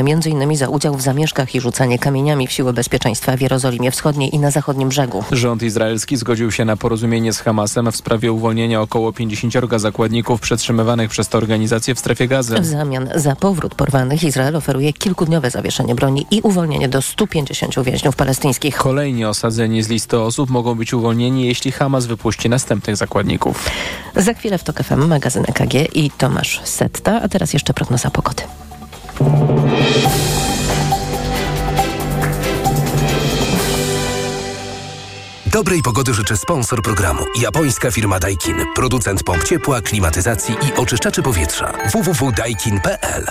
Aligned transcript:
m.in. 0.00 0.56
za 0.56 0.68
udział 0.68 0.94
w 0.94 1.02
zamieszkach 1.02 1.54
i 1.54 1.60
rzucanie 1.60 1.98
kamieniami 1.98 2.46
w 2.46 2.52
siły 2.52 2.72
bezpieczeństwa 2.72 3.36
w 3.36 3.40
Jerozolimie 3.40 3.90
Wschodniej 3.90 4.34
i 4.34 4.38
na 4.38 4.50
zachodnim 4.50 4.88
brzegu. 4.88 5.24
Rząd 5.32 5.62
izraelski 5.62 6.16
zgodził 6.16 6.52
się 6.52 6.64
na 6.64 6.76
porozumienie 6.76 7.32
z 7.32 7.40
Hamasem 7.40 7.92
w 7.92 7.96
sprawie 7.96 8.32
uwolnienia 8.32 8.80
około 8.80 9.12
50 9.12 9.54
zakładników 9.76 10.40
przetrzymywanych 10.40 11.10
przez 11.10 11.28
tę 11.28 11.38
organizację 11.38 11.94
w 11.94 11.98
strefie 11.98 12.28
gazy. 12.28 12.60
W 12.60 12.66
zamian 12.66 13.08
za 13.14 13.36
powrót 13.36 13.74
porwanych 13.74 14.24
Izrael 14.24 14.56
oferuje 14.56 14.92
kilkudniowe 14.92 15.50
zawieszenie 15.50 15.94
broni 15.94 16.26
i 16.30 16.40
uwolnienie 16.40 16.88
do 16.88 17.02
150 17.02 17.82
więźniów 17.82 18.16
palestyńskich. 18.16 18.76
Kolejni 18.76 19.24
osadzeni 19.24 19.82
z 19.82 19.88
listy 19.88 20.20
osób 20.20 20.50
mogą 20.50 20.74
być 20.74 20.94
uwolnieni, 20.94 21.46
jeśli 21.46 21.72
Hamas 21.72 22.06
wypuści 22.06 22.48
następnych 22.48 22.96
zakładników. 22.96 23.70
Za 24.16 24.34
chwilę 24.34 24.58
w 24.58 24.64
TOK 24.64 24.82
FM 24.82 25.06
magazyn 25.06 25.44
EKG 25.48 25.96
i 25.96 26.10
Tomasz 26.10 26.60
Setta, 26.64 27.22
a 27.22 27.28
teraz 27.28 27.52
jeszcze 27.52 27.74
prognoza 27.74 28.10
pogody. 28.10 28.42
Dobrej 35.56 35.82
pogody 35.82 36.14
życzę 36.14 36.36
sponsor 36.36 36.82
programu. 36.82 37.24
Japońska 37.40 37.90
firma 37.90 38.18
Daikin. 38.18 38.56
Producent 38.74 39.22
pomp 39.22 39.44
ciepła, 39.44 39.80
klimatyzacji 39.80 40.54
i 40.54 40.80
oczyszczaczy 40.80 41.22
powietrza. 41.22 41.72
www.daikin.pl 41.92 43.26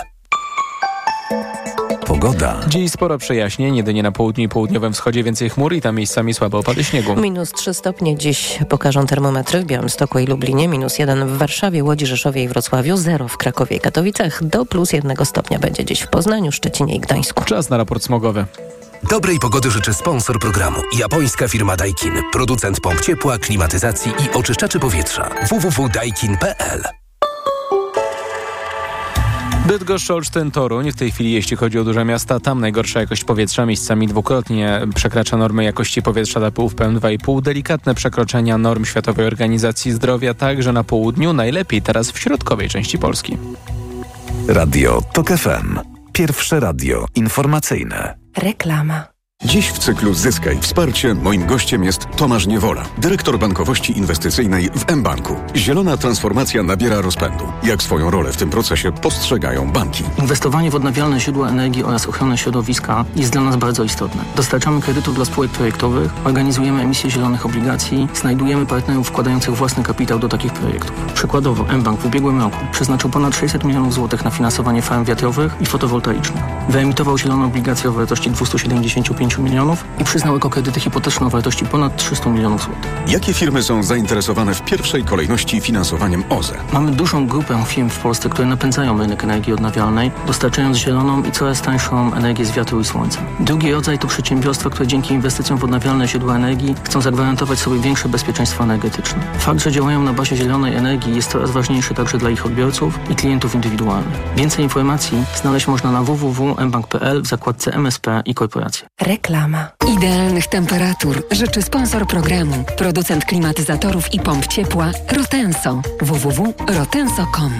Pogoda. 2.16 2.60
Dziś 2.68 2.92
sporo 2.92 3.18
przejaśnień, 3.18 3.76
jedynie 3.76 4.04
na 4.04 4.12
południu 4.12 4.44
i 4.44 4.50
południowym 4.50 4.94
wschodzie 4.94 5.24
więcej 5.24 5.50
chmur 5.50 5.74
i 5.74 5.82
tam 5.82 5.96
miejscami 5.96 6.34
słabe 6.34 6.58
opady 6.58 6.84
śniegu. 6.84 7.16
Minus 7.16 7.52
3 7.52 7.74
stopnie 7.74 8.18
dziś 8.18 8.60
pokażą 8.70 9.06
termometry 9.06 9.62
w 9.62 9.66
Białymstoku 9.66 10.20
i 10.20 10.26
Lublinie, 10.26 10.68
minus 10.68 11.00
1 11.00 11.28
w 11.28 11.38
Warszawie, 11.38 11.84
Łodzi, 11.84 12.06
Rzeszowie 12.06 12.44
i 12.44 12.48
Wrocławiu, 12.48 12.98
0 12.98 13.28
w 13.28 13.38
Krakowie 13.38 13.78
i 13.78 13.80
Katowicach, 13.80 14.44
do 14.44 14.66
plus 14.66 14.94
1 14.94 15.26
stopnia 15.26 15.60
będzie 15.60 15.86
dziś 15.86 16.02
w 16.02 16.08
Poznaniu, 16.08 16.52
Szczecinie 16.52 16.96
i 16.96 17.00
Gdańsku. 17.00 17.44
Czas 17.44 17.70
na 17.70 17.78
raport 17.78 18.04
smogowy. 18.04 18.46
Dobrej 19.10 19.40
pogody 19.40 19.72
życzy 19.72 19.94
sponsor 19.94 20.40
programu. 20.40 20.78
Japońska 20.98 21.48
firma 21.48 21.76
Daikin. 21.76 22.14
Producent 22.32 22.80
pomp 22.80 23.02
ciepła, 23.02 23.38
klimatyzacji 23.38 24.12
i 24.12 24.38
oczyszczaczy 24.38 24.80
powietrza. 24.80 25.30
www.daikin.pl 25.50 27.05
Bydgoszcz, 29.68 30.12
Olsztyn, 30.12 30.52
Toruń. 30.52 30.92
W 30.92 30.96
tej 30.96 31.12
chwili, 31.12 31.32
jeśli 31.32 31.58
chodzi 31.58 31.80
o 31.80 31.84
duże 31.84 32.06
miasta, 32.06 32.40
tam 32.40 32.60
najgorsza 32.60 33.00
jakość 33.00 33.24
powietrza 33.24 33.66
miejscami 33.66 34.08
dwukrotnie 34.08 34.82
przekracza 34.96 35.38
normy 35.38 35.64
jakości 35.64 36.02
powietrza 36.02 36.40
dla 36.40 36.52
pyłów 36.52 36.76
PM2,5. 36.76 37.42
Delikatne 37.42 37.96
przekroczenia 37.96 38.58
norm 38.58 38.86
Światowej 38.86 39.28
Organizacji 39.28 39.92
Zdrowia, 39.92 40.34
także 40.34 40.74
na 40.74 40.84
południu, 40.84 41.34
najlepiej 41.34 41.82
teraz 41.82 42.12
w 42.12 42.20
środkowej 42.20 42.70
części 42.70 42.98
Polski. 42.98 43.38
Radio 44.48 45.02
TOK 45.14 45.30
FM. 45.30 45.80
Pierwsze 46.14 46.60
radio 46.60 47.06
informacyjne. 47.16 48.18
Reklama. 48.38 49.15
Dziś 49.44 49.70
w 49.72 49.80
cyklu 49.80 50.14
Zyskaj 50.14 50.60
Wsparcie 50.62 51.14
moim 51.14 51.46
gościem 51.46 51.84
jest 51.84 52.08
Tomasz 52.18 52.48
Niewola, 52.48 52.86
dyrektor 52.98 53.40
bankowości 53.40 53.98
inwestycyjnej 53.98 54.70
w 54.70 54.96
mBanku. 54.96 55.36
Zielona 55.56 55.98
transformacja 55.98 56.64
nabiera 56.64 57.02
rozpędu. 57.02 57.44
Jak 57.64 57.84
swoją 57.84 58.12
rolę 58.12 58.32
w 58.32 58.38
tym 58.38 58.50
procesie 58.50 58.92
postrzegają 58.92 59.72
banki? 59.72 60.04
Inwestowanie 60.20 60.72
w 60.72 60.76
odnawialne 60.76 61.20
źródła 61.20 61.50
energii 61.50 61.84
oraz 61.84 62.08
ochronę 62.08 62.38
środowiska 62.38 63.06
jest 63.16 63.32
dla 63.32 63.42
nas 63.42 63.56
bardzo 63.56 63.84
istotne. 63.84 64.24
Dostarczamy 64.36 64.82
kredytów 64.82 65.16
dla 65.16 65.26
spółek 65.26 65.52
projektowych, 65.52 66.12
organizujemy 66.24 66.82
emisję 66.82 67.10
zielonych 67.10 67.46
obligacji, 67.46 68.08
znajdujemy 68.14 68.66
partnerów 68.66 69.08
wkładających 69.08 69.56
własny 69.56 69.84
kapitał 69.84 70.20
do 70.20 70.30
takich 70.30 70.54
projektów. 70.54 70.92
Przykładowo 71.14 71.78
mBank 71.78 72.00
w 72.00 72.06
ubiegłym 72.06 72.42
roku 72.42 72.58
przeznaczył 72.72 73.10
ponad 73.10 73.36
600 73.36 73.64
milionów 73.64 73.94
złotych 73.94 74.26
na 74.26 74.32
finansowanie 74.32 74.82
farm 74.82 75.06
wiatrowych 75.06 75.56
i 75.62 75.66
fotowoltaicznych. 75.66 76.44
Wyemitował 76.70 77.18
zielone 77.18 77.46
obligacje 77.46 77.90
o 77.90 77.94
wartości 77.94 78.32
275 78.32 79.25
milionów 79.38 79.84
i 80.00 80.04
przyznał 80.04 80.36
ekokredyty 80.36 80.80
hipoteczne 80.80 81.28
o 81.28 81.30
wartości 81.30 81.66
ponad 81.66 81.98
300 81.98 82.30
milionów 82.30 82.64
złotych. 82.64 82.92
Jakie 83.08 83.34
firmy 83.34 83.64
są 83.64 83.84
zainteresowane 83.84 84.54
w 84.54 84.62
pierwszej 84.62 85.04
kolejności 85.04 85.62
finansowaniem 85.62 86.24
OZE? 86.30 86.58
Mamy 86.74 86.92
dużą 86.92 87.28
grupę 87.28 87.64
firm 87.68 87.90
w 87.90 88.00
Polsce, 88.00 88.30
które 88.30 88.48
napędzają 88.48 88.98
rynek 88.98 89.24
energii 89.24 89.54
odnawialnej, 89.54 90.12
dostarczając 90.28 90.78
zieloną 90.78 91.24
i 91.24 91.32
coraz 91.32 91.62
tańszą 91.62 92.14
energię 92.14 92.46
z 92.46 92.52
wiatru 92.52 92.80
i 92.80 92.86
słońca. 92.86 93.20
Drugi 93.40 93.72
rodzaj 93.72 94.00
to 94.00 94.08
przedsiębiorstwa, 94.08 94.70
które 94.70 94.88
dzięki 94.88 95.14
inwestycjom 95.14 95.60
w 95.60 95.64
odnawialne 95.64 96.08
źródła 96.08 96.36
energii 96.36 96.76
chcą 96.84 97.02
zagwarantować 97.02 97.60
sobie 97.60 97.80
większe 97.80 98.10
bezpieczeństwo 98.10 98.64
energetyczne. 98.64 99.20
Fakt, 99.40 99.64
że 99.64 99.72
działają 99.72 100.02
na 100.02 100.14
bazie 100.14 100.36
zielonej 100.36 100.76
energii 100.76 101.16
jest 101.16 101.32
coraz 101.32 101.52
ważniejszy 101.52 101.94
także 101.94 102.18
dla 102.18 102.30
ich 102.30 102.46
odbiorców 102.46 103.00
i 103.10 103.16
klientów 103.16 103.56
indywidualnych. 103.56 104.20
Więcej 104.36 104.64
informacji 104.64 105.24
znaleźć 105.42 105.68
można 105.68 105.92
na 105.92 106.04
www.mbank.pl 106.04 107.22
w 107.22 107.28
zakładce 107.28 107.74
MSP 107.74 108.22
i 108.26 108.34
korporacje. 108.34 108.88
Reklama. 109.16 109.72
Idealnych 109.98 110.48
temperatur 110.48 111.24
życzy 111.32 111.62
sponsor 111.62 112.08
programu, 112.08 112.64
producent 112.78 113.26
klimatyzatorów 113.26 114.14
i 114.14 114.20
pomp 114.20 114.48
ciepła 114.48 114.92
Rotenso. 115.18 115.82
www.rotenso.com 116.02 117.52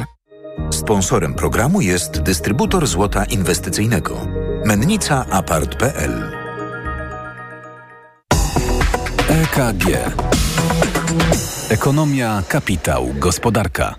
Sponsorem 0.72 1.34
programu 1.34 1.82
jest 1.82 2.22
dystrybutor 2.22 2.88
złota 2.88 3.26
inwestycyjnego. 3.26 4.28
Mennica 4.66 5.26
Apart.pl 5.32 6.32
EKG 9.30 9.86
Ekonomia, 11.70 12.44
kapitał, 12.48 13.08
gospodarka. 13.20 13.96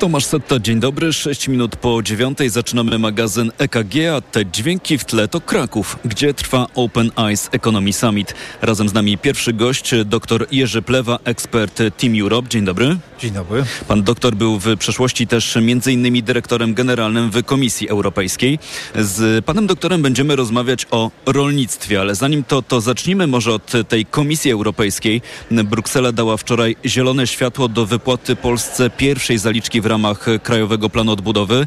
Tomasz 0.00 0.24
Setta, 0.24 0.58
dzień 0.60 0.80
dobry. 0.80 1.12
6 1.12 1.48
minut 1.48 1.76
po 1.76 2.02
dziewiątej 2.02 2.50
zaczynamy 2.50 2.98
magazyn 2.98 3.52
EKG, 3.58 3.94
a 4.16 4.20
te 4.20 4.46
dźwięki 4.46 4.98
w 4.98 5.04
tle 5.04 5.28
to 5.28 5.40
Kraków, 5.40 5.98
gdzie 6.04 6.34
trwa 6.34 6.66
Open 6.74 7.10
Eyes 7.16 7.48
Economy 7.52 7.92
Summit. 7.92 8.34
Razem 8.62 8.88
z 8.88 8.94
nami 8.94 9.18
pierwszy 9.18 9.52
gość, 9.52 9.94
dr 10.04 10.46
Jerzy 10.52 10.82
Plewa, 10.82 11.18
ekspert 11.24 11.82
Team 11.96 12.20
Europe. 12.20 12.48
Dzień 12.48 12.64
dobry. 12.64 12.96
Dzień 13.18 13.30
dobry. 13.30 13.64
Pan 13.88 14.02
doktor 14.02 14.34
był 14.34 14.58
w 14.58 14.76
przeszłości 14.76 15.26
też 15.26 15.58
innymi 15.86 16.22
dyrektorem 16.22 16.74
generalnym 16.74 17.30
w 17.30 17.44
Komisji 17.44 17.88
Europejskiej. 17.88 18.58
Z 18.94 19.44
panem 19.44 19.66
doktorem 19.66 20.02
będziemy 20.02 20.36
rozmawiać 20.36 20.86
o 20.90 21.10
rolnictwie, 21.26 22.00
ale 22.00 22.14
zanim 22.14 22.44
to, 22.44 22.62
to 22.62 22.80
zacznijmy 22.80 23.26
może 23.26 23.52
od 23.52 23.72
tej 23.88 24.06
Komisji 24.06 24.50
Europejskiej. 24.50 25.22
Bruksela 25.50 26.12
dała 26.12 26.36
wczoraj 26.36 26.76
zielone 26.86 27.26
światło 27.26 27.68
do 27.68 27.86
wypłaty 27.86 28.36
Polsce 28.36 28.90
pierwszej 28.90 29.38
zaliczki 29.38 29.80
w 29.80 29.89
ramach 29.90 30.26
Krajowego 30.42 30.90
Planu 30.90 31.12
Odbudowy. 31.12 31.66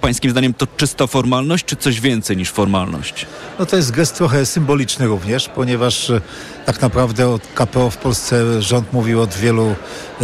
Pańskim 0.00 0.30
zdaniem 0.30 0.54
to 0.54 0.66
czysta 0.76 1.06
formalność, 1.06 1.64
czy 1.64 1.76
coś 1.76 2.00
więcej 2.00 2.36
niż 2.36 2.50
formalność? 2.50 3.26
No 3.58 3.66
to 3.66 3.76
jest 3.76 3.90
gest 3.90 4.16
trochę 4.16 4.46
symboliczny 4.46 5.06
również, 5.06 5.48
ponieważ 5.48 6.10
e, 6.10 6.20
tak 6.66 6.82
naprawdę 6.82 7.28
od 7.28 7.42
KPO 7.54 7.90
w 7.90 7.96
Polsce 7.96 8.62
rząd 8.62 8.92
mówił 8.92 9.20
od 9.20 9.34
wielu 9.34 9.66
e, 9.66 9.74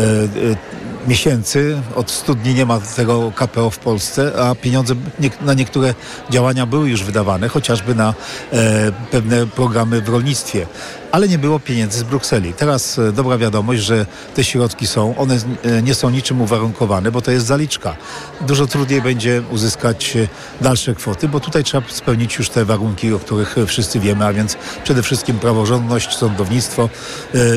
e, 0.00 0.74
miesięcy, 1.08 1.82
od 1.94 2.10
100 2.10 2.34
dni 2.34 2.54
nie 2.54 2.66
ma 2.66 2.80
tego 2.80 3.32
KPO 3.34 3.70
w 3.70 3.78
Polsce, 3.78 4.32
a 4.42 4.54
pieniądze 4.54 4.94
nie, 5.20 5.30
na 5.40 5.54
niektóre 5.54 5.94
działania 6.30 6.66
były 6.66 6.90
już 6.90 7.04
wydawane, 7.04 7.48
chociażby 7.48 7.94
na 7.94 8.14
e, 8.52 8.92
pewne 9.10 9.46
programy 9.46 10.00
w 10.00 10.08
rolnictwie 10.08 10.66
ale 11.14 11.28
nie 11.28 11.38
było 11.38 11.60
pieniędzy 11.60 11.98
z 11.98 12.02
Brukseli. 12.02 12.52
Teraz 12.52 12.98
e, 12.98 13.12
dobra 13.12 13.38
wiadomość, 13.38 13.82
że 13.82 14.06
te 14.34 14.44
środki 14.44 14.86
są. 14.86 15.16
One 15.16 15.38
e, 15.62 15.82
nie 15.82 15.94
są 15.94 16.10
niczym 16.10 16.40
uwarunkowane, 16.40 17.12
bo 17.12 17.22
to 17.22 17.30
jest 17.30 17.46
zaliczka. 17.46 17.96
Dużo 18.40 18.66
trudniej 18.66 19.02
będzie 19.02 19.42
uzyskać 19.50 20.16
e, 20.16 20.28
dalsze 20.60 20.94
kwoty, 20.94 21.28
bo 21.28 21.40
tutaj 21.40 21.64
trzeba 21.64 21.88
spełnić 21.88 22.36
już 22.36 22.48
te 22.48 22.64
warunki, 22.64 23.12
o 23.12 23.18
których 23.18 23.56
wszyscy 23.66 24.00
wiemy, 24.00 24.26
a 24.26 24.32
więc 24.32 24.56
przede 24.84 25.02
wszystkim 25.02 25.38
praworządność, 25.38 26.16
sądownictwo 26.16 26.88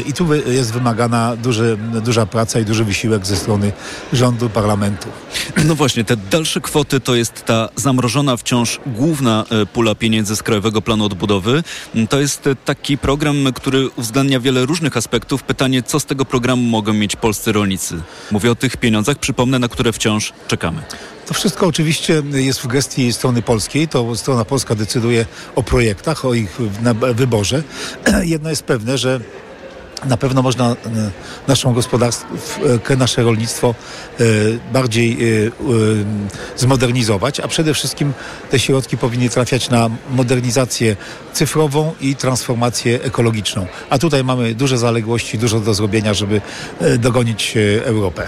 i 0.06 0.14
tu 0.14 0.34
jest 0.34 0.74
wymagana 0.74 1.36
duży, 1.36 1.78
duża 2.04 2.26
praca 2.26 2.60
i 2.60 2.66
duży 2.66 2.84
wysiłek 2.84 3.26
ze 3.26 3.36
strony 3.36 3.72
rządu, 4.14 4.50
parlamentu. 4.50 5.08
No 5.66 5.76
właśnie, 5.76 6.04
te 6.04 6.18
dalsze 6.18 6.62
kwoty 6.62 7.00
to 7.00 7.16
jest 7.16 7.46
ta 7.46 7.70
zamrożona 7.76 8.38
wciąż 8.38 8.80
główna 8.86 9.46
pula 9.74 9.96
pieniędzy 9.96 10.36
z 10.36 10.44
Krajowego 10.44 10.82
Planu 10.82 11.06
Odbudowy. 11.06 11.64
To 12.10 12.20
jest 12.20 12.50
taki 12.66 12.98
program, 12.98 13.47
który 13.52 13.90
uwzględnia 13.90 14.40
wiele 14.40 14.66
różnych 14.66 14.98
aspektów. 14.98 15.44
Pytanie, 15.44 15.84
co 15.84 16.00
z 16.00 16.06
tego 16.06 16.26
programu 16.26 16.64
mogą 16.64 16.94
mieć 16.94 17.16
polscy 17.16 17.52
rolnicy? 17.52 18.02
Mówię 18.32 18.52
o 18.52 18.56
tych 18.56 18.78
pieniądzach, 18.78 19.18
przypomnę, 19.18 19.60
na 19.60 19.68
które 19.68 19.94
wciąż 19.94 20.34
czekamy. 20.48 20.82
To 21.26 21.34
wszystko 21.34 21.68
oczywiście 21.68 22.24
jest 22.34 22.60
w 22.60 22.68
gestii 22.68 23.14
strony 23.14 23.42
polskiej. 23.42 23.88
To 23.88 24.16
strona 24.16 24.46
polska 24.46 24.76
decyduje 24.76 25.26
o 25.56 25.64
projektach, 25.64 26.26
o 26.26 26.34
ich 26.34 26.58
wyborze. 27.14 27.64
Jedno 28.24 28.50
jest 28.50 28.64
pewne, 28.64 28.98
że 28.98 29.20
na 30.06 30.18
pewno 30.18 30.42
można 30.42 30.76
naszą 31.48 31.74
gospodarkę, 31.74 32.96
nasze 32.98 33.24
rolnictwo 33.24 33.76
bardziej 34.74 35.18
zmodernizować, 36.56 37.40
a 37.40 37.48
przede 37.48 37.74
wszystkim 37.74 38.14
te 38.52 38.60
środki 38.60 38.98
powinny 38.98 39.30
trafiać 39.30 39.70
na 39.70 39.90
modernizację 40.12 40.96
cyfrową 41.34 41.94
i 42.02 42.16
transformację 42.16 43.00
ekologiczną. 43.04 43.68
A 43.90 43.98
tutaj 43.98 44.24
mamy 44.24 44.56
duże 44.56 44.78
zaległości, 44.78 45.38
dużo 45.38 45.60
do 45.60 45.74
zrobienia, 45.74 46.14
żeby 46.14 46.42
dogonić 47.00 47.54
Europę. 47.84 48.28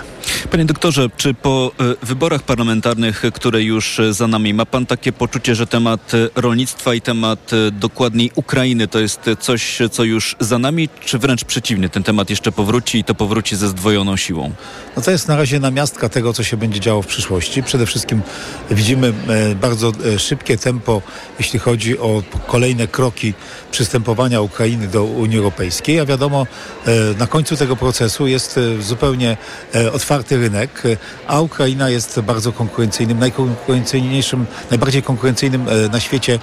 Panie 0.52 0.66
doktorze, 0.66 1.10
czy 1.18 1.34
po 1.34 1.72
wyborach 2.04 2.44
parlamentarnych, 2.44 3.24
które 3.34 3.64
już 3.64 4.02
za 4.10 4.28
nami, 4.28 4.54
ma 4.54 4.66
pan 4.66 4.86
takie 4.86 5.12
poczucie, 5.12 5.56
że 5.56 5.68
temat 5.68 6.12
rolnictwa 6.36 6.94
i 6.94 7.02
temat 7.02 7.52
dokładniej 7.72 8.32
Ukrainy 8.36 8.88
to 8.88 9.00
jest 9.00 9.20
coś, 9.40 9.80
co 9.92 10.04
już 10.04 10.36
za 10.40 10.60
nami, 10.60 10.90
czy 11.06 11.20
wręcz 11.20 11.44
przeciwnie, 11.62 11.90
ten 11.90 12.04
temat 12.04 12.30
jeszcze 12.30 12.52
powróci 12.52 12.98
i 13.00 13.04
to 13.04 13.16
powróci 13.16 13.56
ze 13.56 13.68
zdwojoną 13.68 14.18
siłą? 14.18 14.52
No 14.96 15.02
to 15.02 15.12
jest 15.12 15.28
na 15.28 15.36
razie 15.36 15.60
namiastka 15.60 16.10
tego, 16.10 16.34
co 16.34 16.44
się 16.44 16.58
będzie 16.58 16.80
działo 16.80 17.02
w 17.02 17.08
przyszłości. 17.08 17.64
Przede 17.64 17.86
wszystkim 17.86 18.22
widzimy 18.72 19.14
e, 19.28 19.56
bardzo 19.56 19.92
e, 20.16 20.20
szybkie 20.20 20.58
tempo, 20.58 21.02
jeśli 21.40 21.60
chodzi 21.60 22.00
o 22.00 22.24
kolejne 22.48 22.88
kroki 22.88 23.34
przystępowania 23.72 24.42
Ukrainy 24.42 24.88
do 24.88 25.04
Unii 25.04 25.38
Europejskiej, 25.38 26.00
a 26.00 26.06
wiadomo, 26.06 26.48
e, 26.86 26.92
na 27.18 27.28
końcu 27.28 27.56
tego 27.56 27.76
procesu 27.76 28.28
jest 28.28 28.60
zupełnie 28.80 29.38
otwarty 29.94 30.38
rynek, 30.38 30.84
a 31.28 31.42
Ukraina 31.42 31.90
jest 31.90 32.20
bardzo 32.20 32.52
konkurencyjnym, 32.52 33.20
najkonkurencyjniejszym, 33.20 34.46
najbardziej 34.70 35.04
konkurencyjnym 35.04 35.66
na 35.92 36.00
świecie 36.00 36.40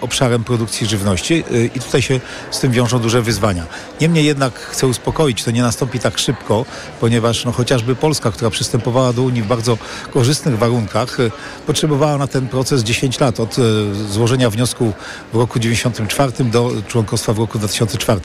obszarem 0.00 0.44
produkcji 0.44 0.86
żywności 0.86 1.44
i 1.74 1.80
tutaj 1.80 2.02
się 2.02 2.20
z 2.50 2.60
tym 2.60 2.72
wiążą 2.72 2.98
duże 2.98 3.22
wyzwania. 3.22 3.66
Niemniej 4.00 4.24
jednak 4.32 4.54
chcę 4.54 4.86
uspokoić, 4.86 5.44
to 5.44 5.50
nie 5.50 5.62
nastąpi 5.62 5.98
tak 5.98 6.18
szybko, 6.18 6.64
ponieważ 7.00 7.44
no, 7.44 7.52
chociażby 7.52 7.96
Polska, 7.96 8.30
która 8.30 8.50
przystępowała 8.50 9.12
do 9.12 9.22
Unii 9.22 9.42
w 9.42 9.46
bardzo 9.46 9.78
korzystnych 10.12 10.58
warunkach, 10.58 11.20
e, 11.20 11.30
potrzebowała 11.66 12.18
na 12.18 12.26
ten 12.26 12.48
proces 12.48 12.82
10 12.82 13.20
lat 13.20 13.40
od 13.40 13.56
e, 13.58 13.62
złożenia 14.10 14.50
wniosku 14.50 14.92
w 15.32 15.36
roku 15.36 15.58
1994 15.58 16.50
do 16.50 16.70
członkostwa 16.88 17.32
w 17.32 17.38
roku 17.38 17.58
2004. 17.58 18.20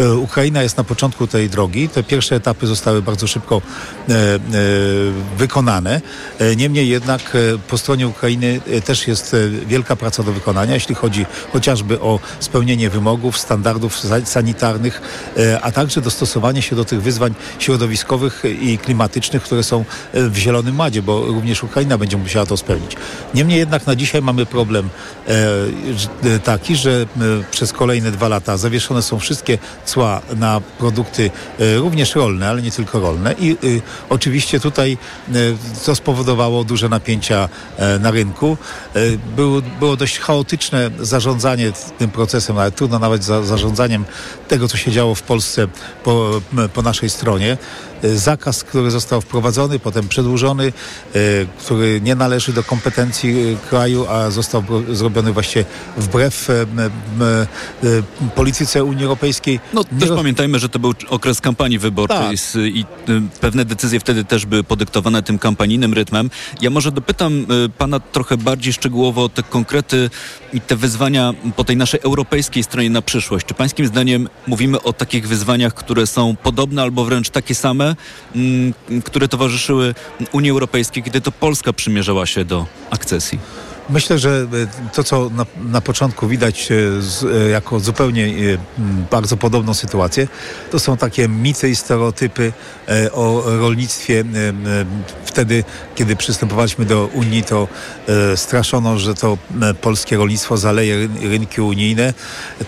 E, 0.00 0.14
Ukraina 0.14 0.62
jest 0.62 0.76
na 0.76 0.84
początku 0.84 1.26
tej 1.26 1.50
drogi. 1.50 1.88
Te 1.88 2.02
pierwsze 2.02 2.36
etapy 2.36 2.66
zostały 2.66 3.02
bardzo 3.02 3.26
szybko 3.26 3.62
wykonane. 5.38 6.00
Niemniej 6.56 6.88
jednak 6.88 7.36
po 7.68 7.78
stronie 7.78 8.08
Ukrainy 8.08 8.60
też 8.84 9.08
jest 9.08 9.36
wielka 9.66 9.96
praca 9.96 10.22
do 10.22 10.32
wykonania, 10.32 10.74
jeśli 10.74 10.94
chodzi 10.94 11.26
chociażby 11.52 12.00
o 12.00 12.20
spełnienie 12.40 12.90
wymogów, 12.90 13.38
standardów 13.38 14.00
sanitarnych, 14.24 15.00
a 15.62 15.72
także 15.72 16.00
dostosowanie 16.00 16.62
się 16.62 16.76
do 16.76 16.84
tych 16.84 17.02
wyzwań 17.02 17.34
środowiskowych 17.58 18.42
i 18.60 18.78
klimatycznych, 18.78 19.42
które 19.42 19.62
są 19.62 19.84
w 20.14 20.36
Zielonym 20.36 20.78
Ładzie, 20.78 21.02
bo 21.02 21.26
również 21.26 21.62
Ukraina 21.62 21.98
będzie 21.98 22.16
musiała 22.16 22.46
to 22.46 22.56
spełnić. 22.56 22.96
Niemniej 23.34 23.58
jednak 23.58 23.86
na 23.86 23.96
dzisiaj 23.96 24.22
mamy 24.22 24.46
problem 24.46 24.88
e, 25.28 26.38
taki, 26.38 26.76
że 26.76 26.90
e, 26.90 27.06
przez 27.50 27.72
kolejne 27.72 28.10
dwa 28.10 28.28
lata 28.28 28.56
zawieszone 28.56 29.02
są 29.02 29.18
wszystkie 29.18 29.58
cła 29.84 30.20
na 30.36 30.60
produkty 30.78 31.30
e, 31.58 31.76
również 31.76 32.14
rolne, 32.14 32.48
ale 32.48 32.62
nie 32.62 32.70
tylko 32.70 33.00
rolne 33.00 33.34
i 33.38 33.56
oczywiście 34.08 34.60
tutaj 34.60 34.98
to 35.86 35.94
spowodowało 35.94 36.64
duże 36.64 36.88
napięcia 36.88 37.48
na 38.00 38.10
rynku. 38.10 38.56
Było, 39.36 39.62
było 39.80 39.96
dość 39.96 40.18
chaotyczne 40.18 40.90
zarządzanie 41.00 41.72
tym 41.98 42.10
procesem, 42.10 42.58
ale 42.58 42.72
trudno 42.72 42.98
nawet 42.98 43.24
za 43.24 43.42
zarządzaniem 43.42 44.04
tego, 44.48 44.68
co 44.68 44.76
się 44.76 44.92
działo 44.92 45.14
w 45.14 45.22
Polsce 45.28 45.68
po, 46.04 46.40
po 46.74 46.82
naszej 46.82 47.10
stronie. 47.10 47.56
E, 48.02 48.18
zakaz, 48.18 48.64
który 48.64 48.90
został 48.90 49.20
wprowadzony, 49.20 49.78
potem 49.78 50.08
przedłużony, 50.08 50.64
e, 50.66 51.20
który 51.58 52.00
nie 52.00 52.14
należy 52.14 52.52
do 52.52 52.64
kompetencji 52.64 53.30
e, 53.30 53.68
kraju, 53.68 54.06
a 54.08 54.30
został 54.30 54.62
zrobiony 54.92 55.32
właśnie 55.32 55.64
wbrew 55.96 56.48
polityce 58.34 58.84
Unii 58.84 59.04
Europejskiej. 59.04 59.60
No 59.72 59.84
też 59.84 60.08
pamiętajmy, 60.08 60.58
że 60.58 60.68
to 60.68 60.78
był 60.78 60.94
okres 61.08 61.40
kampanii 61.40 61.78
wyborczej 61.78 62.38
tak. 62.38 62.62
i 62.62 62.84
pewne 63.40 63.64
decyzje 63.64 64.00
wtedy 64.00 64.24
też 64.24 64.46
były 64.46 64.64
podyktowane 64.64 65.22
tym 65.22 65.38
kampanijnym 65.38 65.94
rytmem. 65.94 66.30
Ja 66.60 66.70
może 66.70 66.92
dopytam 66.92 67.46
pana 67.78 68.00
trochę 68.00 68.36
bardziej 68.36 68.72
szczegółowo 68.72 69.24
o 69.24 69.28
te 69.28 69.42
konkrety 69.42 70.10
i 70.52 70.60
te 70.60 70.76
wyzwania 70.76 71.34
po 71.56 71.64
tej 71.64 71.76
naszej 71.76 72.00
europejskiej 72.00 72.62
stronie 72.62 72.90
na 72.90 73.02
przyszłość. 73.02 73.46
Czy 73.46 73.54
pańskim 73.54 73.86
zdaniem 73.86 74.28
mówimy 74.46 74.82
o 74.82 74.92
takich 74.92 75.28
wyzwaniach, 75.28 75.74
które 75.74 76.06
są 76.06 76.36
podobne 76.36 76.82
albo 76.82 77.04
wręcz 77.04 77.30
takie 77.30 77.54
same, 77.54 77.87
Mm, 78.36 78.72
które 79.04 79.28
towarzyszyły 79.28 79.94
Unii 80.32 80.50
Europejskiej, 80.50 81.02
kiedy 81.02 81.20
to 81.20 81.32
Polska 81.32 81.72
przymierzała 81.72 82.26
się 82.26 82.44
do 82.44 82.66
akcesji? 82.90 83.38
Myślę, 83.90 84.18
że 84.18 84.30
e, 84.30 84.92
to, 84.94 85.04
co 85.04 85.30
na, 85.30 85.46
na 85.56 85.80
początku 85.80 86.28
widać 86.28 86.72
e, 86.72 87.02
z, 87.02 87.24
e, 87.24 87.48
jako 87.48 87.80
zupełnie 87.80 88.28
bardzo 89.10 89.36
podobną 89.36 89.74
sytuację, 89.74 90.28
to 90.70 90.78
są 90.78 90.96
takie 90.96 91.28
mity 91.28 91.70
i 91.70 91.76
stereotypy 91.76 92.52
o 93.12 93.42
rolnictwie. 93.46 94.24
Wtedy, 95.24 95.64
kiedy 95.94 96.16
przystępowaliśmy 96.16 96.84
do 96.84 97.06
Unii, 97.06 97.42
to 97.42 97.68
straszono, 98.36 98.98
że 98.98 99.14
to 99.14 99.38
polskie 99.80 100.16
rolnictwo 100.16 100.56
zaleje 100.56 101.08
rynki 101.22 101.60
unijne 101.60 102.14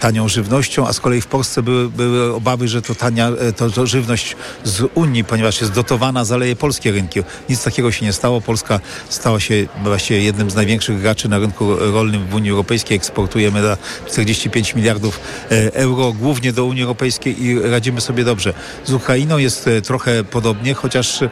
tanią 0.01 0.29
żywnością, 0.29 0.87
a 0.87 0.93
z 0.93 1.01
kolei 1.01 1.21
w 1.21 1.27
Polsce 1.27 1.63
były, 1.63 1.89
były 1.89 2.35
obawy, 2.35 2.69
że 2.69 2.83
to 2.83 2.95
tania 2.95 3.31
to, 3.57 3.71
to 3.71 3.87
żywność 3.87 4.37
z 4.65 4.83
Unii, 4.95 5.25
ponieważ 5.25 5.61
jest 5.61 5.73
dotowana, 5.73 6.25
zaleje 6.25 6.57
polskie 6.57 6.93
rynki. 6.93 7.21
Nic 7.49 7.65
takiego 7.65 7.93
się 7.93 8.07
nie 8.07 8.13
stało. 8.13 8.41
Polska 8.41 8.81
stała 9.09 9.41
się 9.41 9.55
właściwie 9.83 10.21
jednym 10.21 10.51
z 10.51 10.55
największych 10.55 11.01
graczy 11.11 11.29
na 11.29 11.39
rynku 11.39 11.77
rolnym 11.77 12.27
w 12.27 12.35
Unii 12.35 12.51
Europejskiej. 12.51 12.97
Eksportujemy 12.97 13.63
na 13.63 13.77
45 14.09 14.75
miliardów 14.75 15.21
e, 15.51 15.75
euro, 15.75 16.13
głównie 16.13 16.53
do 16.53 16.65
Unii 16.65 16.83
Europejskiej 16.83 17.45
i 17.45 17.59
radzimy 17.59 18.01
sobie 18.01 18.25
dobrze. 18.25 18.55
Z 18.85 18.93
Ukrainą 18.93 19.39
jest 19.39 19.69
e, 19.69 19.83
trochę 19.83 20.25
podobnie, 20.25 20.75
chociaż 20.75 21.23
e, 21.23 21.29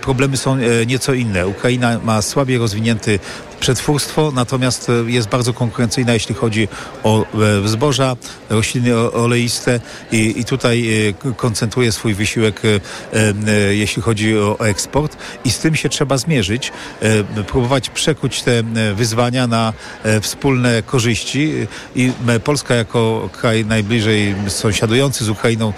problemy 0.00 0.36
są 0.36 0.58
nieco 0.86 1.14
inne. 1.14 1.46
Ukraina 1.46 2.00
ma 2.04 2.22
słabiej 2.22 2.58
rozwinięty 2.58 3.18
przetwórstwo, 3.62 4.32
natomiast 4.34 4.88
e, 4.88 5.10
jest 5.10 5.28
bardzo 5.28 5.52
konkurencyjna, 5.52 6.12
jeśli 6.12 6.34
chodzi 6.34 6.68
o 7.02 7.24
e, 7.64 7.68
zboża, 7.68 8.16
rośliny 8.50 8.96
oleiste 8.96 9.80
i, 10.12 10.40
i 10.40 10.44
tutaj 10.44 11.08
e, 11.08 11.34
koncentruje 11.36 11.92
swój 11.92 12.14
wysiłek, 12.14 12.62
jeśli 13.70 14.02
chodzi 14.02 14.38
o 14.38 14.60
eksport. 14.60 15.16
I 15.44 15.50
z 15.50 15.58
tym 15.58 15.74
się 15.74 15.88
trzeba 15.88 16.18
zmierzyć, 16.18 16.72
próbować 17.46 17.90
przekuć 17.90 18.42
te 18.42 18.62
wyzwania 18.94 19.46
na 19.46 19.72
wspólne 20.20 20.82
korzyści. 20.82 21.52
I 21.94 22.12
Polska 22.44 22.74
jako 22.74 23.30
kraj 23.32 23.64
najbliżej 23.64 24.34
sąsiadujący 24.48 25.24
z 25.24 25.28
Ukrainą, 25.28 25.72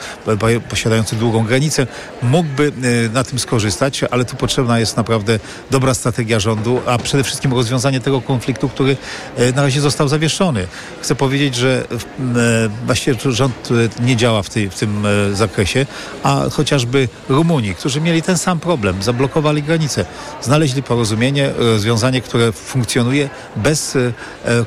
posiadający 0.71 1.17
długą 1.17 1.45
granicę, 1.45 1.87
mógłby 2.23 2.73
na 3.13 3.25
tym 3.25 3.39
skorzystać, 3.39 4.05
ale 4.11 4.25
tu 4.25 4.37
potrzebna 4.37 4.79
jest 4.79 4.97
naprawdę 4.97 5.39
dobra 5.71 5.95
strategia 5.95 6.41
rządu, 6.41 6.81
a 6.87 6.99
przede 6.99 7.25
wszystkim 7.25 7.53
rozwiązanie 7.53 7.74
rozwiązanie 7.75 8.01
tego 8.01 8.21
konfliktu, 8.21 8.69
który 8.69 8.97
e, 9.37 9.53
na 9.53 9.63
razie 9.63 9.81
został 9.81 10.09
zawieszony. 10.09 10.67
Chcę 11.01 11.15
powiedzieć, 11.15 11.55
że 11.55 11.85
e, 11.91 12.69
właściwie 12.87 13.17
rząd 13.33 13.69
e, 13.71 14.05
nie 14.05 14.17
działa 14.17 14.43
w, 14.43 14.51
tej, 14.51 14.71
w 14.71 14.75
tym 14.75 15.07
zakresie, 15.33 15.87
a 16.23 16.43
chociażby 16.51 17.09
Rumuni, 17.29 17.75
którzy 17.75 18.01
mieli 18.01 18.23
ten 18.23 18.39
sam 18.39 18.61
problem, 18.61 19.03
zablokowali 19.03 19.63
granicę, 19.63 20.05
znaleźli 20.43 20.83
porozumienie, 20.83 21.51
rozwiązanie, 21.57 22.21
które 22.21 22.53
funkcjonuje 22.53 23.31
bez 23.57 23.99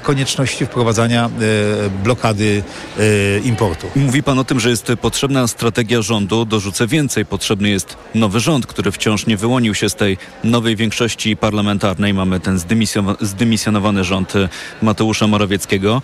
konieczności 0.03 0.65
wprowadzania 0.65 1.29
blokady 2.03 2.63
importu. 3.43 3.87
Mówi 3.95 4.23
pan 4.23 4.39
o 4.39 4.43
tym, 4.43 4.59
że 4.59 4.69
jest 4.69 4.91
potrzebna 5.01 5.47
strategia 5.47 6.01
rządu. 6.01 6.45
Dorzucę 6.45 6.87
więcej. 6.87 7.25
Potrzebny 7.25 7.69
jest 7.69 7.97
nowy 8.15 8.39
rząd, 8.39 8.67
który 8.67 8.91
wciąż 8.91 9.25
nie 9.25 9.37
wyłonił 9.37 9.75
się 9.75 9.89
z 9.89 9.95
tej 9.95 10.17
nowej 10.43 10.75
większości 10.75 11.37
parlamentarnej. 11.37 12.13
Mamy 12.13 12.39
ten 12.39 12.59
zdymisjonowany 12.59 12.96
zdymisjonowany 13.21 14.03
rząd 14.03 14.35
y, 14.35 14.49
Mateusza 14.81 15.27
Morawieckiego. 15.27 16.01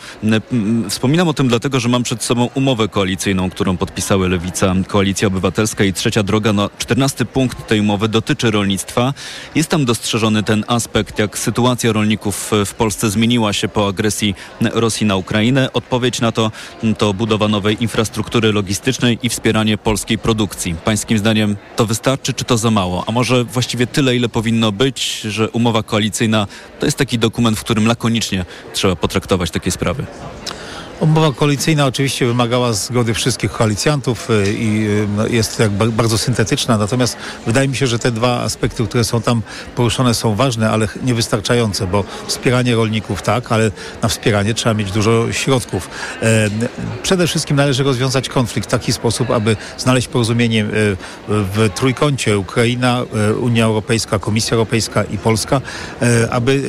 Wspominam 0.90 1.28
o 1.28 1.34
tym 1.34 1.48
dlatego, 1.48 1.80
że 1.80 1.90
mam 1.90 2.04
przed 2.04 2.24
sobą 2.24 2.50
umowę 2.56 2.88
koalicyjną, 2.88 3.50
którą 3.50 3.78
podpisały 3.78 4.30
Lewica, 4.30 4.76
Koalicja 4.88 5.28
Obywatelska 5.28 5.84
i 5.84 5.94
Trzecia 5.94 6.24
Droga. 6.24 6.54
No, 6.54 6.70
14 6.78 7.26
punkt 7.26 7.68
tej 7.68 7.80
umowy 7.80 8.08
dotyczy 8.08 8.52
rolnictwa. 8.52 9.14
Jest 9.56 9.70
tam 9.70 9.86
dostrzeżony 9.86 10.44
ten 10.44 10.66
aspekt, 10.68 11.20
jak 11.20 11.38
sytuacja 11.38 11.92
rolników 11.92 12.52
w 12.66 12.74
Polsce 12.74 13.10
zmieniła 13.10 13.54
się 13.54 13.68
po 13.68 13.88
agresji 13.88 14.36
Rosji 14.62 15.06
na 15.06 15.16
Ukrainę. 15.16 15.74
Odpowiedź 15.74 16.22
na 16.22 16.32
to 16.32 16.52
to 16.98 17.14
budowa 17.14 17.48
nowej 17.48 17.78
infrastruktury 17.82 18.52
logistycznej 18.52 19.20
i 19.24 19.30
wspieranie 19.30 19.78
polskiej 19.78 20.18
produkcji. 20.18 20.76
Pańskim 20.86 21.18
zdaniem 21.18 21.56
to 21.76 21.86
wystarczy, 21.86 22.34
czy 22.34 22.46
to 22.46 22.58
za 22.58 22.72
mało? 22.72 23.04
A 23.08 23.12
może 23.12 23.44
właściwie 23.44 23.88
tyle, 23.88 24.16
ile 24.16 24.30
powinno 24.30 24.72
być, 24.72 25.22
że 25.22 25.50
umowa 25.50 25.84
koalicyjna 25.84 26.48
to 26.84 26.88
jest 26.88 26.98
taki 26.98 27.20
dokument, 27.20 27.60
w 27.60 27.64
którym 27.64 27.88
lakonicznie 27.88 28.46
trzeba 28.74 28.96
potraktować 28.96 29.52
takie 29.52 29.72
sprawy. 29.72 30.06
Umowa 31.00 31.32
koalicyjna 31.32 31.86
oczywiście 31.86 32.26
wymagała 32.26 32.74
zgody 32.74 33.14
wszystkich 33.14 33.52
koalicjantów 33.52 34.30
y, 34.30 34.54
i 34.54 34.88
y, 34.88 35.08
no, 35.18 35.28
jest 35.28 35.64
bardzo 35.92 36.18
syntetyczna, 36.18 36.78
natomiast 36.78 37.18
wydaje 37.46 37.68
mi 37.68 37.76
się, 37.76 37.88
że 37.88 38.00
te 38.00 38.12
dwa 38.12 38.42
aspekty, 38.42 38.88
które 38.88 39.04
są 39.04 39.22
tam 39.22 39.42
poruszone 39.76 40.14
są 40.14 40.36
ważne, 40.36 40.70
ale 40.70 40.88
niewystarczające, 41.04 41.88
bo 41.88 42.04
wspieranie 42.28 42.76
rolników 42.76 43.22
tak, 43.22 43.52
ale 43.52 43.72
na 44.02 44.10
wspieranie 44.10 44.54
trzeba 44.54 44.74
mieć 44.74 44.92
dużo 44.92 45.34
środków. 45.34 45.90
E, 46.22 46.50
przede 47.04 47.28
wszystkim 47.28 47.58
należy 47.58 47.84
rozwiązać 47.84 48.30
konflikt 48.30 48.68
w 48.68 48.72
taki 48.72 48.94
sposób, 48.94 49.32
aby 49.32 49.56
znaleźć 49.78 50.08
porozumienie 50.08 50.66
w 51.28 51.70
trójkącie 51.76 52.38
Ukraina, 52.38 53.04
Unia 53.42 53.66
Europejska, 53.66 54.20
Komisja 54.20 54.56
Europejska 54.56 55.04
i 55.04 55.18
Polska, 55.18 55.62
aby 56.32 56.64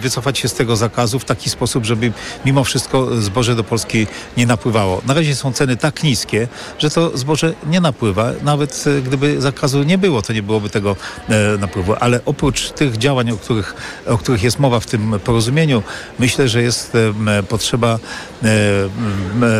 wycofać 0.00 0.38
się 0.38 0.48
z 0.48 0.54
tego 0.54 0.76
zakazu 0.76 1.18
w 1.18 1.24
taki 1.24 1.50
sposób, 1.50 1.84
żeby 1.84 2.12
mimo 2.44 2.64
wszystko 2.64 3.20
zboże 3.20 3.56
do 3.56 3.64
Polski 3.70 4.06
nie 4.36 4.46
napływało. 4.46 5.02
Na 5.06 5.14
razie 5.14 5.34
są 5.34 5.52
ceny 5.52 5.76
tak 5.76 6.02
niskie, 6.02 6.48
że 6.78 6.90
to 6.90 7.18
zboże 7.18 7.54
nie 7.66 7.80
napływa. 7.80 8.30
Nawet 8.42 8.84
e, 8.86 9.02
gdyby 9.02 9.40
zakazu 9.40 9.82
nie 9.82 9.98
było, 9.98 10.22
to 10.22 10.32
nie 10.32 10.42
byłoby 10.42 10.70
tego 10.70 10.96
e, 11.28 11.58
napływu. 11.58 11.94
Ale 12.00 12.20
oprócz 12.24 12.70
tych 12.70 12.98
działań, 12.98 13.30
o 13.30 13.36
których, 13.36 13.74
o 14.06 14.18
których 14.18 14.42
jest 14.42 14.58
mowa 14.58 14.80
w 14.80 14.86
tym 14.86 15.20
porozumieniu, 15.24 15.82
myślę, 16.18 16.48
że 16.48 16.62
jest 16.62 16.92
e, 16.94 17.42
potrzeba, 17.42 17.98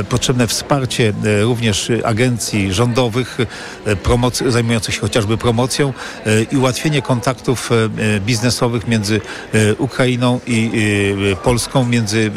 potrzebne 0.09 0.47
wsparcie 0.47 1.13
również 1.43 1.93
agencji 2.05 2.73
rządowych 2.73 3.39
promoc- 3.87 4.51
zajmujących 4.51 4.95
się 4.95 5.01
chociażby 5.01 5.39
promocją 5.39 5.93
i 6.53 6.57
ułatwienie 6.57 7.03
kontaktów 7.03 7.71
biznesowych 8.27 8.89
między 8.89 9.21
Ukrainą 9.79 10.41
i 10.47 10.71
Polską, 11.43 11.85
między, 11.85 12.31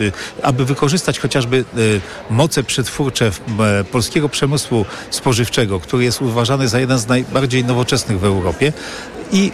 aby 0.44 0.66
wykorzystać 0.66 1.20
chociażby 1.20 1.63
Y, 1.78 2.02
moce 2.30 2.64
przetwórcze 2.64 3.32
e, 3.60 3.84
polskiego 3.84 4.30
przemysłu 4.30 4.86
spożywczego, 5.10 5.80
który 5.80 6.04
jest 6.04 6.22
uważany 6.22 6.68
za 6.68 6.80
jeden 6.80 7.00
z 7.00 7.08
najbardziej 7.08 7.66
nowoczesnych 7.66 8.20
w 8.20 8.26
Europie, 8.26 8.74
i 9.34 9.52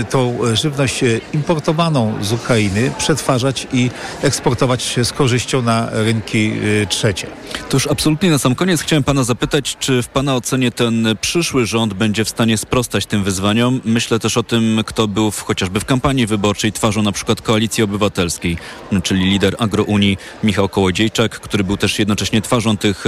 y, 0.00 0.04
tą 0.04 0.38
żywność 0.54 1.02
y, 1.02 1.20
importowaną 1.32 2.14
z 2.20 2.32
Ukrainy 2.32 2.92
przetwarzać 2.98 3.66
i 3.72 3.90
eksportować 4.22 4.98
z 5.02 5.12
korzyścią 5.12 5.62
na 5.62 5.88
rynki 5.92 6.52
trzecie. 6.88 7.26
To 7.68 7.76
już 7.76 7.86
absolutnie 7.86 8.30
na 8.30 8.38
sam 8.38 8.54
koniec 8.54 8.80
chciałem 8.80 9.04
pana 9.04 9.24
zapytać, 9.24 9.76
czy 9.78 10.02
w 10.02 10.08
pana 10.08 10.36
ocenie 10.36 10.70
ten 10.70 11.08
przyszły 11.20 11.66
rząd 11.66 11.94
będzie 11.94 12.24
w 12.24 12.28
stanie 12.28 12.58
sprostać 12.58 13.06
tym 13.06 13.24
wyzwaniom? 13.24 13.80
Myślę 13.84 14.18
też 14.18 14.36
o 14.36 14.42
tym, 14.42 14.80
kto 14.86 15.08
był 15.08 15.30
w, 15.30 15.40
chociażby 15.40 15.80
w 15.80 15.84
kampanii 15.84 16.26
wyborczej 16.26 16.72
twarzą 16.72 17.02
na 17.02 17.12
przykład 17.12 17.42
Koalicji 17.42 17.84
Obywatelskiej, 17.84 18.56
czyli 19.02 19.24
lider 19.24 19.56
Agrounii 19.58 20.18
Michał 20.42 20.68
Kołodziejczak, 20.68 21.40
który 21.40 21.64
był 21.64 21.76
też 21.76 21.98
jednocześnie 21.98 22.42
twarzą 22.42 22.76
tych 22.76 23.04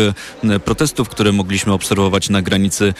protestów, 0.64 1.08
które 1.08 1.32
mogliśmy 1.32 1.72
obserwować 1.72 2.30
na 2.30 2.42
granicy 2.42 2.94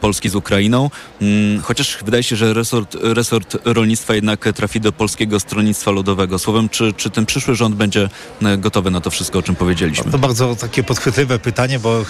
Polski 0.00 0.28
z 0.28 0.34
Ukrainą, 0.34 0.90
mm, 1.20 1.62
chociaż 1.62 1.98
wydaje 2.04 2.22
się, 2.22 2.36
że 2.36 2.54
resort, 2.54 2.96
resort 3.02 3.56
rolnictwa 3.64 4.14
jednak 4.14 4.48
trafi 4.54 4.80
do 4.80 4.92
Polskiego 4.92 5.40
Stronnictwa 5.40 5.90
Ludowego. 5.90 6.38
Słowem, 6.38 6.68
czy, 6.68 6.92
czy 6.92 7.10
ten 7.10 7.26
przyszły 7.26 7.54
rząd 7.54 7.74
będzie 7.74 8.08
e, 8.42 8.58
gotowy 8.58 8.90
na 8.90 9.00
to 9.00 9.10
wszystko, 9.10 9.38
o 9.38 9.42
czym 9.42 9.56
powiedzieliśmy? 9.56 10.12
To 10.12 10.18
bardzo 10.18 10.56
takie 10.56 10.82
podchwytliwe 10.82 11.38
pytanie, 11.38 11.78
bo 11.78 12.00
e, 12.00 12.04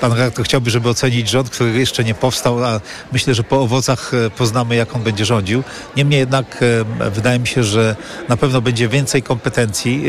pan 0.00 0.12
redaktor 0.12 0.44
chciałby, 0.44 0.70
żeby 0.70 0.88
ocenić 0.88 1.28
rząd, 1.28 1.50
który 1.50 1.78
jeszcze 1.78 2.04
nie 2.04 2.14
powstał, 2.14 2.64
a 2.64 2.80
myślę, 3.12 3.34
że 3.34 3.42
po 3.42 3.60
owocach 3.60 4.14
e, 4.14 4.30
poznamy, 4.30 4.76
jak 4.76 4.96
on 4.96 5.02
będzie 5.02 5.24
rządził. 5.24 5.62
Niemniej 5.96 6.20
jednak 6.20 6.64
wydaje 7.10 7.38
mi 7.38 7.46
się, 7.46 7.64
że 7.64 7.96
na 8.28 8.36
pewno 8.36 8.60
będzie 8.60 8.88
więcej 8.88 9.22
kompetencji 9.22 10.04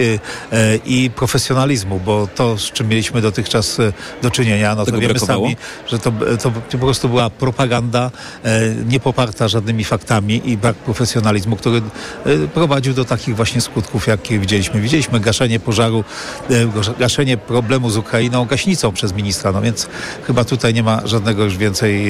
i 0.85 1.09
profesjonalizmu, 1.15 1.99
bo 2.05 2.27
to, 2.35 2.57
z 2.57 2.71
czym 2.71 2.87
mieliśmy 2.87 3.21
dotychczas 3.21 3.77
do 4.21 4.31
czynienia, 4.31 4.75
no 4.75 4.85
to 4.85 4.91
wiemy 4.91 5.13
brakowało? 5.13 5.45
sami, 5.45 5.57
że 5.87 5.99
to, 5.99 6.11
to 6.41 6.51
po 6.77 6.85
prostu 6.85 7.09
była 7.09 7.29
propaganda 7.29 8.11
e, 8.43 8.61
nie 8.85 8.99
poparta 8.99 9.47
żadnymi 9.47 9.83
faktami 9.83 10.41
i 10.49 10.57
brak 10.57 10.75
profesjonalizmu, 10.75 11.55
który 11.55 11.77
e, 11.77 12.47
prowadził 12.47 12.93
do 12.93 13.05
takich 13.05 13.35
właśnie 13.35 13.61
skutków, 13.61 14.07
jakie 14.07 14.39
widzieliśmy. 14.39 14.81
Widzieliśmy 14.81 15.19
gaszenie 15.19 15.59
pożaru, 15.59 16.03
e, 16.49 16.97
gaszenie 16.99 17.37
problemu 17.37 17.89
z 17.89 17.97
Ukrainą 17.97 18.45
gaśnicą 18.45 18.91
przez 18.91 19.13
ministra, 19.13 19.51
no 19.51 19.61
więc 19.61 19.87
chyba 20.23 20.45
tutaj 20.45 20.73
nie 20.73 20.83
ma 20.83 21.07
żadnego 21.07 21.43
już 21.43 21.57
więcej 21.57 22.05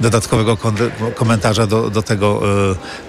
dodatkowego 0.00 0.58
komentarza 1.14 1.66
do, 1.66 1.90
do 1.90 2.02
tego 2.02 2.42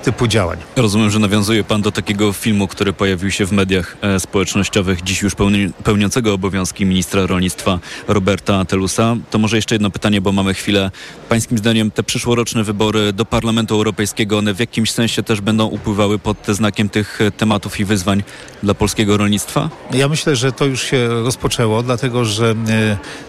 typu 0.03 0.27
działań. 0.27 0.58
Rozumiem, 0.75 1.10
że 1.10 1.20
nawiązuje 1.20 1.63
pan 1.63 1.82
do 1.82 1.91
takiego 1.91 2.34
filmu, 2.34 2.68
który 2.68 2.94
pojawił 2.94 3.32
się 3.32 3.46
w 3.46 3.51
mediach 3.51 3.98
społecznościowych, 4.20 5.03
dziś 5.03 5.22
już 5.22 5.36
pełni, 5.36 5.72
pełniącego 5.84 6.34
obowiązki 6.34 6.86
ministra 6.86 7.25
rolnictwa 7.25 7.79
Roberta 8.08 8.65
Telusa. 8.65 9.15
To 9.29 9.38
może 9.38 9.56
jeszcze 9.56 9.75
jedno 9.75 9.89
pytanie, 9.89 10.22
bo 10.22 10.32
mamy 10.32 10.53
chwilę 10.53 10.88
Pańskim 11.29 11.58
zdaniem 11.58 11.91
te 11.91 12.03
przyszłoroczne 12.03 12.63
wybory 12.63 13.13
do 13.13 13.25
Parlamentu 13.25 13.75
Europejskiego, 13.75 14.38
one 14.38 14.53
w 14.53 14.60
jakimś 14.60 14.91
sensie 14.91 15.24
też 15.24 15.41
będą 15.41 15.65
upływały 15.65 16.19
pod 16.19 16.38
znakiem 16.48 16.89
tych 16.89 17.19
tematów 17.38 17.79
i 17.79 17.86
wyzwań 17.86 18.24
dla 18.63 18.74
polskiego 18.74 19.17
rolnictwa? 19.17 19.69
Ja 19.93 20.08
myślę, 20.08 20.36
że 20.36 20.51
to 20.51 20.65
już 20.65 20.84
się 20.84 21.08
rozpoczęło, 21.08 21.84
dlatego 21.84 22.25
że 22.25 22.55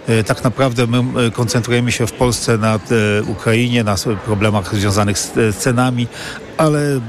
e, 0.09 0.19
e, 0.19 0.25
tak 0.25 0.45
naprawdę 0.45 0.87
my 0.87 1.27
e, 1.27 1.31
koncentrujemy 1.31 1.93
się 1.93 2.07
w 2.07 2.13
Polsce 2.13 2.59
na 2.59 2.81
Ukrainie, 3.27 3.85
na 3.85 3.95
problemach 4.25 4.75
związanych 4.77 5.19
z 5.19 5.57
cenami, 5.57 6.07
ale 6.61 7.01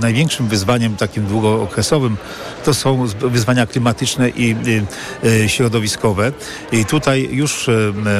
największym 0.00 0.48
wyzwaniem 0.48 0.96
takim 0.96 1.26
długookresowym 1.26 2.16
to 2.64 2.74
są 2.74 3.06
wyzwania 3.06 3.66
klimatyczne 3.66 4.28
i 4.28 4.56
środowiskowe. 5.46 6.32
I 6.72 6.84
tutaj 6.84 7.28
już 7.32 7.70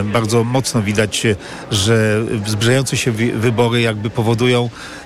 bardzo 0.05 0.45
mocno 0.45 0.83
widać, 0.83 1.27
że 1.71 2.25
zbliżające 2.47 2.97
się 2.97 3.13
wybory 3.13 3.81
jakby 3.81 4.11
powodują 4.11 4.71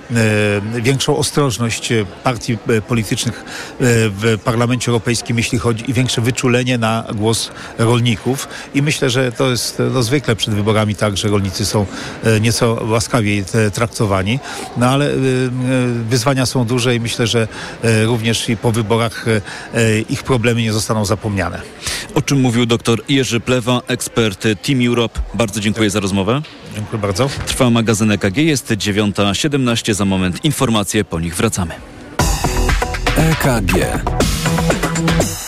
większą 0.81 1.17
ostrożność 1.17 1.91
e, 1.91 2.05
partii 2.23 2.57
e, 2.67 2.81
politycznych 2.81 3.45
w 3.79 4.37
Parlamencie 4.43 4.91
Europejskim, 4.91 5.37
jeśli 5.37 5.59
chodzi 5.59 5.89
i 5.91 5.93
większe 5.93 6.21
wyczulenie 6.21 6.77
na 6.77 7.03
głos 7.15 7.51
rolników. 7.77 8.47
I 8.73 8.81
myślę, 8.81 9.09
że 9.09 9.31
to 9.31 9.49
jest 9.49 9.81
no, 9.93 10.03
zwykle 10.03 10.35
przed 10.35 10.53
wyborami 10.53 10.95
tak, 10.95 11.17
że 11.17 11.27
rolnicy 11.27 11.65
są 11.65 11.85
nieco 12.41 12.85
łaskawiej 12.89 13.43
traktowani. 13.73 14.39
No 14.77 14.89
ale 14.89 15.09
wyzwania 16.09 16.45
są 16.45 16.65
duże 16.65 16.95
i 16.95 16.99
myślę, 16.99 17.27
że 17.27 17.47
również 18.05 18.49
i 18.49 18.57
po 18.57 18.71
wyborach 18.71 19.25
ich 20.09 20.23
problemy 20.23 20.61
nie 20.61 20.73
zostaną 20.73 21.05
zapomniane. 21.05 21.61
O 22.15 22.21
czym 22.21 22.41
mówił 22.41 22.65
dr 22.65 23.01
Jerzy 23.09 23.39
Plewa, 23.39 23.81
ekspert 23.87 24.47
Team 24.61 24.87
Europe. 24.87 25.19
Bardzo 25.33 25.59
dziękuję 25.59 25.89
za 25.89 25.99
rozmowę. 25.99 26.41
Dziękuję 26.75 27.01
bardzo. 27.01 27.29
Trwa 27.45 27.69
magazyn 27.69 28.11
EKG, 28.11 28.37
jest 28.37 28.71
9.17. 28.71 29.93
Za 29.93 30.05
moment 30.05 30.45
informacje, 30.45 31.03
po 31.03 31.19
nich 31.19 31.35
wracamy. 31.35 31.73
EKG. 33.17 33.73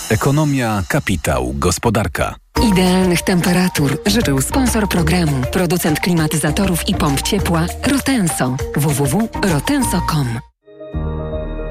Ekonomia, 0.10 0.84
kapitał, 0.88 1.54
gospodarka. 1.58 2.36
Idealnych 2.72 3.22
temperatur 3.22 3.98
życzył 4.06 4.42
sponsor 4.42 4.90
programu, 4.90 5.42
producent 5.52 6.00
klimatyzatorów 6.00 6.90
i 6.90 6.96
pomp 6.96 7.22
ciepła 7.22 7.66
Rotenso. 7.92 8.56
www.rotenso.com 8.76 10.40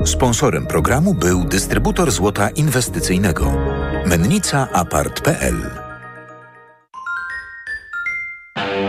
Sponsorem 0.05 0.67
programu 0.67 1.15
był 1.15 1.45
dystrybutor 1.45 2.13
złota 2.13 2.51
inwestycyjnego. 2.51 3.53
Mennica 4.07 4.69
Apart.pl 4.73 5.82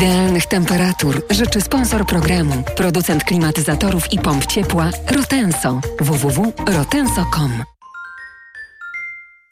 Idealnych 0.00 0.46
temperatur 0.46 1.22
życzy 1.30 1.60
sponsor 1.60 2.06
programu, 2.06 2.62
producent 2.76 3.24
klimatyzatorów 3.24 4.12
i 4.12 4.18
pomp 4.18 4.46
ciepła 4.46 4.90
Rotenso. 5.10 5.80
www.rotenso.com 6.00 7.64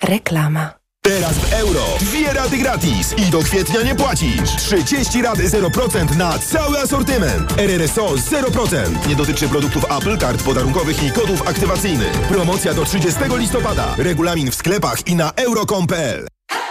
Reklama. 0.02 0.70
Teraz 1.02 1.38
w 1.38 1.52
euro. 1.52 1.84
Dwie 2.00 2.32
rady 2.32 2.56
gratis 2.56 3.14
i 3.18 3.30
do 3.30 3.38
kwietnia 3.38 3.82
nie 3.82 3.94
płacisz. 3.94 4.56
30 4.56 5.22
rady 5.22 5.48
0% 5.48 6.16
na 6.16 6.38
cały 6.38 6.78
asortyment. 6.78 7.58
RRSO 7.58 8.08
0%. 8.08 9.08
Nie 9.08 9.16
dotyczy 9.16 9.48
produktów 9.48 9.84
Apple, 9.84 10.18
kart 10.18 10.42
podarunkowych 10.42 11.02
i 11.02 11.10
kodów 11.10 11.48
aktywacyjnych. 11.48 12.12
Promocja 12.12 12.74
do 12.74 12.84
30 12.84 13.20
listopada. 13.36 13.94
Regulamin 13.98 14.50
w 14.50 14.54
sklepach 14.54 15.06
i 15.06 15.14
na 15.14 15.32
euro.com.pl. 15.36 16.37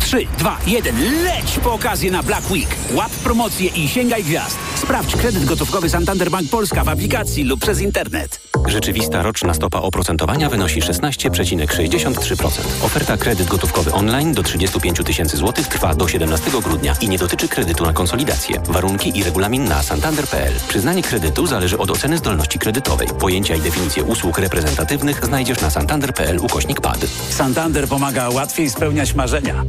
3, 0.00 0.26
2, 0.38 0.58
1, 0.66 1.24
leć 1.24 1.58
po 1.64 1.72
okazję 1.72 2.10
na 2.10 2.22
Black 2.22 2.50
Week. 2.50 2.76
Łap 2.92 3.10
promocje 3.10 3.66
i 3.66 3.88
sięgaj 3.88 4.24
gwiazd. 4.24 4.58
Sprawdź 4.74 5.16
kredyt 5.16 5.44
gotówkowy 5.44 5.90
Santander 5.90 6.30
Bank 6.30 6.50
Polska 6.50 6.84
w 6.84 6.88
aplikacji 6.88 7.44
lub 7.44 7.60
przez 7.60 7.80
internet. 7.80 8.40
Rzeczywista 8.66 9.22
roczna 9.22 9.54
stopa 9.54 9.80
oprocentowania 9.80 10.50
wynosi 10.50 10.82
16,63%. 10.82 12.48
Oferta 12.82 13.16
kredyt 13.16 13.48
gotówkowy 13.48 13.92
online 13.92 14.32
do 14.32 14.42
35 14.42 14.98
tysięcy 15.04 15.36
złotych 15.36 15.68
trwa 15.68 15.94
do 15.94 16.08
17 16.08 16.50
grudnia 16.62 16.94
i 17.00 17.08
nie 17.08 17.18
dotyczy 17.18 17.48
kredytu 17.48 17.84
na 17.84 17.92
konsolidację. 17.92 18.62
Warunki 18.68 19.18
i 19.18 19.24
regulamin 19.24 19.64
na 19.64 19.82
santander.pl. 19.82 20.54
Przyznanie 20.68 21.02
kredytu 21.02 21.46
zależy 21.46 21.78
od 21.78 21.90
oceny 21.90 22.18
zdolności 22.18 22.58
kredytowej. 22.58 23.08
Pojęcia 23.20 23.54
i 23.54 23.60
definicje 23.60 24.04
usług 24.04 24.38
reprezentatywnych 24.38 25.24
znajdziesz 25.24 25.60
na 25.60 25.70
santander.pl 25.70 26.38
ukośnik 26.38 26.80
PAD. 26.80 27.06
Santander 27.30 27.88
pomaga 27.88 28.28
łatwiej 28.28 28.70
spełniać 28.70 29.14
marzenia. 29.14 29.64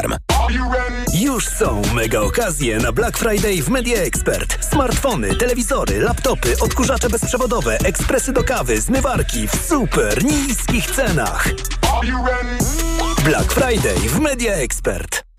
Aflofarm. 0.00 0.14
Już 1.14 1.46
są 1.46 1.82
mega 1.94 2.20
okazje 2.20 2.78
na 2.78 2.92
Black 2.92 3.18
Friday 3.18 3.62
w 3.62 3.68
Media 3.68 3.98
Expert. 3.98 4.64
Smartfony, 4.64 5.36
telewizory, 5.36 6.00
laptopy, 6.00 6.56
odkurzacze 6.60 7.10
bezprzewodowe, 7.10 7.78
ekspresy 7.78 8.32
do 8.32 8.44
kawy, 8.44 8.80
zmywarki 8.80 9.48
w 9.48 9.66
super 9.68 10.24
niskich 10.24 10.90
cenach. 10.90 11.48
Black 13.24 13.52
Friday 13.52 13.98
w 13.98 14.18
Media 14.20 14.52
Expert. 14.52 15.29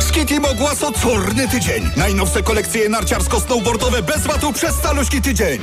Skiti 0.00 0.40
Mogłaso 0.40 0.92
Czorny 0.92 1.48
Tydzień. 1.48 1.90
Najnowsze 1.96 2.42
kolekcje 2.42 2.88
narciarsko-snowboardowe 2.90 4.02
bez 4.02 4.26
watu 4.26 4.52
przez 4.52 4.76
caluśki 4.82 5.22
tydzień. 5.22 5.60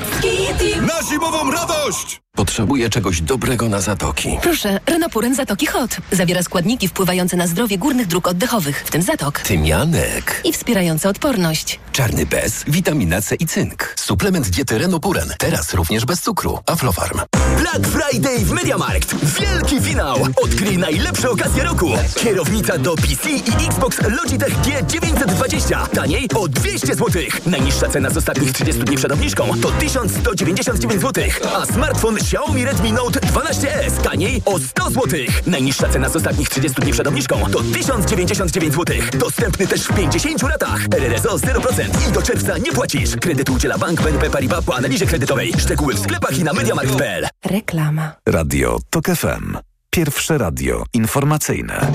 Na 0.82 1.08
zimową 1.10 1.51
radość! 1.51 2.24
Potrzebuję 2.36 2.89
czegoś 2.89 3.22
dobrego 3.22 3.70
na 3.70 3.82
zatoki. 3.82 4.38
Proszę, 4.41 4.79
Renopuren 4.86 5.36
Zatoki 5.36 5.65
Hot. 5.65 5.98
Zawiera 6.12 6.43
składniki 6.43 6.88
wpływające 6.88 7.38
na 7.38 7.48
zdrowie 7.48 7.77
górnych 7.77 8.08
dróg 8.08 8.27
oddechowych, 8.27 8.84
w 8.86 8.91
tym 8.91 9.01
zatok. 9.01 9.39
Tymianek. 9.39 10.41
I 10.43 10.53
wspierające 10.53 11.10
odporność. 11.10 11.79
Czarny 11.91 12.25
bez, 12.25 12.63
witamina 12.67 13.22
C 13.22 13.36
i 13.36 13.46
cynk. 13.46 13.93
Suplement 14.00 14.50
diety 14.50 14.77
Renopuren. 14.77 15.34
Teraz 15.38 15.74
również 15.74 16.05
bez 16.05 16.22
cukru. 16.22 16.60
Aflofarm. 16.65 17.20
Black 17.60 17.88
Friday 17.88 18.39
w 18.39 18.52
Mediamarkt. 18.52 19.15
Wielki 19.39 19.82
finał. 19.82 20.17
Odkryj 20.43 20.78
najlepsze 20.78 21.30
okazje 21.30 21.63
roku. 21.63 21.89
Kierownica 22.15 22.78
do 22.78 22.95
PC 22.95 23.30
i 23.30 23.65
Xbox 23.67 23.99
Logitech 24.10 24.54
G920. 24.58 25.88
Taniej 25.88 26.30
o 26.36 26.48
200 26.48 26.96
zł. 26.96 27.22
Najniższa 27.46 27.89
cena 27.89 28.10
z 28.10 28.18
ostatnich 28.18 28.52
30 28.52 28.84
dni 28.84 28.98
przed 28.98 29.12
obniżką 29.12 29.48
to 29.62 29.72
1199 29.72 31.02
zł. 31.02 31.24
A 31.56 31.66
smartfon 31.66 32.18
Xiaomi 32.18 32.66
Redmi 32.66 32.94
Note 32.94 33.20
12S 33.20 34.02
taniej 34.04 34.42
o 34.46 34.60
100 34.60 34.89
zł. 34.89 35.20
Najniższa 35.48 35.89
cena 35.89 36.10
z 36.10 36.16
ostatnich 36.16 36.50
30 36.50 36.82
dni 36.82 36.92
przed 36.92 37.08
obniżką 37.08 37.39
to 37.52 37.60
1099 37.74 38.74
zł. 38.74 38.96
Dostępny 39.13 39.68
też 39.68 39.82
w 39.82 39.96
50 39.96 40.42
latach. 40.42 40.80
RRSO 40.92 41.38
0% 41.38 42.10
i 42.10 42.12
do 42.12 42.22
czerwca 42.22 42.58
nie 42.58 42.72
płacisz. 42.72 43.16
Kredytu 43.16 43.54
udziela 43.54 43.78
Bank 43.78 44.02
BNP 44.02 44.30
Paribas 44.30 44.66
po 44.66 44.76
analizie 44.76 45.06
kredytowej. 45.06 45.54
Szczegóły 45.58 45.94
w 45.94 46.00
sklepach 46.00 46.38
i 46.38 46.44
na 46.44 46.54
mediamarkt.pl. 46.54 47.28
Reklama. 47.46 48.12
Radio 48.26 48.80
TOK 48.89 49.06
FM. 49.06 49.58
Pierwsze 49.89 50.38
radio 50.38 50.84
informacyjne. 50.94 51.92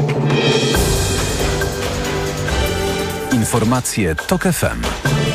Informacje 3.32 4.14
TOK 4.14 4.42
FM. 4.42 5.27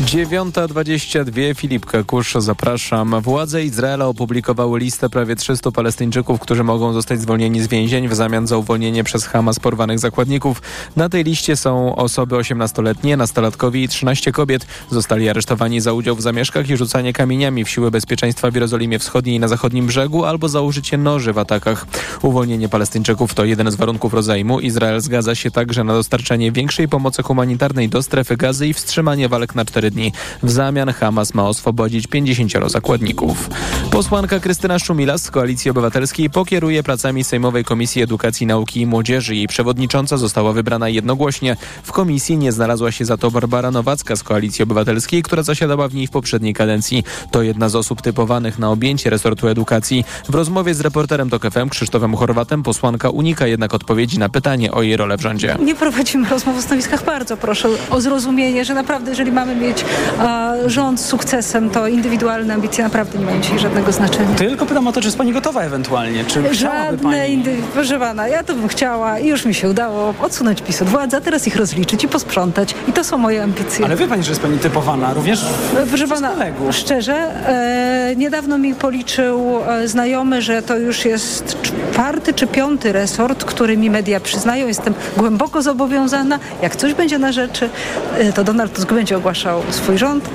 9.22 0.00 1.54
Filip 1.54 1.86
Kakusz, 1.86 2.34
zapraszam. 2.38 3.20
Władze 3.20 3.64
Izraela 3.64 4.06
opublikowały 4.06 4.78
listę 4.78 5.10
prawie 5.10 5.36
300 5.36 5.70
Palestyńczyków, 5.70 6.40
którzy 6.40 6.64
mogą 6.64 6.92
zostać 6.92 7.20
zwolnieni 7.20 7.62
z 7.62 7.68
więzień 7.68 8.08
w 8.08 8.14
zamian 8.14 8.46
za 8.46 8.56
uwolnienie 8.56 9.04
przez 9.04 9.26
Hamas 9.26 9.58
porwanych 9.58 9.98
zakładników. 9.98 10.62
Na 10.96 11.08
tej 11.08 11.24
liście 11.24 11.56
są 11.56 11.96
osoby 11.96 12.36
18-letnie, 12.36 13.16
nastolatkowie 13.16 13.82
i 13.82 13.88
13 13.88 14.32
kobiet. 14.32 14.66
Zostali 14.90 15.28
aresztowani 15.28 15.80
za 15.80 15.92
udział 15.92 16.16
w 16.16 16.22
zamieszkach 16.22 16.70
i 16.70 16.76
rzucanie 16.76 17.12
kamieniami 17.12 17.64
w 17.64 17.70
siły 17.70 17.90
bezpieczeństwa 17.90 18.50
w 18.50 18.54
Jerozolimie 18.54 18.98
Wschodniej 18.98 19.36
i 19.36 19.40
na 19.40 19.48
zachodnim 19.48 19.86
brzegu 19.86 20.24
albo 20.24 20.48
za 20.48 20.60
użycie 20.60 20.98
noży 20.98 21.32
w 21.32 21.38
atakach. 21.38 21.86
Uwolnienie 22.22 22.68
Palestyńczyków 22.68 23.34
to 23.34 23.44
jeden 23.44 23.70
z 23.70 23.74
warunków 23.74 24.14
rozejmu. 24.14 24.60
Izrael 24.60 25.00
zgadza 25.00 25.34
się 25.34 25.50
także 25.50 25.84
na 25.84 25.92
dostarczenie 25.92 26.52
większej 26.52 26.88
pomocy 26.88 27.22
humanitarnej 27.22 27.88
do 27.88 28.02
strefy 28.02 28.36
gazy 28.36 28.66
i 28.66 28.74
wstrzymanie 28.74 29.28
walk 29.28 29.54
na 29.54 29.64
cztery 29.64 29.89
dni. 29.90 30.12
W 30.42 30.50
zamian 30.50 30.92
Hamas 30.92 31.34
ma 31.34 31.48
oswobodzić 31.48 32.06
50 32.06 32.52
zakładników. 32.66 33.50
Posłanka 33.90 34.40
Krystyna 34.40 34.78
Szumilas 34.78 35.22
z 35.22 35.30
Koalicji 35.30 35.70
Obywatelskiej 35.70 36.30
pokieruje 36.30 36.82
pracami 36.82 37.24
Sejmowej 37.24 37.64
Komisji 37.64 38.02
Edukacji, 38.02 38.46
Nauki 38.46 38.80
i 38.80 38.86
Młodzieży. 38.86 39.36
Jej 39.36 39.46
przewodnicząca 39.46 40.16
została 40.16 40.52
wybrana 40.52 40.88
jednogłośnie. 40.88 41.56
W 41.82 41.92
komisji 41.92 42.36
nie 42.36 42.52
znalazła 42.52 42.92
się 42.92 43.04
za 43.04 43.16
to 43.16 43.30
Barbara 43.30 43.70
Nowacka 43.70 44.16
z 44.16 44.22
Koalicji 44.22 44.62
Obywatelskiej, 44.62 45.22
która 45.22 45.42
zasiadała 45.42 45.88
w 45.88 45.94
niej 45.94 46.06
w 46.06 46.10
poprzedniej 46.10 46.54
kadencji. 46.54 47.04
To 47.30 47.42
jedna 47.42 47.68
z 47.68 47.76
osób 47.76 48.02
typowanych 48.02 48.58
na 48.58 48.70
objęcie 48.70 49.10
resortu 49.10 49.48
edukacji. 49.48 50.04
W 50.28 50.34
rozmowie 50.34 50.74
z 50.74 50.80
reporterem 50.80 51.30
TOK 51.30 51.50
FM 51.50 51.68
Krzysztofem 51.68 52.16
Chorwatem 52.16 52.62
posłanka 52.62 53.10
unika 53.10 53.46
jednak 53.46 53.74
odpowiedzi 53.74 54.18
na 54.18 54.28
pytanie 54.28 54.72
o 54.72 54.82
jej 54.82 54.96
rolę 54.96 55.18
w 55.18 55.20
rządzie. 55.20 55.56
Nie 55.62 55.74
prowadzimy 55.74 56.28
rozmów 56.28 56.58
o 56.58 56.62
stanowiskach. 56.62 57.04
Bardzo 57.04 57.36
proszę 57.36 57.68
o 57.90 58.00
zrozumienie, 58.00 58.64
że 58.64 58.74
naprawdę 58.74 59.10
jeżeli 59.10 59.32
mamy 59.32 59.56
mieć 59.56 59.79
a, 60.18 60.52
rząd 60.66 61.00
z 61.00 61.04
sukcesem, 61.06 61.70
to 61.70 61.86
indywidualne 61.88 62.54
ambicje 62.54 62.84
naprawdę 62.84 63.18
nie 63.18 63.24
mają 63.24 63.40
dzisiaj 63.40 63.58
żadnego 63.58 63.92
znaczenia. 63.92 64.34
Tylko 64.36 64.66
pytam 64.66 64.86
o 64.88 64.92
to, 64.92 65.00
czy 65.00 65.06
jest 65.06 65.18
Pani 65.18 65.32
gotowa 65.32 65.62
ewentualnie, 65.62 66.24
czy 66.24 66.54
Żadne 66.54 66.98
Pani... 66.98 67.32
indy... 67.32 67.56
Proszę 67.72 67.98
pana, 67.98 68.28
ja 68.28 68.44
to 68.44 68.54
bym 68.54 68.68
chciała 68.68 69.18
i 69.18 69.26
już 69.26 69.44
mi 69.44 69.54
się 69.54 69.68
udało 69.68 70.14
odsunąć 70.22 70.62
PiS 70.62 70.82
od 70.82 70.88
władzy, 70.88 71.16
a 71.16 71.20
teraz 71.20 71.46
ich 71.46 71.56
rozliczyć 71.56 72.04
i 72.04 72.08
posprzątać. 72.08 72.74
I 72.88 72.92
to 72.92 73.04
są 73.04 73.18
moje 73.18 73.42
ambicje. 73.42 73.84
Ale 73.84 73.96
wie 73.96 74.08
Pani, 74.08 74.22
że 74.22 74.30
jest 74.30 74.42
Pani 74.42 74.58
typowana 74.58 75.14
również 75.14 75.44
No, 75.74 75.80
Proszę 75.88 76.08
pana, 76.08 76.32
szczerze, 76.70 77.14
e, 77.48 78.16
niedawno 78.16 78.58
mi 78.58 78.74
policzył 78.74 79.58
e, 79.68 79.88
znajomy, 79.88 80.42
że 80.42 80.62
to 80.62 80.78
już 80.78 81.04
jest 81.04 81.56
czwarty 81.62 82.34
czy 82.34 82.46
piąty 82.46 82.92
resort, 82.92 83.44
który 83.44 83.76
mi 83.76 83.90
media 83.90 84.20
przyznają. 84.20 84.66
Jestem 84.66 84.94
głęboko 85.16 85.62
zobowiązana. 85.62 86.38
Jak 86.62 86.76
coś 86.76 86.94
będzie 86.94 87.18
na 87.18 87.32
rzeczy, 87.32 87.68
e, 88.18 88.32
to 88.32 88.44
Donald 88.44 88.72
Tusk 88.72 88.92
będzie 88.92 89.16
ogłaszał 89.16 89.59
swój 89.70 89.98
rząd. 89.98 90.30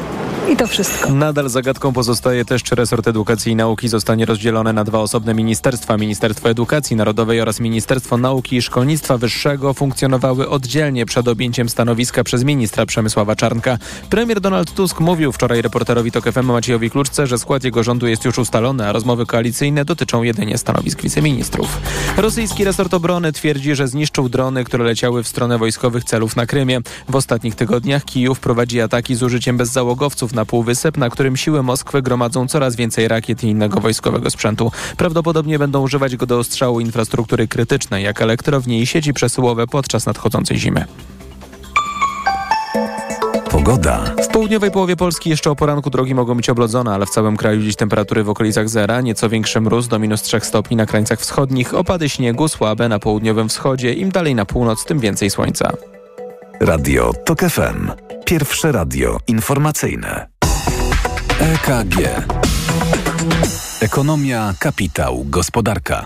I 0.51 0.55
to 0.55 0.67
wszystko. 0.67 1.09
Nadal 1.09 1.49
zagadką 1.49 1.93
pozostaje 1.93 2.45
też, 2.45 2.63
czy 2.63 2.75
resort 2.75 3.07
edukacji 3.07 3.51
i 3.51 3.55
nauki 3.55 3.87
zostanie 3.87 4.25
rozdzielony 4.25 4.73
na 4.73 4.83
dwa 4.83 4.99
osobne 4.99 5.33
ministerstwa. 5.33 5.97
Ministerstwo 5.97 6.49
Edukacji 6.49 6.95
Narodowej 6.95 7.41
oraz 7.41 7.59
Ministerstwo 7.59 8.17
Nauki 8.17 8.55
i 8.55 8.61
Szkolnictwa 8.61 9.17
Wyższego 9.17 9.73
funkcjonowały 9.73 10.49
oddzielnie 10.49 11.05
przed 11.05 11.27
objęciem 11.27 11.69
stanowiska 11.69 12.23
przez 12.23 12.43
ministra 12.43 12.85
Przemysława 12.85 13.35
Czarnka. 13.35 13.77
Premier 14.09 14.41
Donald 14.41 14.73
Tusk 14.73 14.99
mówił 14.99 15.31
wczoraj 15.31 15.61
reporterowi 15.61 16.11
TOK 16.11 16.31
FM 16.31 16.45
Maciejowi 16.45 16.89
Kluczce, 16.89 17.27
że 17.27 17.37
skład 17.37 17.63
jego 17.63 17.83
rządu 17.83 18.07
jest 18.07 18.25
już 18.25 18.37
ustalony, 18.37 18.87
a 18.87 18.91
rozmowy 18.91 19.25
koalicyjne 19.25 19.85
dotyczą 19.85 20.23
jedynie 20.23 20.57
stanowisk 20.57 21.01
wiceministrów. 21.01 21.77
Rosyjski 22.17 22.63
resort 22.63 22.93
obrony 22.93 23.31
twierdzi, 23.31 23.75
że 23.75 23.87
zniszczył 23.87 24.29
drony, 24.29 24.63
które 24.63 24.83
leciały 24.85 25.23
w 25.23 25.27
stronę 25.27 25.57
wojskowych 25.57 26.03
celów 26.03 26.35
na 26.35 26.45
Krymie. 26.45 26.79
W 27.09 27.15
ostatnich 27.15 27.55
tygodniach 27.55 28.05
Kijów 28.05 28.39
prowadzi 28.39 28.81
ataki 28.81 29.14
z 29.15 29.23
użyciem 29.23 29.57
bezzałogowców 29.57 30.33
na 30.33 30.45
półwysep, 30.45 30.97
na 30.97 31.09
którym 31.09 31.37
siły 31.37 31.63
Moskwy 31.63 32.01
gromadzą 32.01 32.47
coraz 32.47 32.75
więcej 32.75 33.07
rakiet 33.07 33.43
i 33.43 33.47
innego 33.47 33.79
wojskowego 33.79 34.29
sprzętu. 34.29 34.71
Prawdopodobnie 34.97 35.59
będą 35.59 35.81
używać 35.81 36.15
go 36.15 36.25
do 36.25 36.39
ostrzału 36.39 36.79
infrastruktury 36.79 37.47
krytycznej, 37.47 38.03
jak 38.03 38.21
elektrowni 38.21 38.81
i 38.81 38.85
sieci 38.85 39.13
przesyłowe 39.13 39.67
podczas 39.67 40.05
nadchodzącej 40.05 40.57
zimy. 40.57 40.85
Pogoda. 43.51 44.03
W 44.23 44.27
południowej 44.27 44.71
połowie 44.71 44.95
Polski 44.95 45.29
jeszcze 45.29 45.51
o 45.51 45.55
poranku 45.55 45.89
drogi 45.89 46.15
mogą 46.15 46.35
być 46.35 46.49
oblodzone, 46.49 46.93
ale 46.93 47.05
w 47.05 47.09
całym 47.09 47.37
kraju 47.37 47.61
dziś 47.61 47.75
temperatury 47.75 48.23
w 48.23 48.29
okolicach 48.29 48.69
zera, 48.69 49.01
nieco 49.01 49.29
większy 49.29 49.61
mróz 49.61 49.87
do 49.87 49.99
minus 49.99 50.21
3 50.21 50.39
stopni 50.39 50.77
na 50.77 50.85
krańcach 50.85 51.19
wschodnich, 51.19 51.73
opady 51.73 52.09
śniegu 52.09 52.47
słabe 52.47 52.89
na 52.89 52.99
południowym 52.99 53.49
wschodzie, 53.49 53.93
im 53.93 54.11
dalej 54.11 54.35
na 54.35 54.45
północ, 54.45 54.85
tym 54.85 54.99
więcej 54.99 55.29
słońca. 55.29 55.94
Radio 56.59 57.13
TOK 57.25 57.39
FM. 57.39 57.91
Pierwsze 58.25 58.71
radio 58.71 59.17
informacyjne. 59.27 60.27
EKG. 61.39 61.95
Ekonomia, 63.81 64.53
kapitał, 64.59 65.25
gospodarka. 65.29 66.05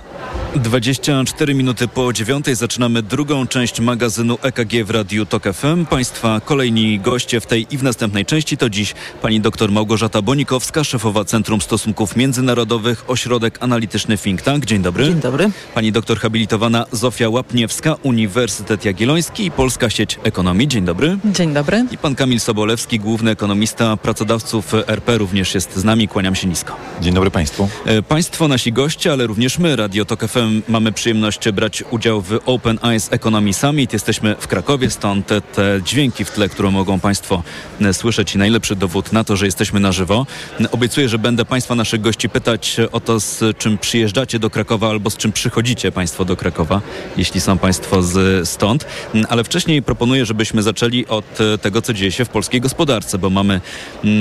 24 0.55 1.53
minuty 1.53 1.87
po 1.87 2.13
dziewiątej 2.13 2.55
zaczynamy 2.55 3.01
drugą 3.01 3.47
część 3.47 3.79
magazynu 3.79 4.37
EKG 4.41 4.83
w 4.85 4.89
Radiu 4.89 5.25
TOK 5.25 5.43
FM. 5.53 5.85
Państwa 5.85 6.41
kolejni 6.45 6.99
goście 6.99 7.39
w 7.39 7.45
tej 7.45 7.67
i 7.71 7.77
w 7.77 7.83
następnej 7.83 8.25
części 8.25 8.57
to 8.57 8.69
dziś 8.69 8.93
pani 9.21 9.41
dr 9.41 9.71
Małgorzata 9.71 10.21
Bonikowska, 10.21 10.83
szefowa 10.83 11.25
Centrum 11.25 11.61
Stosunków 11.61 12.15
Międzynarodowych, 12.15 13.03
Ośrodek 13.07 13.57
Analityczny 13.61 14.17
Think 14.17 14.41
Tank. 14.41 14.65
Dzień 14.65 14.81
dobry. 14.81 15.05
Dzień 15.05 15.19
dobry. 15.19 15.51
Pani 15.73 15.91
doktor 15.91 16.19
habilitowana 16.19 16.85
Zofia 16.91 17.29
Łapniewska, 17.29 17.95
Uniwersytet 18.03 18.85
Jagielloński 18.85 19.45
i 19.45 19.51
Polska 19.51 19.89
Sieć 19.89 20.19
Ekonomii. 20.23 20.67
Dzień 20.67 20.85
dobry. 20.85 21.17
Dzień 21.25 21.53
dobry. 21.53 21.85
I 21.91 21.97
pan 21.97 22.15
Kamil 22.15 22.39
Sobolewski, 22.39 22.99
główny 22.99 23.31
ekonomista 23.31 23.97
pracodawców 23.97 24.73
RP 24.87 25.17
również 25.17 25.55
jest 25.55 25.75
z 25.75 25.83
nami. 25.83 26.07
Kłaniam 26.07 26.35
się 26.35 26.47
nisko. 26.47 26.75
Dzień 27.01 27.13
dobry 27.13 27.31
Państwu. 27.31 27.69
E, 27.85 28.01
Państwo 28.01 28.47
nasi 28.47 28.73
goście, 28.73 29.11
ale 29.11 29.27
również 29.27 29.59
my, 29.59 29.75
Radio 29.75 30.05
TOK 30.05 30.27
FM 30.27 30.38
mamy 30.67 30.91
przyjemność 30.91 31.49
brać 31.51 31.83
udział 31.91 32.21
w 32.21 32.39
Open 32.45 32.79
Eyes 32.83 33.07
Economy 33.11 33.53
Summit. 33.53 33.93
Jesteśmy 33.93 34.35
w 34.39 34.47
Krakowie, 34.47 34.89
stąd 34.89 35.27
te, 35.27 35.41
te 35.41 35.81
dźwięki 35.85 36.25
w 36.25 36.31
tle, 36.31 36.49
które 36.49 36.71
mogą 36.71 36.99
Państwo 36.99 37.43
e, 37.81 37.93
słyszeć 37.93 38.35
i 38.35 38.37
najlepszy 38.37 38.75
dowód 38.75 39.13
na 39.13 39.23
to, 39.23 39.35
że 39.37 39.45
jesteśmy 39.45 39.79
na 39.79 39.91
żywo. 39.91 40.25
E, 40.61 40.71
Obiecuję, 40.71 41.09
że 41.09 41.19
będę 41.19 41.45
Państwa 41.45 41.75
naszych 41.75 42.01
gości 42.01 42.29
pytać 42.29 42.77
o 42.91 42.99
to, 42.99 43.19
z 43.19 43.57
czym 43.57 43.77
przyjeżdżacie 43.77 44.39
do 44.39 44.49
Krakowa 44.49 44.89
albo 44.89 45.09
z 45.09 45.17
czym 45.17 45.31
przychodzicie 45.31 45.91
Państwo 45.91 46.25
do 46.25 46.35
Krakowa, 46.35 46.81
jeśli 47.17 47.41
są 47.41 47.57
Państwo 47.57 48.03
z, 48.03 48.49
stąd. 48.49 48.85
Mm, 49.13 49.25
Ale 49.29 49.43
wcześniej 49.43 49.81
proponuję, 49.81 50.25
żebyśmy 50.25 50.63
zaczęli 50.63 51.05
od 51.05 51.41
e, 51.41 51.57
tego, 51.57 51.81
co 51.81 51.93
dzieje 51.93 52.11
się 52.11 52.25
w 52.25 52.29
polskiej 52.29 52.61
gospodarce, 52.61 53.17
bo 53.17 53.29
mamy 53.29 53.61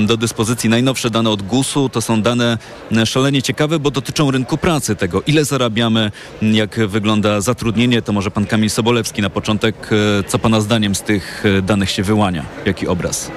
do 0.05 0.17
dyspozycji 0.17 0.69
najnowsze 0.69 1.09
dane 1.09 1.29
od 1.29 1.41
GUS-u. 1.41 1.89
To 1.89 2.01
są 2.01 2.21
dane 2.21 2.57
e, 2.91 3.05
szalenie 3.05 3.41
ciekawe, 3.41 3.79
bo 3.79 3.91
dotyczą 3.91 4.31
rynku 4.31 4.57
pracy, 4.57 4.95
tego 4.95 5.21
ile 5.27 5.45
zarabiamy, 5.45 6.08
jak 6.41 6.87
wygląda 6.87 7.41
zatrudnienie. 7.41 8.01
To 8.01 8.13
może 8.13 8.31
pan 8.31 8.45
Kamil 8.45 8.69
Sobolewski 8.69 9.21
na 9.21 9.29
początek. 9.29 9.89
e, 10.19 10.23
Co 10.23 10.39
pana 10.39 10.61
zdaniem 10.61 10.95
z 10.95 11.01
tych 11.01 11.43
e, 11.45 11.61
danych 11.61 11.89
się 11.89 12.03
wyłania? 12.03 12.45
Jaki 12.65 12.87
obraz? 12.87 13.31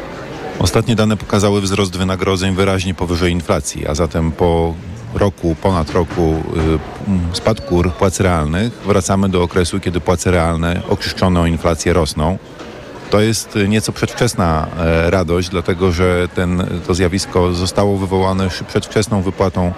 Ostatnie 0.58 0.96
dane 0.96 1.16
pokazały 1.16 1.60
wzrost 1.60 1.96
wynagrodzeń 1.96 2.54
wyraźnie 2.54 2.94
powyżej 2.94 3.32
inflacji, 3.32 3.86
a 3.86 3.94
zatem 3.94 4.32
po 4.32 4.74
roku, 5.14 5.56
ponad 5.62 5.90
roku 5.90 6.42
y, 7.32 7.36
spadku 7.36 7.82
płac 7.98 8.20
realnych 8.20 8.72
wracamy 8.72 9.28
do 9.28 9.42
okresu, 9.42 9.80
kiedy 9.80 10.00
płace 10.00 10.30
realne 10.30 10.82
oczyszczone 10.88 11.40
o 11.40 11.46
inflację 11.46 11.92
rosną. 11.92 12.38
To 13.10 13.20
jest 13.20 13.58
nieco 13.68 13.92
przedwczesna 13.92 14.66
e, 14.78 15.10
radość, 15.10 15.48
dlatego 15.48 15.92
że 15.92 16.28
ten, 16.34 16.66
to 16.86 16.94
zjawisko 16.94 17.54
zostało 17.54 17.98
wywołane 17.98 18.48
przedwczesną 18.68 19.22
wypłatą 19.22 19.66
e, 19.66 19.72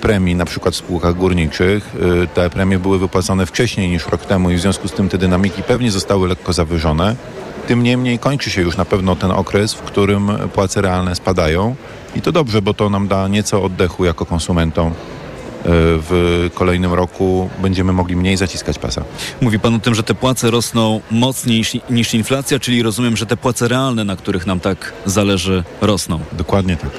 premii, 0.00 0.34
na 0.34 0.44
przykład 0.44 0.74
w 0.74 0.78
spółkach 0.78 1.14
górniczych. 1.14 1.90
E, 2.22 2.26
Te 2.26 2.50
premie 2.50 2.78
były 2.78 2.98
wypłacone 2.98 3.46
wcześniej 3.46 3.88
niż 3.90 4.06
rok 4.08 4.26
temu 4.26 4.50
i 4.50 4.56
w 4.56 4.60
związku 4.60 4.88
z 4.88 4.92
tym 4.92 5.08
te 5.08 5.18
dynamiki 5.18 5.62
pewnie 5.62 5.90
zostały 5.90 6.28
lekko 6.28 6.52
zawyżone. 6.52 7.16
Tym 7.66 7.82
niemniej 7.82 8.18
kończy 8.18 8.50
się 8.50 8.62
już 8.62 8.76
na 8.76 8.84
pewno 8.84 9.16
ten 9.16 9.30
okres, 9.30 9.74
w 9.74 9.80
którym 9.82 10.30
płace 10.54 10.80
realne 10.82 11.14
spadają 11.14 11.76
i 12.16 12.20
to 12.22 12.32
dobrze, 12.32 12.62
bo 12.62 12.74
to 12.74 12.90
nam 12.90 13.08
da 13.08 13.28
nieco 13.28 13.62
oddechu 13.64 14.04
jako 14.04 14.26
konsumentom. 14.26 14.86
E, 14.88 14.92
W 16.10 16.50
kolejnym 16.54 16.94
roku 16.94 17.50
będziemy 17.62 17.92
mogli 17.92 18.16
mniej 18.16 18.36
zaciskać 18.36 18.78
pasa. 18.78 19.02
Mówi 19.40 19.58
pan 19.58 19.74
o 19.74 19.78
tym, 19.78 19.94
że 19.94 20.02
te 20.02 20.14
płace 20.14 20.50
rosną 20.50 21.00
mocniej 21.10 21.64
niż 21.90 22.14
inflacja, 22.14 22.58
czyli 22.58 22.82
rozumiem, 22.82 23.16
że 23.16 23.26
te 23.26 23.36
płace 23.36 23.68
realne, 23.68 24.04
na 24.04 24.16
których 24.16 24.46
nam 24.46 24.60
tak 24.60 24.92
zależy, 25.06 25.64
rosną. 25.80 26.20
Dokładnie 26.32 26.76
tak. 26.76 26.90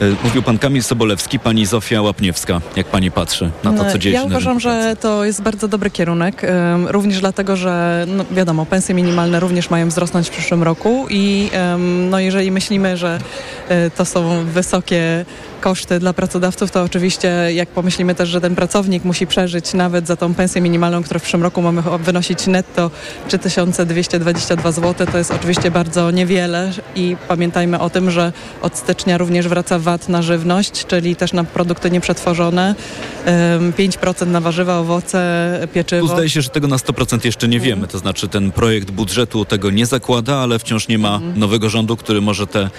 E, 0.00 0.24
Mówił 0.24 0.42
pan 0.42 0.58
Kamil 0.58 0.82
Sobolewski, 0.82 1.38
pani 1.38 1.66
Zofia 1.66 2.02
Łapniewska. 2.02 2.60
Jak 2.76 2.86
pani 2.86 3.10
patrzy 3.10 3.50
na 3.64 3.72
to, 3.72 3.92
co 3.92 3.98
dzieje 3.98 4.14
ja 4.14 4.22
się 4.22 4.28
na 4.28 4.34
uważam, 4.36 4.60
że 4.60 4.96
to 5.00 5.24
jest 5.24 5.42
bardzo 5.42 5.68
dobry 5.68 5.90
kierunek, 5.90 6.42
również 6.86 7.20
dlatego, 7.20 7.56
że 7.56 8.04
no, 8.08 8.24
wiadomo, 8.30 8.66
pensje 8.66 8.94
minimalne 8.94 9.40
również 9.40 9.70
mają 9.70 9.88
wzrosnąć 9.88 10.28
w 10.28 10.30
przyszłym 10.30 10.62
roku 10.62 11.06
i 11.10 11.50
no, 12.10 12.20
jeżeli 12.20 12.50
myślimy, 12.50 12.96
że 12.96 13.18
y, 13.70 13.90
to 13.90 14.04
są 14.04 14.44
wysokie 14.44 15.24
koszty 15.60 15.98
dla 15.98 16.12
pracodawców, 16.12 16.70
to 16.70 16.82
oczywiście 16.82 17.28
jak 17.54 17.68
pomyślimy 17.68 18.14
też, 18.14 18.28
że 18.28 18.40
ten 18.40 18.54
pracownik 18.54 19.04
musi 19.04 19.26
przeżyć 19.26 19.74
nawet 19.74 20.06
za 20.06 20.16
tą 20.16 20.34
pensję 20.34 20.60
minimalną, 20.60 21.02
która 21.02 21.20
w 21.20 21.22
przyszłym 21.22 21.42
roku 21.42 21.62
mamy 21.62 21.82
wynosić 21.98 22.46
netto 22.46 22.90
3222 23.28 24.72
zł, 24.72 25.06
to 25.12 25.18
jest 25.18 25.30
oczywiście 25.30 25.70
bardzo 25.70 26.10
niewiele 26.10 26.72
i 26.96 27.16
pamiętajmy 27.28 27.78
o 27.80 27.90
tym, 27.90 28.10
że 28.10 28.32
od 28.62 28.76
stycznia 28.76 29.18
również 29.18 29.48
wraca 29.48 29.78
VAT 29.88 30.08
na 30.08 30.22
żywność, 30.22 30.86
czyli 30.86 31.16
też 31.16 31.32
na 31.32 31.44
produkty 31.44 31.90
nieprzetworzone, 31.90 32.74
ym, 33.56 33.72
5% 33.72 34.26
na 34.26 34.40
warzywa, 34.40 34.78
owoce, 34.78 35.18
pieczywo. 35.74 36.06
Tu 36.06 36.12
zdaje 36.12 36.28
się, 36.30 36.42
że 36.42 36.48
tego 36.48 36.68
na 36.68 36.76
100% 36.76 37.24
jeszcze 37.24 37.48
nie 37.48 37.60
wiemy. 37.60 37.86
To 37.88 37.98
znaczy 37.98 38.28
ten 38.28 38.52
projekt 38.52 38.90
budżetu 38.90 39.44
tego 39.44 39.70
nie 39.70 39.86
zakłada, 39.86 40.36
ale 40.36 40.58
wciąż 40.58 40.88
nie 40.88 40.98
ma 40.98 41.14
Mhm. 41.14 41.38
nowego 41.38 41.70
rządu, 41.70 41.96
który 41.96 42.20
może 42.20 42.46
te 42.46 42.70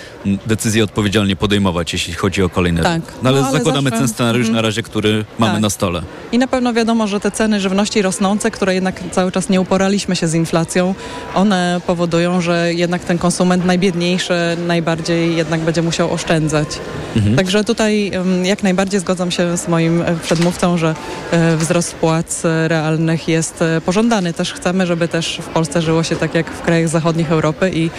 decyzje 0.45 0.84
odpowiedzialnie 0.84 1.36
podejmować, 1.36 1.93
jeśli 1.93 2.13
chodzi 2.13 2.43
o 2.43 2.50
kolejne 2.50 2.84
Tak. 2.84 3.02
No 3.24 3.30
ale, 3.30 3.41
No, 3.41 3.48
ale 3.48 3.58
zakładamy 3.58 3.89
zawsze- 3.89 4.00
ten 4.06 4.08
scenariusz 4.13 4.48
Mhm. 4.48 4.56
na 4.56 4.62
razie, 4.62 4.84
który 4.84 5.26
mamy 5.39 5.54
Tak. 5.54 5.62
na 5.62 5.69
stole. 5.69 6.02
I 6.32 6.38
na 6.38 6.48
pewno 6.48 6.74
wiadomo, 6.74 7.08
że 7.08 7.19
te 7.19 7.32
ceny 7.32 7.60
żywności 7.60 8.02
rosnące, 8.02 8.52
które 8.52 8.74
jednak 8.76 8.95
cały 9.12 9.32
czas 9.32 9.50
nie 9.50 9.62
uporaliśmy 9.62 10.15
się 10.15 10.28
z 10.28 10.34
inflacją, 10.34 10.95
one 11.36 11.82
powodują, 11.88 12.41
że 12.41 12.74
jednak 12.74 13.04
ten 13.04 13.17
konsument 13.17 13.65
najbiedniejszy 13.65 14.34
najbardziej 14.67 15.36
jednak 15.38 15.62
będzie 15.62 15.82
musiał 15.82 16.13
oszczędzać. 16.13 16.67
Mhm. 17.16 17.36
Także 17.36 17.64
tutaj 17.64 18.12
jak 18.44 18.64
najbardziej 18.64 19.00
zgadzam 19.00 19.32
się 19.32 19.58
z 19.58 19.68
moim 19.68 20.02
e, 20.02 20.16
przedmówcą, 20.24 20.78
że 20.78 20.96
e, 21.32 21.58
wzrost 21.58 21.96
płac 21.96 22.44
realnych 22.68 23.28
jest 23.28 23.62
e, 23.62 23.82
pożądany. 23.82 24.34
Też 24.34 24.54
chcemy, 24.54 24.86
żeby 24.86 25.08
też 25.08 25.40
w 25.42 25.48
Polsce 25.48 25.82
żyło 25.82 26.04
się 26.04 26.16
tak 26.16 26.36
jak 26.36 26.52
w 26.52 26.62
krajach 26.62 26.90
zachodnich 26.90 27.32
Europy 27.32 27.72
i 27.74 27.90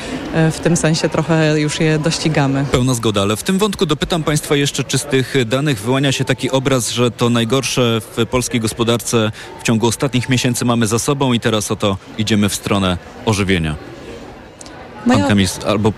w 0.53 0.61
tym 0.63 0.77
sensie 0.77 1.09
trochę 1.09 1.61
już 1.61 1.81
je 1.81 1.99
dościgamy. 1.99 2.65
Pełna 2.73 2.95
zgoda, 2.95 3.23
ale 3.23 3.37
w 3.37 3.43
tym 3.43 3.59
wątku 3.59 3.87
dopytam 3.87 4.23
Państwa 4.23 4.57
jeszcze, 4.57 4.85
czy 4.85 4.99
z 4.99 5.05
tych 5.05 5.35
danych 5.47 5.81
wyłania 5.81 6.13
się 6.13 6.25
taki 6.25 6.51
obraz, 6.51 6.91
że 6.91 7.11
to 7.11 7.31
najgorsze 7.31 8.01
w 8.01 8.27
polskiej 8.27 8.61
gospodarce 8.61 9.33
w 9.61 9.63
ciągu 9.63 9.87
ostatnich 9.87 10.29
miesięcy 10.29 10.65
mamy 10.65 10.87
za 10.87 10.99
sobą 10.99 11.33
i 11.33 11.41
teraz 11.41 11.71
oto 11.71 11.97
idziemy 12.19 12.49
w 12.49 12.55
stronę 12.55 12.99
ożywienia. 13.27 13.77
Pan 15.09 15.29
Kamil, 15.29 15.47
albo 15.67 15.93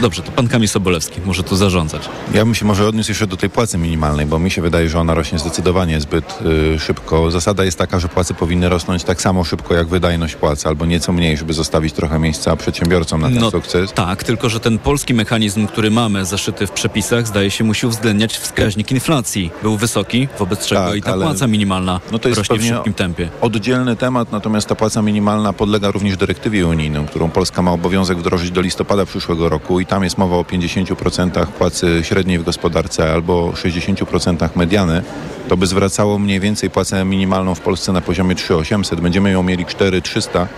dobrze, 0.00 0.22
to 0.22 0.32
pan 0.32 0.48
Kamil 0.48 0.68
Sobolewski 0.68 1.20
może 1.24 1.42
tu 1.42 1.56
zarządzać. 1.56 2.08
Ja 2.34 2.44
bym 2.44 2.54
się 2.54 2.64
może 2.64 2.86
odniósł 2.88 3.10
jeszcze 3.10 3.26
do 3.26 3.36
tej 3.36 3.50
płacy 3.50 3.78
minimalnej, 3.78 4.26
bo 4.26 4.38
mi 4.38 4.50
się 4.50 4.62
wydaje, 4.62 4.88
że 4.88 5.00
ona 5.00 5.14
rośnie 5.14 5.38
zdecydowanie 5.38 6.00
zbyt 6.00 6.38
y, 6.74 6.78
szybko. 6.80 7.30
Zasada 7.30 7.64
jest 7.64 7.78
taka, 7.78 7.98
że 8.00 8.08
płace 8.08 8.34
powinny 8.34 8.68
rosnąć 8.68 9.04
tak 9.04 9.22
samo 9.22 9.44
szybko 9.44 9.74
jak 9.74 9.86
wydajność 9.88 10.34
płacy, 10.34 10.68
albo 10.68 10.86
nieco 10.86 11.12
mniej, 11.12 11.36
żeby 11.36 11.52
zostawić 11.52 11.92
trochę 11.94 12.18
miejsca 12.18 12.56
przedsiębiorcom 12.56 13.20
na 13.20 13.28
ten 13.28 13.38
No 13.38 13.50
sukces. 13.50 13.92
Tak, 13.92 14.24
tylko 14.24 14.48
że 14.48 14.60
ten 14.60 14.78
polski 14.78 15.14
mechanizm, 15.14 15.66
który 15.66 15.90
mamy 15.90 16.24
zaszyty 16.24 16.66
w 16.66 16.70
przepisach, 16.70 17.26
zdaje 17.26 17.50
się 17.50 17.64
musi 17.64 17.86
uwzględniać 17.86 18.36
wskaźnik 18.38 18.90
inflacji. 18.92 19.50
Był 19.62 19.76
wysoki, 19.76 20.28
wobec 20.38 20.66
czego 20.66 20.80
Tak, 20.86 20.96
i 20.96 21.02
ta 21.02 21.12
ale- 21.12 21.26
płaca 21.26 21.46
minimalna 21.46 22.00
No 22.12 22.18
to 22.18 22.28
jest 22.28 22.38
rośnie 22.38 22.58
w 22.58 22.74
szybkim 22.76 22.94
tempie. 22.94 23.28
oddzielny 23.40 23.96
temat, 23.96 24.32
natomiast 24.32 24.68
ta 24.68 24.74
płaca 24.74 25.02
minimalna 25.02 25.52
podlega 25.52 25.90
również 25.90 26.16
dyrektywie 26.16 26.66
unijnej, 26.66 27.06
którą 27.06 27.30
Polska 27.30 27.62
ma 27.62 27.72
obowiązek 27.72 28.18
wdrożyć 28.18 28.41
do 28.50 28.60
listopada 28.60 29.06
przyszłego 29.06 29.48
roku 29.48 29.80
i 29.80 29.86
tam 29.86 30.04
jest 30.04 30.18
mowa 30.18 30.36
o 30.36 30.42
50% 30.42 31.46
płacy 31.46 32.00
średniej 32.02 32.38
w 32.38 32.42
gospodarce 32.42 33.12
albo 33.12 33.50
60% 33.50 34.48
mediany, 34.56 35.02
to 35.48 35.56
by 35.56 35.66
zwracało 35.66 36.18
mniej 36.18 36.40
więcej 36.40 36.70
płacę 36.70 37.04
minimalną 37.04 37.54
w 37.54 37.60
Polsce 37.60 37.92
na 37.92 38.00
poziomie 38.00 38.34
3800. 38.34 39.00
Będziemy 39.00 39.30
ją 39.30 39.42
mieli 39.42 39.66
4300 39.66 40.48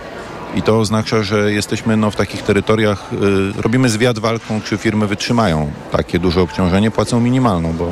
i 0.55 0.61
to 0.61 0.79
oznacza, 0.79 1.23
że 1.23 1.53
jesteśmy 1.53 1.97
no, 1.97 2.11
w 2.11 2.15
takich 2.15 2.43
terytoriach, 2.43 3.13
y, 3.57 3.61
robimy 3.61 3.89
zwiat 3.89 4.19
walką, 4.19 4.61
czy 4.61 4.77
firmy 4.77 5.07
wytrzymają 5.07 5.71
takie 5.91 6.19
duże 6.19 6.41
obciążenie 6.41 6.91
płacą 6.91 7.19
minimalną, 7.19 7.73
bo 7.73 7.91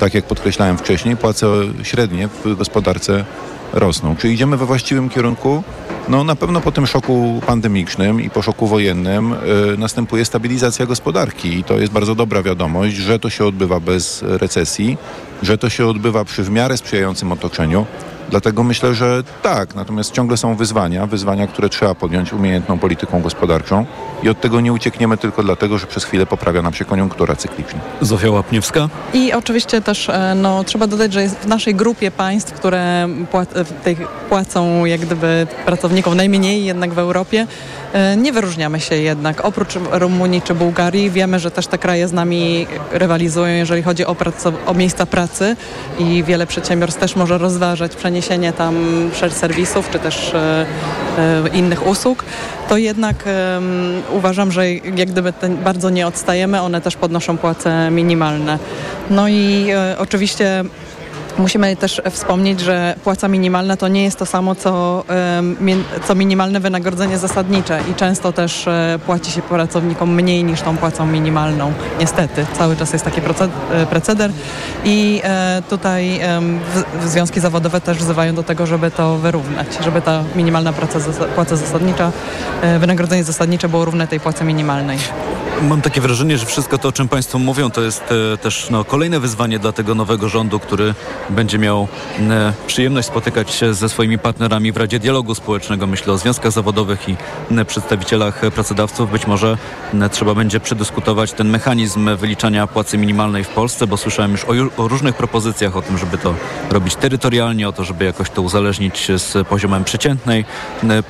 tak 0.00 0.14
jak 0.14 0.24
podkreślałem 0.24 0.78
wcześniej, 0.78 1.16
płace 1.16 1.46
średnie 1.82 2.28
w 2.44 2.56
gospodarce 2.56 3.24
rosną. 3.72 4.16
Czy 4.16 4.32
idziemy 4.32 4.56
we 4.56 4.66
właściwym 4.66 5.08
kierunku? 5.08 5.62
No 6.08 6.24
na 6.24 6.36
pewno 6.36 6.60
po 6.60 6.72
tym 6.72 6.86
szoku 6.86 7.40
pandemicznym 7.46 8.20
i 8.20 8.30
po 8.30 8.42
szoku 8.42 8.66
wojennym 8.66 9.32
y, 9.32 9.36
następuje 9.78 10.24
stabilizacja 10.24 10.86
gospodarki 10.86 11.58
i 11.58 11.64
to 11.64 11.78
jest 11.78 11.92
bardzo 11.92 12.14
dobra 12.14 12.42
wiadomość, 12.42 12.96
że 12.96 13.18
to 13.18 13.30
się 13.30 13.44
odbywa 13.44 13.80
bez 13.80 14.22
recesji, 14.22 14.96
że 15.42 15.58
to 15.58 15.68
się 15.68 15.86
odbywa 15.86 16.24
przy 16.24 16.42
w 16.42 16.50
miarę 16.50 16.76
sprzyjającym 16.76 17.32
otoczeniu. 17.32 17.86
Dlatego 18.30 18.62
myślę, 18.62 18.94
że 18.94 19.22
tak, 19.42 19.74
natomiast 19.74 20.12
ciągle 20.12 20.36
są 20.36 20.56
wyzwania, 20.56 21.06
wyzwania, 21.06 21.46
które 21.46 21.68
trzeba 21.68 21.94
podjąć 21.94 22.32
umiejętną 22.32 22.78
polityką 22.78 23.22
gospodarczą 23.22 23.86
i 24.22 24.28
od 24.28 24.40
tego 24.40 24.60
nie 24.60 24.72
uciekniemy 24.72 25.16
tylko 25.16 25.42
dlatego, 25.42 25.78
że 25.78 25.86
przez 25.86 26.04
chwilę 26.04 26.26
poprawia 26.26 26.62
nam 26.62 26.74
się 26.74 26.84
koniunktura 26.84 27.36
cykliczna. 27.36 27.80
Zofia 28.00 28.30
Łapniewska. 28.30 28.88
I 29.14 29.32
oczywiście 29.32 29.80
też 29.80 30.08
e, 30.08 30.34
no, 30.34 30.64
trzeba 30.64 30.86
dodać, 30.86 31.12
że 31.12 31.22
jest 31.22 31.38
w 31.38 31.46
naszej 31.46 31.74
grupie 31.74 32.10
państw, 32.10 32.52
które 32.52 33.08
tej 33.84 33.96
płacą 34.28 34.84
jak 34.84 35.00
gdyby 35.00 35.46
pracownikom 35.66 36.14
najmniej 36.14 36.64
jednak 36.64 36.92
w 36.92 36.98
Europie, 36.98 37.46
e, 37.92 38.16
nie 38.16 38.32
wyróżniamy 38.32 38.80
się 38.80 38.94
jednak. 38.94 39.44
Oprócz 39.44 39.78
Rumunii 39.90 40.42
czy 40.42 40.54
Bułgarii 40.54 41.10
wiemy, 41.10 41.38
że 41.38 41.50
też 41.50 41.66
te 41.66 41.78
kraje 41.78 42.08
z 42.08 42.12
nami 42.12 42.66
rywalizują, 42.92 43.54
jeżeli 43.54 43.82
chodzi 43.82 44.06
o, 44.06 44.16
o 44.66 44.74
miejsca 44.74 45.06
pracy 45.06 45.56
i 45.98 46.24
wiele 46.24 46.46
przedsiębiorstw 46.46 47.00
też 47.00 47.16
może 47.16 47.38
rozważać 47.38 47.96
przeniesienie 47.96 48.11
tam 48.52 49.10
shared 49.14 49.36
serwisów 49.36 49.90
czy 49.90 49.98
też 49.98 50.34
e, 50.34 50.66
e, 51.18 51.48
innych 51.48 51.86
usług, 51.86 52.24
to 52.68 52.76
jednak 52.76 53.24
uważam, 54.12 54.52
że 54.52 54.72
jak 54.72 55.10
gdyby 55.10 55.32
bardzo 55.64 55.90
nie 55.90 56.06
odstajemy, 56.06 56.60
one 56.60 56.80
też 56.80 56.96
podnoszą 56.96 57.38
płace 57.38 57.90
minimalne. 57.90 58.58
No 59.10 59.28
i 59.28 59.66
e, 59.70 59.96
oczywiście 59.98 60.64
Musimy 61.38 61.76
też 61.76 62.02
wspomnieć, 62.10 62.60
że 62.60 62.94
płaca 63.04 63.28
minimalna 63.28 63.76
to 63.76 63.88
nie 63.88 64.04
jest 64.04 64.18
to 64.18 64.26
samo, 64.26 64.54
co, 64.54 65.04
co 66.04 66.14
minimalne 66.14 66.60
wynagrodzenie 66.60 67.18
zasadnicze 67.18 67.80
i 67.90 67.94
często 67.94 68.32
też 68.32 68.68
e, 68.68 68.98
płaci 69.06 69.30
się 69.30 69.42
pracownikom 69.42 70.14
mniej 70.14 70.44
niż 70.44 70.60
tą 70.60 70.76
płacą 70.76 71.06
minimalną. 71.06 71.72
Niestety, 72.00 72.46
cały 72.58 72.76
czas 72.76 72.92
jest 72.92 73.04
taki 73.04 73.20
proce- 73.20 73.48
e, 73.72 74.28
i 74.84 75.20
e, 75.24 75.62
tutaj 75.70 76.20
związki 77.06 77.40
zawodowe 77.40 77.80
też 77.80 77.98
wzywają 77.98 78.34
do 78.34 78.42
tego, 78.42 78.66
żeby 78.66 78.90
to 78.90 79.18
wyrównać, 79.18 79.66
żeby 79.84 80.02
ta 80.02 80.22
minimalna 80.36 80.72
praca, 80.72 80.98
płaca 81.34 81.56
zasadnicza, 81.56 82.12
wynagrodzenie 82.78 83.24
zasadnicze 83.24 83.68
było 83.68 83.84
równe 83.84 84.08
tej 84.08 84.20
płacy 84.20 84.44
minimalnej. 84.44 84.98
Mam 85.62 85.82
takie 85.82 86.00
wrażenie, 86.00 86.38
że 86.38 86.46
wszystko 86.46 86.78
to, 86.78 86.88
o 86.88 86.92
czym 86.92 87.08
Państwo 87.08 87.38
mówią, 87.38 87.70
to 87.70 87.80
jest 87.80 88.04
też 88.42 88.70
no, 88.70 88.84
kolejne 88.84 89.20
wyzwanie 89.20 89.58
dla 89.58 89.72
tego 89.72 89.94
nowego 89.94 90.28
rządu, 90.28 90.58
który 90.58 90.94
będzie 91.30 91.58
miał 91.58 91.88
przyjemność 92.66 93.08
spotykać 93.08 93.50
się 93.50 93.74
ze 93.74 93.88
swoimi 93.88 94.18
partnerami 94.18 94.72
w 94.72 94.76
Radzie 94.76 94.98
Dialogu 94.98 95.34
Społecznego. 95.34 95.86
Myślę 95.86 96.12
o 96.12 96.18
związkach 96.18 96.52
zawodowych 96.52 97.08
i 97.08 97.16
przedstawicielach 97.66 98.40
pracodawców. 98.54 99.10
Być 99.10 99.26
może 99.26 99.58
trzeba 100.10 100.34
będzie 100.34 100.60
przedyskutować 100.60 101.32
ten 101.32 101.48
mechanizm 101.48 102.16
wyliczania 102.16 102.66
płacy 102.66 102.98
minimalnej 102.98 103.44
w 103.44 103.48
Polsce, 103.48 103.86
bo 103.86 103.96
słyszałem 103.96 104.32
już 104.32 104.44
o, 104.44 104.82
o 104.82 104.88
różnych 104.88 105.16
propozycjach 105.16 105.76
o 105.76 105.82
tym, 105.82 105.98
żeby 105.98 106.18
to 106.18 106.34
robić 106.70 106.96
terytorialnie, 106.96 107.68
o 107.68 107.72
to, 107.72 107.84
żeby 107.84 108.04
jakoś 108.04 108.30
to 108.30 108.42
uzależnić 108.42 109.08
z 109.16 109.48
poziomem 109.48 109.84
przeciętnej 109.84 110.44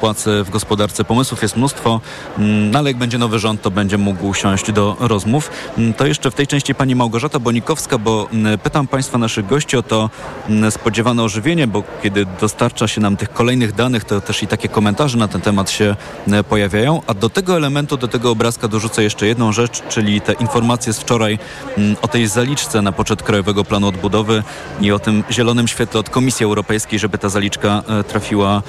płacy 0.01 0.45
w 0.45 0.51
gospodarce. 0.51 1.05
Pomysłów 1.05 1.43
jest 1.43 1.57
mnóstwo, 1.57 2.01
no 2.39 2.79
ale 2.79 2.91
jak 2.91 2.97
będzie 2.97 3.19
nowy 3.19 3.39
rząd, 3.39 3.63
to 3.63 3.71
będzie 3.71 3.99
mógł 3.99 4.35
siąść 4.35 4.73
do 4.73 4.97
rozmów. 5.01 5.51
To 5.97 6.07
jeszcze 6.07 6.31
w 6.31 6.35
tej 6.35 6.47
części 6.47 6.75
pani 6.75 6.95
Małgorzata 6.95 7.39
Bonikowska, 7.39 7.99
bo 7.99 8.29
pytam 8.63 8.87
państwa 8.87 9.19
naszych 9.19 9.47
gości 9.47 9.77
o 9.77 9.83
to 9.83 10.02
mm, 10.49 10.71
spodziewane 10.71 11.23
ożywienie, 11.23 11.67
bo 11.67 11.83
kiedy 12.03 12.27
dostarcza 12.41 12.89
się 12.89 13.01
nam 13.01 13.17
tych 13.17 13.33
kolejnych 13.33 13.73
danych, 13.73 14.05
to 14.05 14.21
też 14.21 14.43
i 14.43 14.47
takie 14.47 14.69
komentarze 14.69 15.19
na 15.19 15.29
ten 15.29 15.41
temat 15.41 15.71
się 15.71 15.97
mm, 16.29 16.45
pojawiają. 16.45 17.03
A 17.07 17.15
do 17.15 17.31
tego 17.31 17.57
elementu, 17.57 17.97
do 17.97 18.09
tego 18.09 18.31
obrazka 18.31 18.69
dorzucę 18.69 19.03
jeszcze 19.03 19.27
jedną 19.27 19.53
rzecz, 19.53 19.83
czyli 19.89 20.21
te 20.21 20.33
informacje 20.33 20.93
z 20.93 20.99
wczoraj 20.99 21.39
mm, 21.79 21.97
o 22.03 22.09
tej 22.09 22.27
zaliczce 22.27 22.83
na 22.83 22.93
poczet 22.93 23.23
Krajowego 23.23 23.65
Planu 23.65 23.87
Odbudowy 23.89 24.43
i 24.81 24.93
o 24.93 24.99
tym 24.99 25.25
zielonym 25.31 25.69
świetle 25.69 26.01
od 26.01 26.11
Komisji 26.11 26.45
Europejskiej, 26.45 26.99
żeby 26.99 27.19
ta 27.19 27.29
zaliczka 27.29 27.83
e, 27.89 28.05
trafiła 28.05 28.63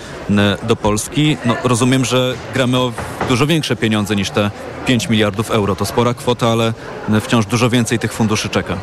do 0.63 0.75
Polski. 0.75 1.37
No, 1.45 1.55
rozumiem, 1.63 2.05
że 2.05 2.35
gramy 2.53 2.77
o 2.77 2.91
dużo 3.29 3.47
większe 3.47 3.75
pieniądze 3.75 4.15
niż 4.15 4.29
te 4.29 4.51
5 4.85 5.09
miliardów 5.09 5.51
euro. 5.51 5.75
To 5.75 5.85
spora 5.85 6.13
kwota, 6.13 6.47
ale 6.47 6.73
wciąż 7.21 7.45
dużo 7.45 7.69
więcej 7.69 7.99
tych 7.99 8.13
funduszy 8.13 8.49
czeka. 8.49 8.77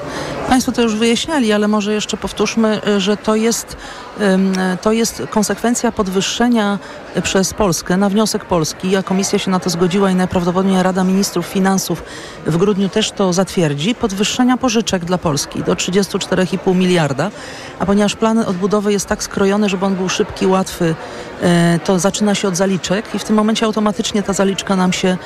Państwo 0.48 0.72
to 0.72 0.82
już 0.82 0.94
wyjaśniali, 0.94 1.52
ale 1.52 1.68
może 1.68 1.92
jeszcze 1.92 2.16
powtórzmy, 2.16 2.39
y, 2.86 3.00
że 3.00 3.16
to 3.16 3.34
jest, 3.34 3.76
ym, 4.20 4.52
to 4.82 4.92
jest 4.92 5.22
konsekwencja 5.30 5.92
podwyższenia 5.92 6.78
y, 7.16 7.22
przez 7.22 7.54
Polskę 7.54 7.96
na 7.96 8.08
wniosek 8.08 8.44
Polski, 8.44 8.96
a 8.96 9.02
Komisja 9.02 9.38
się 9.38 9.50
na 9.50 9.60
to 9.60 9.70
zgodziła 9.70 10.10
i 10.10 10.14
najprawdopodobniej 10.14 10.82
Rada 10.82 11.04
Ministrów 11.04 11.46
Finansów 11.46 12.02
w 12.46 12.56
grudniu 12.56 12.88
też 12.88 13.10
to 13.10 13.32
zatwierdzi, 13.32 13.94
podwyższenia 13.94 14.56
pożyczek 14.56 15.04
dla 15.04 15.18
Polski 15.18 15.62
do 15.62 15.74
34,5 15.74 16.74
miliarda, 16.74 17.30
a 17.78 17.86
ponieważ 17.86 18.16
plan 18.16 18.38
odbudowy 18.38 18.92
jest 18.92 19.06
tak 19.06 19.22
skrojony, 19.22 19.68
żeby 19.68 19.86
on 19.86 19.94
był 19.94 20.08
szybki, 20.08 20.46
łatwy, 20.46 20.94
y, 21.74 21.80
to 21.84 21.98
zaczyna 21.98 22.34
się 22.34 22.48
od 22.48 22.56
zaliczek 22.56 23.14
i 23.14 23.18
w 23.18 23.24
tym 23.24 23.36
momencie 23.36 23.66
automatycznie 23.66 24.22
ta 24.22 24.32
zaliczka 24.32 24.76
nam 24.76 24.92
się 24.92 25.16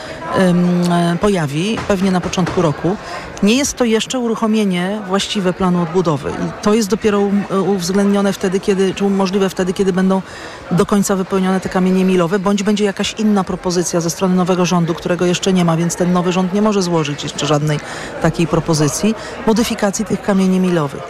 pojawi, 1.20 1.78
pewnie 1.88 2.10
na 2.10 2.20
początku 2.20 2.62
roku. 2.62 2.96
Nie 3.44 3.56
jest 3.56 3.76
to 3.76 3.84
jeszcze 3.84 4.18
uruchomienie 4.18 5.00
właściwe 5.06 5.52
planu 5.52 5.82
odbudowy 5.82 6.30
i 6.30 6.62
to 6.62 6.74
jest 6.74 6.88
dopiero 6.88 7.20
um, 7.20 7.44
uwzględnione 7.50 8.32
wtedy, 8.32 8.60
kiedy, 8.60 8.94
czy 8.94 9.04
możliwe 9.04 9.48
wtedy, 9.48 9.72
kiedy 9.72 9.92
będą 9.92 10.22
do 10.70 10.86
końca 10.86 11.16
wypełnione 11.16 11.60
te 11.60 11.68
kamienie 11.68 12.04
milowe, 12.04 12.38
bądź 12.38 12.62
będzie 12.62 12.84
jakaś 12.84 13.14
inna 13.18 13.44
propozycja 13.44 14.00
ze 14.00 14.10
strony 14.10 14.34
nowego 14.34 14.66
rządu, 14.66 14.94
którego 14.94 15.26
jeszcze 15.26 15.52
nie 15.52 15.64
ma, 15.64 15.76
więc 15.76 15.96
ten 15.96 16.12
nowy 16.12 16.32
rząd 16.32 16.52
nie 16.54 16.62
może 16.62 16.82
złożyć 16.82 17.22
jeszcze 17.22 17.46
żadnej 17.46 17.80
takiej 18.22 18.46
propozycji 18.46 19.14
modyfikacji 19.46 20.04
tych 20.04 20.22
kamieni 20.22 20.60
milowych. 20.60 21.02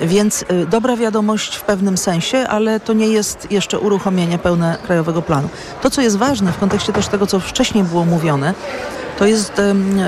Więc 0.00 0.42
y, 0.42 0.66
dobra 0.66 0.96
wiadomość 0.96 1.56
w 1.56 1.62
pewnym 1.62 1.98
sensie, 1.98 2.38
ale 2.38 2.80
to 2.80 2.92
nie 2.92 3.08
jest 3.08 3.50
jeszcze 3.50 3.78
uruchomienie 3.78 4.38
pełne 4.38 4.78
Krajowego 4.86 5.22
Planu. 5.22 5.48
To, 5.82 5.90
co 5.90 6.02
jest 6.02 6.16
ważne 6.16 6.52
w 6.52 6.58
kontekście 6.58 6.92
też 6.92 7.08
tego, 7.08 7.26
co 7.26 7.40
wcześniej 7.40 7.84
było 7.84 8.04
mówione, 8.04 8.54
to 9.18 9.26
jest 9.26 9.52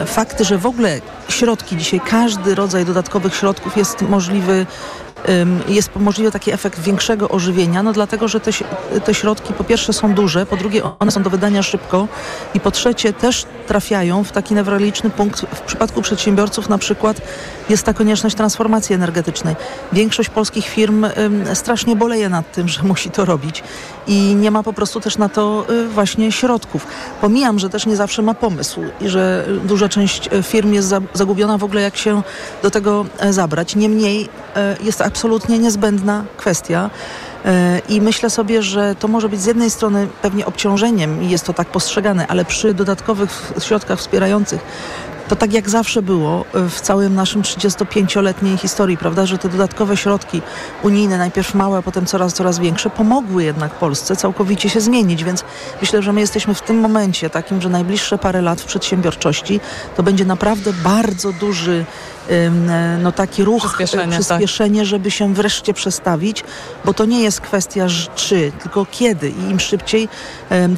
fakt, 0.06 0.40
że 0.40 0.58
w 0.58 0.66
ogóle 0.66 1.00
środki 1.28 1.76
dzisiaj, 1.76 2.00
każdy 2.00 2.54
rodzaj 2.54 2.84
dodatkowych 2.84 3.34
środków 3.34 3.76
jest 3.76 4.02
możliwy 4.02 4.66
jest 5.68 5.90
możliwy 5.96 6.30
taki 6.30 6.52
efekt 6.52 6.80
większego 6.80 7.28
ożywienia, 7.28 7.82
no 7.82 7.92
dlatego, 7.92 8.28
że 8.28 8.40
te, 8.40 8.50
te 9.04 9.14
środki 9.14 9.52
po 9.52 9.64
pierwsze 9.64 9.92
są 9.92 10.14
duże, 10.14 10.46
po 10.46 10.56
drugie 10.56 10.82
one 10.98 11.10
są 11.10 11.22
do 11.22 11.30
wydania 11.30 11.62
szybko 11.62 12.08
i 12.54 12.60
po 12.60 12.70
trzecie 12.70 13.12
też 13.12 13.46
trafiają 13.66 14.24
w 14.24 14.32
taki 14.32 14.54
newralgiczny 14.54 15.10
punkt. 15.10 15.40
W 15.40 15.60
przypadku 15.60 16.02
przedsiębiorców 16.02 16.68
na 16.68 16.78
przykład 16.78 17.20
jest 17.68 17.84
ta 17.84 17.94
konieczność 17.94 18.36
transformacji 18.36 18.94
energetycznej. 18.94 19.56
Większość 19.92 20.28
polskich 20.28 20.66
firm 20.66 21.06
strasznie 21.54 21.96
boleje 21.96 22.28
nad 22.28 22.52
tym, 22.52 22.68
że 22.68 22.82
musi 22.82 23.10
to 23.10 23.24
robić 23.24 23.62
i 24.06 24.34
nie 24.34 24.50
ma 24.50 24.62
po 24.62 24.72
prostu 24.72 25.00
też 25.00 25.18
na 25.18 25.28
to 25.28 25.66
y, 25.70 25.88
właśnie 25.88 26.32
środków. 26.32 26.86
Pomijam, 27.20 27.58
że 27.58 27.70
też 27.70 27.86
nie 27.86 27.96
zawsze 27.96 28.22
ma 28.22 28.34
pomysł 28.34 28.80
i 29.00 29.08
że 29.08 29.46
duża 29.64 29.88
część 29.88 30.28
y, 30.32 30.42
firm 30.42 30.72
jest 30.72 30.88
za- 30.88 31.00
zagubiona 31.14 31.58
w 31.58 31.64
ogóle 31.64 31.82
jak 31.82 31.96
się 31.96 32.22
do 32.62 32.70
tego 32.70 33.06
e, 33.18 33.32
zabrać. 33.32 33.76
Niemniej 33.76 34.28
e, 34.56 34.76
jest 34.82 35.02
absolutnie 35.10 35.58
niezbędna 35.58 36.24
kwestia. 36.36 36.90
E, 37.44 37.80
I 37.88 38.00
myślę 38.00 38.30
sobie, 38.30 38.62
że 38.62 38.94
to 38.94 39.08
może 39.08 39.28
być 39.28 39.40
z 39.40 39.46
jednej 39.46 39.70
strony 39.70 40.08
pewnie 40.22 40.46
obciążeniem 40.46 41.22
i 41.22 41.30
jest 41.30 41.44
to 41.44 41.52
tak 41.52 41.68
postrzegane, 41.68 42.26
ale 42.26 42.44
przy 42.44 42.74
dodatkowych 42.74 43.52
środkach 43.58 43.98
wspierających 43.98 44.60
to 45.30 45.36
tak 45.36 45.52
jak 45.52 45.70
zawsze 45.70 46.02
było 46.02 46.44
w 46.52 46.80
całym 46.80 47.14
naszym 47.14 47.42
35-letniej 47.42 48.56
historii, 48.56 48.96
prawda, 48.96 49.26
że 49.26 49.38
te 49.38 49.48
dodatkowe 49.48 49.96
środki 49.96 50.42
unijne, 50.82 51.18
najpierw 51.18 51.54
małe, 51.54 51.78
a 51.78 51.82
potem 51.82 52.06
coraz, 52.06 52.34
coraz 52.34 52.58
większe, 52.58 52.90
pomogły 52.90 53.44
jednak 53.44 53.74
Polsce 53.74 54.16
całkowicie 54.16 54.68
się 54.70 54.80
zmienić, 54.80 55.24
więc 55.24 55.44
myślę, 55.80 56.02
że 56.02 56.12
my 56.12 56.20
jesteśmy 56.20 56.54
w 56.54 56.62
tym 56.62 56.80
momencie 56.80 57.30
takim, 57.30 57.60
że 57.60 57.68
najbliższe 57.68 58.18
parę 58.18 58.42
lat 58.42 58.60
w 58.60 58.64
przedsiębiorczości 58.64 59.60
to 59.96 60.02
będzie 60.02 60.24
naprawdę 60.24 60.72
bardzo 60.72 61.32
duży 61.32 61.84
no, 63.02 63.12
taki 63.12 63.44
ruch, 63.44 63.62
Przyspieszenie, 63.66 64.16
e, 64.16 64.20
przyspieszenie 64.20 64.84
żeby 64.84 65.10
się 65.10 65.34
wreszcie 65.34 65.74
przestawić, 65.74 66.44
bo 66.84 66.94
to 66.94 67.04
nie 67.04 67.22
jest 67.22 67.40
kwestia 67.40 67.86
czy, 68.14 68.52
tylko 68.62 68.86
kiedy 68.90 69.30
i 69.30 69.40
im 69.50 69.60
szybciej, 69.60 70.08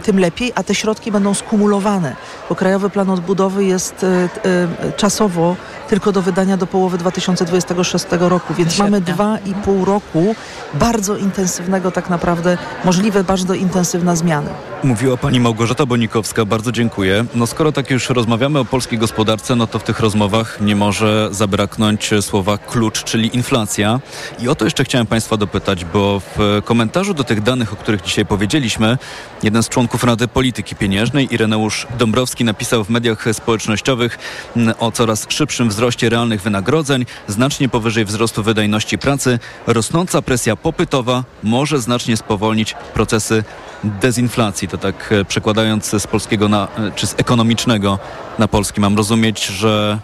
tym 0.03 0.21
lepiej, 0.21 0.53
a 0.55 0.63
te 0.63 0.75
środki 0.75 1.13
będą 1.13 1.35
skumulowane, 1.35 2.17
bo 2.49 2.55
Krajowy 2.55 2.91
Plan 2.91 3.11
Odbudowy 3.11 3.65
jest 3.65 4.05
e, 4.05 4.29
e, 4.45 4.93
czasowo 4.93 5.57
tylko 5.89 6.13
do 6.13 6.23
wydania 6.23 6.57
do 6.57 6.67
połowy 6.67 6.99
2026 6.99 8.07
roku, 8.11 8.55
więc 8.55 8.79
mamy 8.79 9.01
dwa 9.01 9.39
i 9.39 9.55
pół 9.55 9.85
roku 9.85 10.35
bardzo 10.75 11.17
intensywnego 11.17 11.91
tak 11.91 12.11
naprawdę, 12.11 12.59
możliwe 12.85 13.25
bardzo 13.25 13.55
intensywna 13.55 14.17
zmiany. 14.17 14.51
Mówiła 14.85 15.17
pani 15.17 15.41
Małgorzata 15.41 15.87
Bonikowska, 15.87 16.45
bardzo 16.45 16.73
dziękuję. 16.73 17.25
No 17.35 17.47
skoro 17.47 17.73
tak 17.73 17.91
już 17.91 18.09
rozmawiamy 18.09 18.59
o 18.59 18.65
polskiej 18.65 18.99
gospodarce, 18.99 19.57
no 19.57 19.67
to 19.67 19.79
w 19.79 19.85
tych 19.85 20.01
rozmowach 20.01 20.61
nie 20.61 20.77
może 20.77 21.29
zabraknąć 21.43 22.11
słowa 22.21 22.59
klucz, 22.59 23.05
czyli 23.05 23.37
inflacja. 23.37 24.01
I 24.39 24.49
o 24.49 24.55
to 24.55 24.65
jeszcze 24.65 24.85
chciałem 24.85 25.07
państwa 25.07 25.37
dopytać, 25.37 25.85
bo 25.85 26.21
w 26.21 26.63
komentarzu 26.65 27.15
do 27.15 27.25
tych 27.25 27.43
danych, 27.43 27.73
o 27.73 27.77
których 27.77 28.03
dzisiaj 28.03 28.27
powiedzieliśmy, 28.27 28.99
jeden 29.43 29.63
z 29.63 29.69
członków 29.69 30.05
Rady 30.05 30.29
Polityki 30.29 30.77
Pieniężnej, 30.77 31.35
Ireneusz 31.35 31.87
Dąbrowski, 31.99 32.45
napisał 32.45 32.85
w 32.85 32.91
mediach 32.91 33.25
społecznościowych 33.33 34.19
mm, 34.57 34.75
o 34.79 34.93
coraz 34.93 35.27
szybszym 35.29 35.69
wzroście 35.69 36.09
realnych 36.09 36.43
wynagrodzeń, 36.43 37.07
znacznie 37.29 37.69
powyżej 37.69 38.05
wzrostu 38.05 38.43
wydajności 38.43 38.99
pracy. 38.99 39.39
Rosnąca 39.67 40.23
presja 40.23 40.57
popytowa 40.57 41.25
może 41.43 41.81
znacznie 41.81 42.17
spowolnić 42.17 42.75
procesy 42.95 43.45
dezinflacji. 43.85 44.69
To 44.69 44.79
tak 44.79 45.13
e, 45.13 45.25
przekładając 45.25 46.03
z 46.03 46.07
polskiego 46.07 46.49
na, 46.49 46.69
e, 46.79 46.91
czy 46.97 47.07
z 47.07 47.15
ekonomicznego 47.19 47.99
na 48.39 48.49
polski. 48.49 48.81
Mam 48.81 48.97
rozumieć, 48.97 49.47
że 49.47 49.99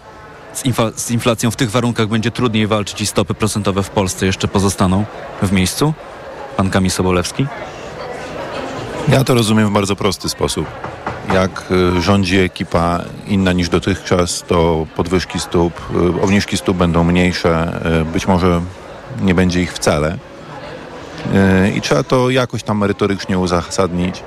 z, 0.95 1.11
inflacją 1.11 1.51
w 1.51 1.55
tych 1.55 1.71
warunkach 1.71 2.07
będzie 2.07 2.31
trudniej 2.31 2.67
walczyć 2.67 3.01
i 3.01 3.05
stopy 3.05 3.33
procentowe 3.33 3.83
w 3.83 3.89
Polsce 3.89 4.25
jeszcze 4.25 4.47
pozostaną 4.47 5.05
w 5.41 5.51
miejscu? 5.51 5.93
Pan 6.57 6.69
Kamil 6.69 6.91
Sobolewski? 6.91 7.47
Ja 9.07 9.23
to 9.23 9.33
rozumiem 9.33 9.69
w 9.69 9.71
bardzo 9.71 9.95
prosty 9.95 10.29
sposób. 10.29 10.65
Jak 11.33 11.65
y, 11.97 12.01
rządzi 12.01 12.37
ekipa 12.37 13.01
inna 13.27 13.53
niż 13.53 13.69
dotychczas, 13.69 14.43
to 14.47 14.87
podwyżki 14.95 15.39
stóp, 15.39 15.73
y, 16.17 16.21
obniżki 16.21 16.57
stóp 16.57 16.77
będą 16.77 17.03
mniejsze, 17.03 17.81
y, 18.01 18.05
być 18.05 18.27
może 18.27 18.61
nie 19.21 19.35
będzie 19.35 19.61
ich 19.61 19.73
wcale. 19.73 20.17
I 21.75 21.81
trzeba 21.81 22.03
to 22.03 22.29
jakoś 22.29 22.63
tam 22.63 22.77
merytorycznie 22.77 23.39
uzasadnić. 23.39 24.23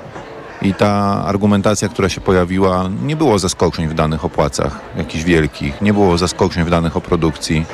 I 0.63 0.73
ta 0.73 1.23
argumentacja, 1.25 1.89
która 1.89 2.09
się 2.09 2.21
pojawiła, 2.21 2.89
nie 3.03 3.15
było 3.15 3.39
zaskoczeń 3.39 3.87
w 3.87 3.93
danych 3.93 4.25
o 4.25 4.29
płacach 4.29 4.79
jakichś 4.97 5.23
wielkich, 5.23 5.81
nie 5.81 5.93
było 5.93 6.17
zaskoczeń 6.17 6.63
w 6.63 6.69
danych 6.69 6.97
o 6.97 7.01
produkcji. 7.01 7.65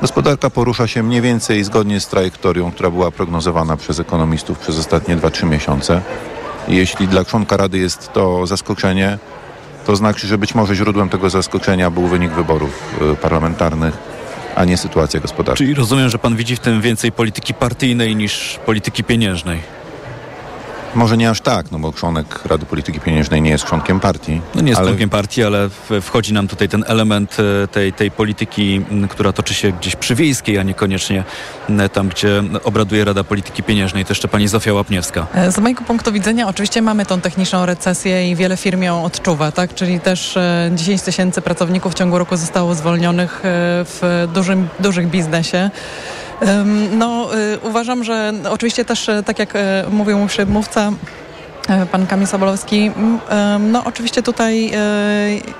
Gospodarka 0.00 0.50
porusza 0.50 0.86
się 0.86 1.02
mniej 1.02 1.20
więcej 1.20 1.64
zgodnie 1.64 2.00
z 2.00 2.08
trajektorią, 2.08 2.70
która 2.70 2.90
była 2.90 3.10
prognozowana 3.10 3.76
przez 3.76 4.00
ekonomistów 4.00 4.58
przez 4.58 4.78
ostatnie 4.78 5.16
2-3 5.16 5.46
miesiące. 5.46 6.00
I 6.68 6.76
jeśli 6.76 7.08
dla 7.08 7.24
członka 7.24 7.56
Rady 7.56 7.78
jest 7.78 8.12
to 8.12 8.46
zaskoczenie, 8.46 9.18
to 9.86 9.96
znaczy, 9.96 10.26
że 10.26 10.38
być 10.38 10.54
może 10.54 10.74
źródłem 10.74 11.08
tego 11.08 11.30
zaskoczenia 11.30 11.90
był 11.90 12.06
wynik 12.06 12.30
wyborów 12.30 12.94
y, 13.12 13.16
parlamentarnych, 13.16 13.98
a 14.56 14.64
nie 14.64 14.76
sytuacja 14.76 15.20
gospodarcza. 15.20 15.58
Czyli 15.58 15.74
rozumiem, 15.74 16.08
że 16.08 16.18
pan 16.18 16.36
widzi 16.36 16.56
w 16.56 16.60
tym 16.60 16.80
więcej 16.80 17.12
polityki 17.12 17.54
partyjnej 17.54 18.16
niż 18.16 18.60
polityki 18.66 19.04
pieniężnej. 19.04 19.60
Może 20.94 21.16
nie 21.16 21.30
aż 21.30 21.40
tak, 21.40 21.70
no 21.72 21.78
bo 21.78 21.92
członek 21.92 22.44
Rady 22.44 22.66
Polityki 22.66 23.00
Pieniężnej 23.00 23.42
nie 23.42 23.50
jest 23.50 23.64
członkiem 23.64 24.00
partii. 24.00 24.40
No 24.54 24.60
nie 24.60 24.68
jest 24.68 24.78
ale 24.80 24.88
członkiem 24.88 25.10
partii, 25.10 25.44
ale 25.44 25.68
w, 25.68 25.90
wchodzi 26.02 26.32
nam 26.32 26.48
tutaj 26.48 26.68
ten 26.68 26.84
element 26.86 27.36
e, 27.64 27.68
tej, 27.68 27.92
tej 27.92 28.10
polityki, 28.10 28.84
która 29.08 29.32
toczy 29.32 29.54
się 29.54 29.72
gdzieś 29.72 29.96
przy 29.96 30.14
wiejskiej, 30.14 30.58
a 30.58 30.62
niekoniecznie 30.62 31.24
tam, 31.92 32.08
gdzie 32.08 32.42
obraduje 32.64 33.04
Rada 33.04 33.24
Polityki 33.24 33.62
Pieniężnej. 33.62 34.04
To 34.04 34.10
jeszcze 34.10 34.28
pani 34.28 34.48
Zofia 34.48 34.72
Łapniewska. 34.72 35.26
E, 35.34 35.52
Z 35.52 35.58
mojego 35.58 35.84
punktu 35.84 36.12
widzenia 36.12 36.48
oczywiście 36.48 36.82
mamy 36.82 37.06
tą 37.06 37.20
techniczną 37.20 37.66
recesję 37.66 38.30
i 38.30 38.36
wiele 38.36 38.56
firm 38.56 38.82
ją 38.82 39.04
odczuwa, 39.04 39.52
tak? 39.52 39.74
Czyli 39.74 40.00
też 40.00 40.36
e, 40.36 40.70
10 40.74 41.02
tysięcy 41.02 41.42
pracowników 41.42 41.92
w 41.92 41.96
ciągu 41.96 42.18
roku 42.18 42.36
zostało 42.36 42.74
zwolnionych 42.74 43.36
e, 43.38 43.40
w 43.84 44.28
dużym, 44.34 44.68
dużych 44.80 45.08
biznesie. 45.08 45.70
No, 46.90 47.28
y, 47.34 47.58
uważam, 47.62 48.04
że 48.04 48.32
oczywiście 48.50 48.84
też, 48.84 49.08
e, 49.08 49.22
tak 49.22 49.38
jak 49.38 49.56
e, 49.56 49.84
mówił 49.90 50.18
mój 50.18 50.28
przedmówca, 50.28 50.92
Pan 51.92 52.06
Kamil 52.06 52.26
Sobolowski. 52.26 52.90
No 53.60 53.84
oczywiście 53.84 54.22
tutaj 54.22 54.70
e, 54.74 54.78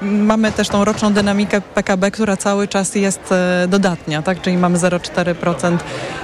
mamy 0.03 0.53
też 0.53 0.69
tą 0.69 0.85
roczną 0.85 1.13
dynamikę 1.13 1.61
PKB, 1.61 2.11
która 2.11 2.37
cały 2.37 2.69
czas 2.69 2.95
jest 2.95 3.33
e, 3.33 3.67
dodatnia, 3.69 4.23
tak? 4.23 4.41
Czyli 4.41 4.57
mamy 4.57 4.79
0,4% 4.79 5.79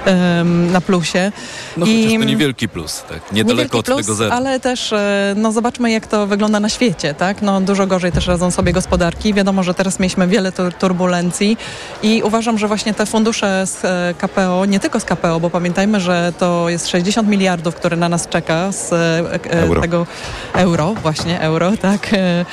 em, 0.05 0.71
na 0.71 0.81
plusie. 0.81 1.31
No 1.77 1.85
chociaż 1.85 2.11
to 2.19 2.25
niewielki 2.25 2.69
plus, 2.69 3.03
tak? 3.09 3.31
Niedaleko 3.31 3.77
od 3.77 3.85
plus, 3.85 3.97
tego 3.97 4.13
zera. 4.13 4.35
Ale 4.35 4.59
też 4.59 4.93
e, 4.93 5.33
no, 5.37 5.51
zobaczmy, 5.51 5.91
jak 5.91 6.07
to 6.07 6.27
wygląda 6.27 6.59
na 6.59 6.69
świecie. 6.69 7.13
Tak? 7.13 7.41
No, 7.41 7.61
dużo 7.61 7.87
gorzej 7.87 8.11
też 8.11 8.27
radzą 8.27 8.51
sobie 8.51 8.73
gospodarki. 8.73 9.33
Wiadomo, 9.33 9.63
że 9.63 9.73
teraz 9.73 9.99
mieliśmy 9.99 10.27
wiele 10.27 10.51
tur- 10.51 10.73
turbulencji 10.73 11.57
i 12.03 12.21
uważam, 12.23 12.57
że 12.57 12.67
właśnie 12.67 12.93
te 12.93 13.05
fundusze 13.05 13.67
z 13.67 13.85
e, 13.85 14.13
KPO, 14.17 14.65
nie 14.65 14.79
tylko 14.79 14.99
z 14.99 15.05
KPO, 15.05 15.39
bo 15.39 15.49
pamiętajmy, 15.49 15.99
że 15.99 16.33
to 16.39 16.69
jest 16.69 16.87
60 16.89 17.29
miliardów, 17.29 17.75
które 17.75 17.97
na 17.97 18.09
nas 18.09 18.27
czeka 18.27 18.71
z 18.71 18.93
e, 18.93 19.19
e, 19.51 19.72
Euro. 19.73 19.81
tego 19.81 20.07
euro, 20.53 20.93
właśnie 21.01 21.41
euro, 21.41 21.71
tak, 21.81 22.13
e, 22.13 22.45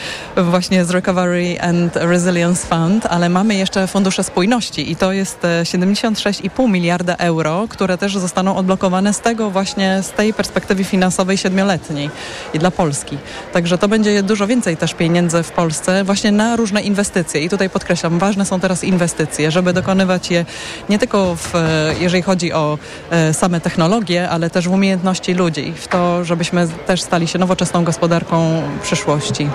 właśnie 0.42 0.84
z 0.84 0.90
Recovery 0.90 1.60
and 1.60 1.96
Resilience 1.96 2.66
Fund, 2.66 3.06
ale 3.06 3.28
mamy 3.28 3.54
jeszcze 3.54 3.86
fundusze 3.86 4.24
spójności 4.24 4.92
i 4.92 4.96
to 4.96 5.12
jest 5.12 5.44
e, 5.44 5.62
76,5 5.62 6.68
miliarda 6.68 7.16
euro, 7.16 7.66
które 7.68 7.98
też 7.98 8.16
zostaną 8.16 8.56
odblokowane 8.56 9.12
z 9.12 9.20
tego 9.20 9.50
właśnie, 9.50 10.02
z 10.02 10.10
tej 10.10 10.34
perspektywy 10.34 10.84
finansowej 10.84 11.36
siedmioletniej 11.36 12.10
i 12.54 12.58
dla 12.58 12.70
Polski. 12.70 13.18
Także 13.52 13.78
to 13.78 13.88
będzie 13.88 14.22
dużo 14.22 14.46
więcej 14.46 14.76
też 14.76 14.94
pieniędzy 14.94 15.42
w 15.42 15.50
Polsce 15.50 16.04
właśnie 16.04 16.32
na 16.32 16.56
różne 16.56 16.82
inwestycje 16.82 17.40
i 17.40 17.48
tutaj 17.48 17.70
podkreślam, 17.70 18.18
ważne 18.18 18.44
są 18.44 18.60
teraz 18.60 18.84
inwestycje, 18.84 19.50
żeby 19.50 19.72
dokonywać 19.72 20.30
je 20.30 20.44
nie 20.88 20.98
tylko 20.98 21.36
w, 21.36 21.54
e, 21.54 21.94
jeżeli 22.00 22.22
chodzi 22.22 22.52
o 22.52 22.78
e, 23.10 23.34
same 23.34 23.60
technologie, 23.60 24.30
ale 24.30 24.50
też 24.50 24.68
w 24.68 24.72
umiejętności 24.72 25.34
ludzi, 25.34 25.72
w 25.76 25.88
to, 25.88 26.24
żebyśmy 26.24 26.68
też 26.86 27.02
stali 27.10 27.28
się 27.28 27.38
nowoczesną 27.38 27.84
gospodarką 27.84 28.62
przyszłości. 28.82 29.48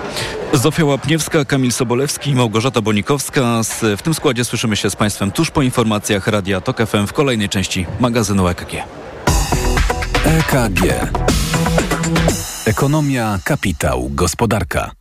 Zofia 0.52 0.84
Łapniewska, 0.84 1.44
Kamil 1.44 1.72
Sobolewski 1.72 2.30
i 2.30 2.34
Małgorzata 2.34 2.80
Bonikowska. 2.80 3.60
W 3.96 4.02
tym 4.02 4.14
składzie 4.14 4.44
słyszymy 4.44 4.76
się 4.76 4.90
z 4.90 4.96
Państwem 4.96 5.30
tuż 5.32 5.50
po 5.50 5.62
informacjach 5.62 6.26
Radia 6.26 6.60
Tok 6.60 6.86
FM 6.86 7.06
w 7.06 7.12
kolejnej 7.12 7.48
części 7.48 7.86
magazynu 8.00 8.48
EKG. 8.48 8.72
EKG. 10.24 11.10
Ekonomia, 12.66 13.38
kapitał, 13.44 14.08
gospodarka. 14.10 14.95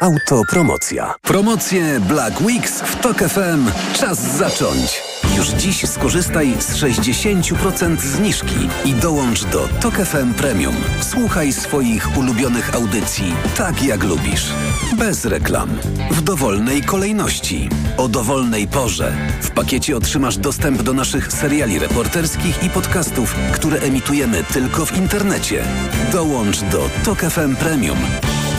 Autopromocja. 0.00 1.14
Promocje 1.22 2.00
Black 2.00 2.40
Weeks 2.40 2.80
w 2.80 2.96
Tok 2.96 3.18
FM. 3.18 3.70
Czas 3.94 4.36
zacząć. 4.36 5.02
Już 5.36 5.48
dziś 5.48 5.88
skorzystaj 5.88 6.54
z 6.58 6.76
60% 6.76 7.98
zniżki 7.98 8.68
i 8.84 8.94
dołącz 8.94 9.44
do 9.44 9.68
Tok 9.80 9.94
FM 9.94 10.34
Premium. 10.34 10.74
Słuchaj 11.00 11.52
swoich 11.52 12.18
ulubionych 12.18 12.74
audycji 12.74 13.34
tak 13.56 13.82
jak 13.82 14.04
lubisz. 14.04 14.52
Bez 14.96 15.24
reklam. 15.24 15.68
W 16.10 16.22
dowolnej 16.22 16.82
kolejności. 16.82 17.68
O 17.96 18.08
dowolnej 18.08 18.68
porze. 18.68 19.12
W 19.40 19.50
pakiecie 19.50 19.96
otrzymasz 19.96 20.36
dostęp 20.36 20.82
do 20.82 20.92
naszych 20.92 21.32
seriali 21.32 21.78
reporterskich 21.78 22.64
i 22.64 22.70
podcastów, 22.70 23.34
które 23.52 23.80
emitujemy 23.80 24.44
tylko 24.44 24.86
w 24.86 24.96
internecie. 24.96 25.64
Dołącz 26.12 26.60
do 26.60 26.90
Tok 27.04 27.18
FM 27.18 27.56
Premium. 27.56 27.98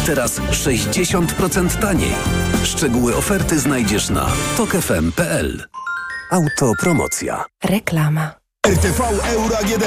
Teraz 0.06 0.40
60% 0.40 1.82
taniej. 1.82 2.12
Szczegóły 2.64 3.16
oferty 3.16 3.60
znajdziesz 3.60 4.10
na 4.10 4.28
tokefm.pl. 4.58 5.64
Autopromocja. 6.32 7.46
Reklama. 7.64 8.41
RTV 8.68 9.02
Euro 9.34 9.58
AGD. 9.58 9.84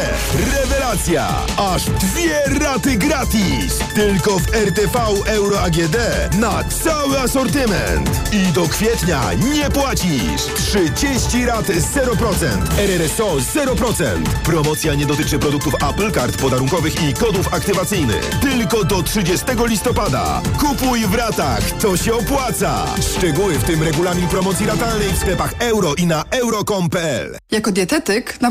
Rewelacja! 0.52 1.28
Aż 1.56 1.84
dwie 1.84 2.42
raty 2.60 2.96
gratis! 2.96 3.78
Tylko 3.94 4.38
w 4.38 4.54
RTV 4.54 5.00
Euro 5.26 5.60
AGD 5.60 5.96
na 6.38 6.64
cały 6.64 7.18
asortyment. 7.20 8.10
I 8.32 8.52
do 8.52 8.68
kwietnia 8.68 9.20
nie 9.54 9.70
płacisz. 9.70 10.42
30 10.56 11.46
rat 11.46 11.66
0%. 11.66 12.78
RRSO 12.78 13.36
0%. 13.36 14.04
Promocja 14.44 14.94
nie 14.94 15.06
dotyczy 15.06 15.38
produktów 15.38 15.74
Apple, 15.74 16.12
kart 16.12 16.36
podarunkowych 16.36 17.08
i 17.08 17.14
kodów 17.14 17.54
aktywacyjnych. 17.54 18.30
Tylko 18.40 18.84
do 18.84 19.02
30 19.02 19.46
listopada. 19.66 20.42
Kupuj 20.60 21.00
w 21.00 21.14
ratach. 21.14 21.70
To 21.70 21.96
się 21.96 22.14
opłaca. 22.14 22.86
Szczegóły 23.16 23.58
w 23.58 23.64
tym 23.64 23.82
regulamin 23.82 24.28
promocji 24.28 24.66
ratalnej 24.66 25.08
w 25.08 25.18
sklepach 25.18 25.54
euro 25.58 25.94
i 25.94 26.06
na 26.06 26.24
euro.com.pl 26.30 27.38
Jako 27.50 27.72
dietetyk 27.72 28.40
na 28.40 28.50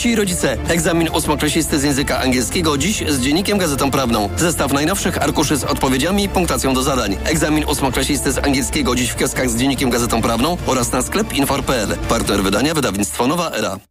ósmoklasiści 0.01 0.09
i 0.09 0.15
rodzice. 0.15 0.57
Egzamin 0.67 1.09
ósmoklasisty 1.09 1.79
z 1.79 1.83
języka 1.83 2.19
angielskiego 2.19 2.77
dziś 2.77 3.03
z 3.09 3.19
dziennikiem 3.19 3.57
gazetą 3.57 3.91
prawną. 3.91 4.29
Zestaw 4.37 4.73
najnowszych 4.73 5.23
arkuszy 5.23 5.57
z 5.57 5.63
odpowiedziami 5.63 6.23
i 6.23 6.29
punktacją 6.29 6.73
do 6.73 6.83
zadań. 6.83 7.17
Egzamin 7.23 7.65
ósmoklasisty 7.65 8.31
z 8.31 8.37
angielskiego 8.37 8.95
dziś 8.95 9.09
w 9.09 9.15
kioskach 9.15 9.49
z 9.49 9.57
dziennikiem 9.57 9.89
gazetą 9.89 10.21
prawną 10.21 10.57
oraz 10.67 10.91
na 10.91 11.01
sklep 11.01 11.33
infor.pl. 11.33 11.97
Partner 12.09 12.43
wydania 12.43 12.73
wydawnictwo 12.73 13.27
Nowa 13.27 13.51
Era. 13.51 13.90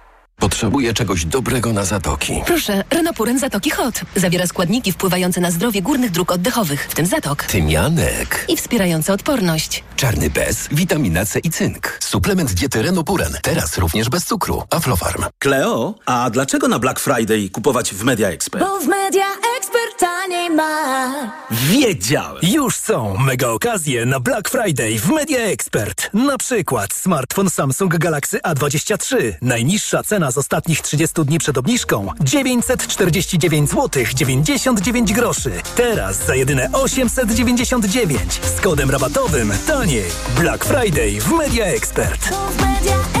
Potrzebuję 0.41 0.93
czegoś 0.93 1.25
dobrego 1.25 1.73
na 1.73 1.85
zatoki. 1.85 2.41
Proszę, 2.45 2.83
Renopuren 2.89 3.39
Zatoki 3.39 3.69
Hot. 3.69 4.01
Zawiera 4.15 4.47
składniki 4.47 4.91
wpływające 4.91 5.41
na 5.41 5.51
zdrowie 5.51 5.81
górnych 5.81 6.11
dróg 6.11 6.31
oddechowych, 6.31 6.87
w 6.89 6.95
tym 6.95 7.05
zatok. 7.05 7.43
Tymianek. 7.43 8.45
I 8.47 8.57
wspierające 8.57 9.13
odporność. 9.13 9.83
Czarny 9.95 10.29
bez, 10.29 10.67
witamina 10.71 11.25
C 11.25 11.39
i 11.39 11.49
cynk. 11.49 11.97
Suplement 11.99 12.53
diety 12.53 12.81
Renopuren. 12.81 13.37
Teraz 13.41 13.77
również 13.77 14.09
bez 14.09 14.25
cukru. 14.25 14.63
Aflofarm. 14.69 15.25
Kleo, 15.39 15.95
a 16.05 16.29
dlaczego 16.29 16.67
na 16.67 16.79
Black 16.79 16.99
Friday 16.99 17.49
kupować 17.49 17.93
w 17.93 18.03
Media 18.03 18.27
Expert? 18.29 18.65
Bo 18.65 18.79
w 18.79 18.87
Media 18.87 19.25
Expert 19.25 19.50
taniej 20.01 20.49
ma. 20.49 21.11
Wiedziałem! 21.51 22.37
Już 22.41 22.75
są 22.75 23.17
mega 23.17 23.47
okazje 23.47 24.05
na 24.05 24.19
Black 24.19 24.49
Friday 24.49 24.99
w 24.99 25.09
Media 25.09 25.39
Expert. 25.39 26.09
Na 26.13 26.37
przykład 26.37 26.93
smartfon 26.93 27.49
Samsung 27.49 27.97
Galaxy 27.97 28.39
A23. 28.39 29.33
Najniższa 29.41 30.03
cena 30.03 30.31
z 30.31 30.37
ostatnich 30.37 30.81
30 30.81 31.25
dni 31.25 31.39
przed 31.39 31.57
obniżką 31.57 32.07
949 32.19 33.69
zł 33.69 34.03
99 34.15 35.13
groszy. 35.13 35.51
Teraz 35.75 36.25
za 36.25 36.35
jedyne 36.35 36.69
899 36.73 38.41
z 38.57 38.61
kodem 38.61 38.91
rabatowym 38.91 39.53
taniej. 39.67 40.05
Black 40.39 40.65
Friday 40.65 41.21
w 41.21 41.31
Media 41.31 41.65
Expert. 41.65 42.21
W 42.25 42.61
Media 42.61 42.95
Expert. 42.95 43.20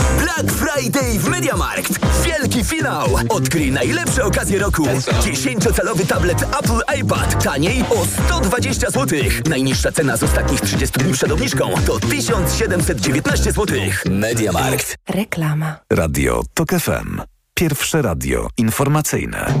Black 0.21 0.51
Friday 0.51 1.19
w 1.19 1.27
MediaMarkt. 1.27 1.99
Wielki 2.25 2.63
finał. 2.63 3.07
Odkryj 3.29 3.71
najlepsze 3.71 4.25
okazje 4.25 4.59
roku. 4.59 4.83
10-calowy 5.21 6.05
tablet 6.07 6.41
Apple 6.41 6.99
iPad. 7.01 7.43
Taniej 7.43 7.83
o 7.89 8.05
120 8.05 8.89
zł. 8.89 9.19
Najniższa 9.49 9.91
cena 9.91 10.17
z 10.17 10.23
ostatnich 10.23 10.61
30 10.61 10.99
dni 10.99 11.13
przed 11.13 11.31
obniżką 11.31 11.73
to 11.85 11.99
1719 11.99 13.51
zł. 13.51 13.67
MediaMarkt. 14.09 14.95
Reklama. 15.09 15.75
Radio 15.89 16.43
TOK 16.53 16.69
FM. 16.69 17.21
Pierwsze 17.53 18.01
radio 18.01 18.47
informacyjne. 18.57 19.53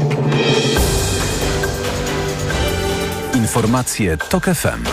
Informacje 3.33 4.17
TOK 4.17 4.45
FM. 4.45 4.83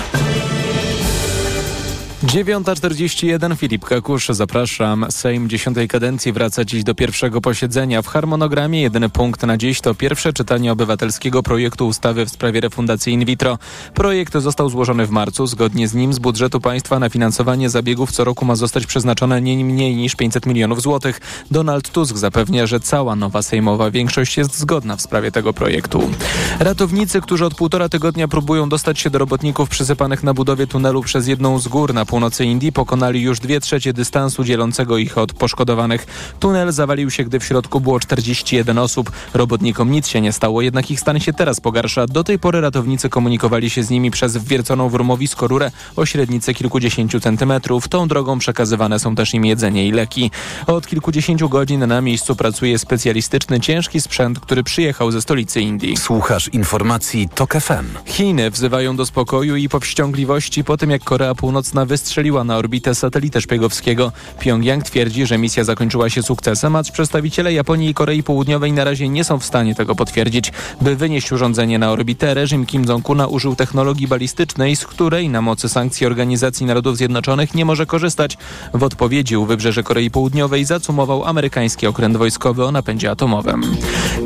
9.41 2.24 3.56
Filip 3.56 3.84
Kakusz, 3.84 4.28
zapraszam. 4.28 5.06
Sejm 5.10 5.48
dziesiątej 5.48 5.88
kadencji 5.88 6.32
wraca 6.32 6.64
dziś 6.64 6.84
do 6.84 6.94
pierwszego 6.94 7.40
posiedzenia. 7.40 8.02
W 8.02 8.06
harmonogramie 8.06 8.82
jedyny 8.82 9.08
punkt 9.08 9.42
na 9.42 9.56
dziś 9.56 9.80
to 9.80 9.94
pierwsze 9.94 10.32
czytanie 10.32 10.72
obywatelskiego 10.72 11.42
projektu 11.42 11.86
ustawy 11.86 12.26
w 12.26 12.30
sprawie 12.30 12.60
refundacji 12.60 13.12
in 13.12 13.24
vitro. 13.24 13.58
Projekt 13.94 14.32
został 14.32 14.70
złożony 14.70 15.06
w 15.06 15.10
marcu. 15.10 15.46
Zgodnie 15.46 15.88
z 15.88 15.94
nim 15.94 16.12
z 16.12 16.18
budżetu 16.18 16.60
państwa 16.60 16.98
na 16.98 17.08
finansowanie 17.08 17.70
zabiegów 17.70 18.12
co 18.12 18.24
roku 18.24 18.44
ma 18.44 18.56
zostać 18.56 18.86
przeznaczone 18.86 19.42
nie 19.42 19.64
mniej 19.64 19.96
niż 19.96 20.16
500 20.16 20.46
milionów 20.46 20.82
złotych. 20.82 21.20
Donald 21.50 21.90
Tusk 21.90 22.16
zapewnia, 22.16 22.66
że 22.66 22.80
cała 22.80 23.16
nowa 23.16 23.42
sejmowa 23.42 23.90
większość 23.90 24.36
jest 24.36 24.58
zgodna 24.58 24.96
w 24.96 25.02
sprawie 25.02 25.32
tego 25.32 25.52
projektu. 25.52 26.10
Ratownicy, 26.58 27.20
którzy 27.20 27.46
od 27.46 27.54
półtora 27.54 27.88
tygodnia 27.88 28.28
próbują 28.28 28.68
dostać 28.68 28.98
się 28.98 29.10
do 29.10 29.18
robotników 29.18 29.68
przysypanych 29.68 30.22
na 30.22 30.34
budowie 30.34 30.66
tunelu 30.66 31.02
przez 31.02 31.28
jedną 31.28 31.58
z 31.58 31.68
gór 31.68 31.94
na 31.94 32.07
północy 32.09 32.44
Indii 32.44 32.72
pokonali 32.72 33.20
już 33.20 33.40
dwie 33.40 33.61
trzecie 33.61 33.92
dystansu 33.92 34.44
dzielącego 34.44 34.98
ich 34.98 35.18
od 35.18 35.32
poszkodowanych. 35.32 36.06
Tunel 36.40 36.72
zawalił 36.72 37.11
się, 37.11 37.24
gdy 37.24 37.40
w 37.40 37.44
środku 37.44 37.80
było 37.80 38.00
41 38.00 38.78
osób. 38.78 39.11
Robotnikom 39.34 39.90
nic 39.90 40.09
się 40.09 40.20
nie 40.20 40.32
stało, 40.32 40.62
jednak 40.62 40.90
ich 40.90 41.00
stan 41.00 41.20
się 41.20 41.32
teraz 41.32 41.61
pogarsza. 41.61 42.06
Do 42.06 42.24
tej 42.24 42.38
pory 42.38 42.61
ratownicy 42.61 43.09
komunikowali 43.09 43.70
się 43.70 43.82
z 43.82 43.90
nimi 43.90 44.11
przez 44.11 44.36
wwierconą 44.36 44.88
w 44.88 44.94
rumowisko 44.94 45.46
rurę 45.46 45.70
o 45.96 46.06
średnicy 46.06 46.54
kilkudziesięciu 46.54 47.20
centymetrów. 47.20 47.88
Tą 47.88 48.09
drogą 48.09 48.38
przekazywane 48.38 48.98
są 48.98 49.14
też 49.14 49.34
im 49.34 49.44
jedzenie 49.44 49.88
i 49.88 49.92
leki. 49.92 50.30
Od 50.66 50.86
kilkudziesięciu 50.86 51.48
godzin 51.48 51.86
na 51.86 52.00
miejscu 52.00 52.36
pracuje 52.36 52.78
specjalistyczny 52.78 53.61
ciężki 53.61 54.00
sprzęt, 54.00 54.40
który 54.40 54.62
przyjechał 54.62 55.11
ze 55.11 55.22
stolicy 55.22 55.61
Indii. 55.61 55.96
Słuchasz 55.96 56.48
informacji 56.48 57.28
TOK 57.34 57.54
FM. 57.54 57.86
Chiny 58.04 58.50
wzywają 58.50 58.96
do 58.96 59.06
spokoju 59.06 59.56
i 59.56 59.68
powściągliwości 59.68 60.64
po 60.64 60.76
tym, 60.76 60.90
jak 60.90 61.04
Korea 61.04 61.34
Północna 61.34 61.86
wystrzeliła 61.99 62.44
na 62.44 62.57
orbitę 62.57 62.94
satelitę 62.94 63.40
szpiegowskiego. 63.40 64.12
Pyongyang 64.40 64.84
twierdzi, 64.84 65.26
że 65.26 65.38
misja 65.38 65.64
zakończyła 65.64 66.11
się 66.11 66.22
sukcesem, 66.22 66.76
a 66.76 66.82
przedstawiciele 66.82 67.53
Japonii 67.53 67.90
i 67.90 67.94
Korei 67.94 68.22
Południowej 68.22 68.72
na 68.72 68.84
razie 68.84 69.09
nie 69.09 69.24
są 69.24 69.38
w 69.38 69.44
stanie 69.44 69.74
tego 69.74 69.94
potwierdzić. 69.94 70.53
By 70.80 70.96
wynieść 70.96 71.32
urządzenie 71.32 71.78
na 71.78 71.90
orbitę, 71.90 72.34
reżim 72.34 72.66
Kim 72.66 72.84
Jong-una 72.84 73.26
użył 73.26 73.57
technologii 73.57 74.09
balistycznej, 74.09 74.76
z 74.76 74.86
której 74.86 75.28
na 75.28 75.42
mocy 75.42 75.68
sankcji 75.68 76.07
Organizacji 76.07 76.66
Narodów 76.66 76.96
Zjednoczonych 76.96 77.55
nie 77.55 77.64
może 77.64 77.86
korzystać. 77.86 78.38
W 78.74 78.82
odpowiedzi 78.82 79.36
u 79.36 79.46
wybrzeże 79.46 79.82
Korei 79.82 80.11
Południowej 80.11 80.64
zacumował 80.64 81.24
amerykański 81.24 81.86
okręt 81.86 82.16
wojskowy 82.16 82.64
o 82.64 82.72
napędzie 82.72 83.11
atomowym. 83.11 83.76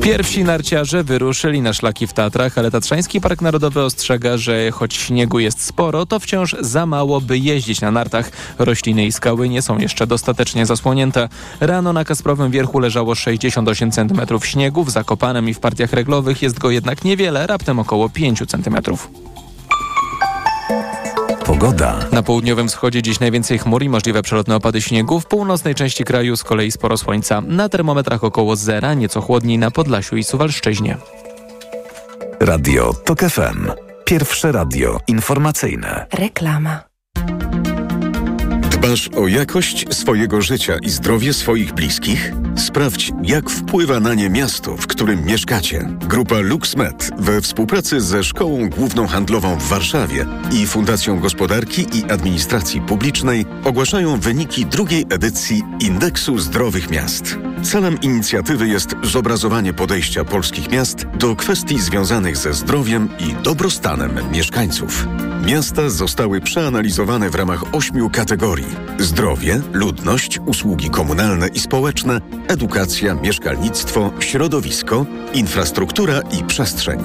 Pierwsi 0.03 0.45
narciarze 0.45 1.05
wyruszyli 1.05 1.61
na 1.61 1.73
szlaki 1.73 2.07
w 2.07 2.13
Tatrach, 2.13 2.59
ale 2.59 2.71
Tatrzański 2.71 3.21
Park 3.21 3.41
Narodowy 3.41 3.83
ostrzega, 3.83 4.37
że 4.37 4.71
choć 4.71 4.95
śniegu 4.95 5.39
jest 5.39 5.65
sporo, 5.65 6.07
to 6.07 6.21
wciąż 6.21 6.57
za 6.61 6.87
mało, 6.87 7.21
by 7.21 7.39
jeździć 7.39 7.62
na 7.83 7.91
nartach. 7.91 8.31
Rośliny 8.59 9.07
i 9.07 9.13
skały 9.13 9.49
nie 9.49 9.63
są 9.63 9.79
jeszcze 9.79 10.07
dostatecznie 10.07 10.67
zasłonięte. 10.67 11.29
Rano 11.61 11.93
na 11.93 12.05
Kasprowym 12.05 12.51
Wierchu 12.51 12.79
leżało 12.79 13.15
68 13.15 13.91
cm 13.93 14.21
śniegu, 14.45 14.85
w 14.85 14.91
Zakopanem 14.91 15.49
i 15.49 15.55
w 15.55 15.61
partiach 15.61 15.93
reglowych 15.93 16.43
jest 16.43 16.59
go 16.59 16.71
jednak 16.71 17.05
niewiele, 17.05 17.47
raptem 17.47 17.79
około 17.79 18.09
5 18.09 18.43
cm. 18.49 18.77
Pogoda. 21.47 21.99
Na 22.13 22.23
południowym 22.23 22.69
wschodzie 22.69 23.03
dziś 23.03 23.21
najwięcej 23.21 23.59
chmur 23.59 23.83
i 23.83 23.89
możliwe 23.89 24.23
przelotne 24.23 24.57
opady 24.57 24.83
śniegu. 24.83 25.21
W 25.21 25.27
północnej 25.27 25.75
części 25.75 26.05
kraju 26.05 26.37
z 26.37 26.45
kolei 26.45 26.73
sporo 26.73 26.97
słońca. 26.97 27.41
Na 27.41 27.69
termometrach 27.69 28.25
około 28.25 28.57
zera, 28.57 28.95
nieco 28.95 29.21
chłodniej 29.21 29.59
na 29.59 29.71
Podlasiu 29.71 30.17
i 30.17 30.25
Suwalszczyźnie. 30.25 30.97
Radio 32.41 32.95
TOK 33.05 33.21
FM. 33.21 33.71
Pierwsze 34.05 34.53
radio 34.53 35.01
informacyjne. 35.09 36.07
Reklama. 36.13 36.92
Dbasz 38.83 39.09
o 39.17 39.29
jakość 39.29 39.95
swojego 39.95 40.43
życia 40.43 40.77
i 40.83 40.91
zdrowie 40.91 41.33
swoich 41.33 41.73
bliskich? 41.73 42.33
Sprawdź, 42.57 43.13
jak 43.23 43.51
wpływa 43.51 44.01
na 44.01 44.15
nie 44.15 44.31
miasto, 44.31 44.77
w 44.77 44.87
którym 44.87 45.25
mieszkacie. 45.25 45.89
Grupa 46.09 46.41
LuxMed 46.41 47.11
we 47.19 47.41
współpracy 47.41 48.01
ze 48.01 48.25
Szkołą 48.25 48.69
Główną 48.69 49.07
Handlową 49.07 49.57
w 49.57 49.69
Warszawie 49.69 50.27
i 50.53 50.67
Fundacją 50.67 51.21
Gospodarki 51.21 51.87
i 51.93 52.11
Administracji 52.11 52.81
Publicznej 52.81 53.47
ogłaszają 53.65 54.21
wyniki 54.21 54.67
drugiej 54.67 55.07
edycji 55.11 55.63
Indeksu 55.81 56.39
Zdrowych 56.39 56.91
Miast. 56.91 57.39
Celem 57.63 58.01
inicjatywy 58.01 58.69
jest 58.69 58.95
zobrazowanie 59.03 59.73
podejścia 59.73 60.25
polskich 60.25 60.71
miast 60.71 61.07
do 61.07 61.37
kwestii 61.37 61.81
związanych 61.81 62.37
ze 62.37 62.55
zdrowiem 62.55 63.09
i 63.19 63.43
dobrostanem 63.45 64.31
mieszkańców. 64.33 65.07
Miasta 65.47 65.91
zostały 65.91 66.41
przeanalizowane 66.41 67.31
w 67.31 67.35
ramach 67.35 67.75
ośmiu 67.75 68.11
kategorii: 68.11 68.77
zdrowie, 68.99 69.61
ludność, 69.73 70.39
usługi 70.47 70.91
komunalne 70.91 71.49
i 71.49 71.61
społeczne, 71.61 72.21
edukacja, 72.49 73.15
mieszkalnictwo, 73.15 74.11
środowisko, 74.21 75.07
infrastruktura 75.35 76.21
i 76.41 76.45
przestrzeń. 76.45 77.01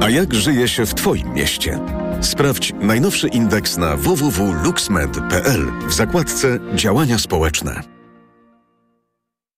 A 0.00 0.10
jak 0.10 0.34
żyje 0.34 0.68
się 0.68 0.86
w 0.86 0.94
Twoim 0.94 1.34
mieście? 1.34 1.80
Sprawdź 2.20 2.72
najnowszy 2.80 3.28
indeks 3.28 3.76
na 3.76 3.96
www.luxmed.pl 3.96 5.72
w 5.88 5.92
zakładce 5.92 6.58
Działania 6.74 7.18
społeczne. 7.18 7.80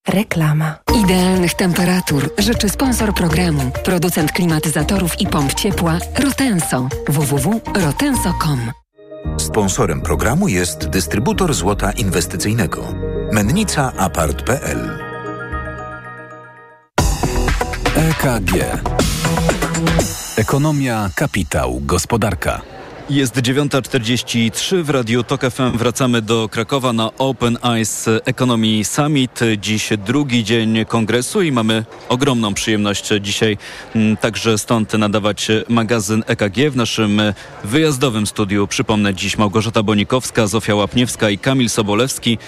Reklama. 0.08 0.78
Idealnych 1.04 1.54
temperatur 1.54 2.30
życzy 2.38 2.68
sponsor 2.68 3.14
programu, 3.14 3.70
producent 3.84 4.32
klimatyzatorów 4.32 5.20
i 5.20 5.26
pomp 5.26 5.54
ciepła 5.54 5.98
Rotenso. 6.18 6.88
www.rotenso.com 7.08 8.72
Sponsorem 9.38 10.00
programu 10.00 10.48
jest 10.48 10.88
dystrybutor 10.88 11.54
złota 11.54 11.92
inwestycyjnego. 11.92 12.94
Mennica 13.32 13.92
Apart.pl 13.96 15.05
EKG. 17.97 18.53
Ekonomia, 20.36 21.11
kapitał, 21.14 21.80
gospodarka. 21.80 22.62
Jest 23.11 23.36
9.43 23.36 24.82
w 24.82 24.90
Radiu 24.90 25.22
Tok 25.22 25.40
FM. 25.51 25.78
Wracamy 25.78 26.22
do 26.22 26.49
Krakowa 26.49 26.92
na 26.92 27.11
Open 27.18 27.59
Eyes 27.62 28.09
Economy 28.24 28.84
Summit. 28.84 29.40
Dziś 29.59 29.88
drugi 30.07 30.44
dzień 30.44 30.84
kongresu 30.84 31.42
i 31.42 31.53
mamy 31.53 31.84
ogromną 32.09 32.55
przyjemność 32.55 33.09
dzisiaj 33.20 33.59
mm, 33.94 34.16
także 34.16 34.59
stąd 34.59 34.92
nadawać 34.92 35.49
magazyn 35.68 36.24
EKG 36.26 36.70
w 36.70 36.76
naszym 36.76 37.20
wyjazdowym 37.64 38.26
studiu. 38.26 38.66
Przypomnę 38.66 39.14
dziś 39.14 39.38
Małgorzata 39.38 39.82
Bonikowska, 39.82 40.47
Zofia 40.47 40.74
Łapniewska 40.74 41.30
i 41.30 41.38
Kamil 41.38 41.68
Sobolewski. 41.68 42.38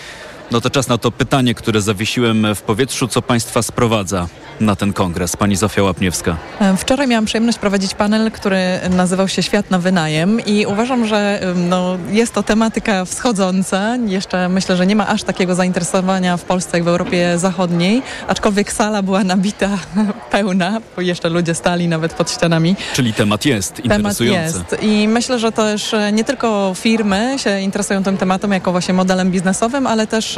No 0.51 0.61
to 0.61 0.71
czas 0.71 0.89
na 0.89 0.99
to 0.99 1.11
pytanie, 1.11 1.55
które 1.55 1.81
zawiesiłem 1.81 2.55
w 2.55 2.63
powietrzu. 2.63 3.09
Co 3.09 3.23
Państwa 3.23 3.63
sprowadza 3.63 4.29
na 4.61 4.77
ten 4.77 4.93
kongres? 4.93 5.37
Pani 5.37 5.57
Zofia 5.57 5.83
Łapniewska. 5.83 6.37
Wczoraj 6.77 7.09
miałam 7.09 7.25
przyjemność 7.25 7.59
prowadzić 7.59 7.95
panel, 7.95 8.31
który 8.31 8.61
nazywał 8.91 9.29
się 9.29 9.43
Świat 9.43 9.71
na 9.71 9.79
wynajem 9.79 10.41
i 10.47 10.67
uważam, 10.67 11.07
że 11.07 11.41
no, 11.55 11.99
jest 12.11 12.35
to 12.35 12.43
tematyka 12.43 13.05
wschodząca. 13.05 13.97
Jeszcze 13.97 14.49
myślę, 14.49 14.77
że 14.77 14.87
nie 14.87 14.97
ma 14.97 15.09
aż 15.09 15.23
takiego 15.23 15.55
zainteresowania 15.55 16.37
w 16.37 16.45
Polsce 16.45 16.77
jak 16.77 16.85
w 16.85 16.89
Europie 16.89 17.39
Zachodniej, 17.39 18.03
aczkolwiek 18.29 18.73
sala 18.73 19.03
była 19.03 19.25
nabita 19.25 19.69
pełna, 20.31 20.81
bo 20.97 21.03
jeszcze 21.03 21.29
ludzie 21.29 21.55
stali 21.55 21.89
nawet 21.89 22.13
pod 22.15 22.31
ścianami. 22.31 22.77
Czyli 22.93 23.13
temat 23.13 23.45
jest 23.45 23.75
Temat 23.75 23.99
interesujący. 23.99 24.59
jest 24.59 24.83
i 24.83 25.09
myślę, 25.09 25.39
że 25.39 25.53
też 25.53 25.95
e, 25.95 26.13
nie 26.13 26.25
tylko 26.25 26.73
firmy 26.77 27.37
się 27.39 27.61
interesują 27.61 28.03
tym 28.03 28.17
tematem 28.17 28.53
jako 28.53 28.73
właśnie 28.73 28.95
modelem 28.95 29.31
biznesowym, 29.31 29.87
ale 29.87 30.07
też 30.07 30.38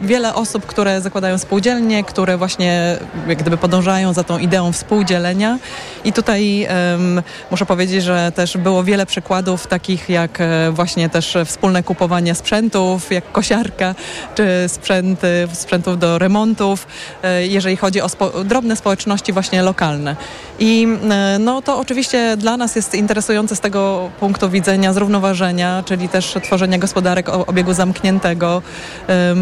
wiele 0.00 0.34
osób, 0.34 0.66
które 0.66 1.00
zakładają 1.00 1.38
spółdzielnie, 1.38 2.04
które 2.04 2.36
właśnie 2.36 2.98
jak 3.28 3.38
gdyby 3.38 3.56
podążają 3.56 4.12
za 4.12 4.24
tą 4.24 4.38
ideą 4.38 4.72
współdzielenia 4.72 5.58
i 6.04 6.12
tutaj 6.12 6.66
em, 6.68 7.22
muszę 7.50 7.66
powiedzieć, 7.66 8.04
że 8.04 8.32
też 8.34 8.56
było 8.56 8.84
wiele 8.84 9.06
przykładów 9.06 9.66
takich 9.66 10.08
jak 10.08 10.40
e, 10.40 10.70
właśnie 10.70 11.08
też 11.08 11.36
wspólne 11.44 11.82
kupowanie 11.82 12.34
sprzętów, 12.34 13.12
jak 13.12 13.32
kosiarka, 13.32 13.94
czy 14.34 14.44
sprzęty, 14.68 15.48
sprzętów 15.52 15.98
do 15.98 16.18
remontów, 16.18 16.86
e, 17.22 17.46
jeżeli 17.46 17.76
chodzi 17.76 18.00
o 18.00 18.08
spo, 18.08 18.44
drobne 18.44 18.76
społeczności 18.76 19.32
właśnie 19.32 19.62
lokalne. 19.62 20.16
I 20.58 20.88
e, 21.10 21.38
no 21.38 21.62
to 21.62 21.78
oczywiście 21.78 22.36
dla 22.36 22.56
nas 22.56 22.76
jest 22.76 22.94
interesujące 22.94 23.56
z 23.56 23.60
tego 23.60 24.10
punktu 24.20 24.50
widzenia 24.50 24.92
zrównoważenia, 24.92 25.82
czyli 25.86 26.08
też 26.08 26.34
tworzenia 26.44 26.78
gospodarek 26.78 27.28
obiegu 27.28 27.72
zamkniętego 27.72 28.62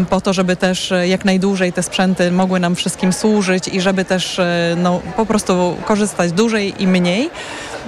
po 0.09 0.21
to, 0.21 0.33
żeby 0.33 0.55
też 0.55 0.91
e, 0.91 1.07
jak 1.07 1.25
najdłużej 1.25 1.73
te 1.73 1.83
sprzęty 1.83 2.31
mogły 2.31 2.59
nam 2.59 2.75
wszystkim 2.75 3.13
służyć 3.13 3.67
i 3.67 3.81
żeby 3.81 4.05
też 4.05 4.39
e, 4.39 4.75
no, 4.77 5.01
po 5.17 5.25
prostu 5.25 5.77
korzystać 5.85 6.31
dłużej 6.31 6.83
i 6.83 6.87
mniej. 6.87 7.29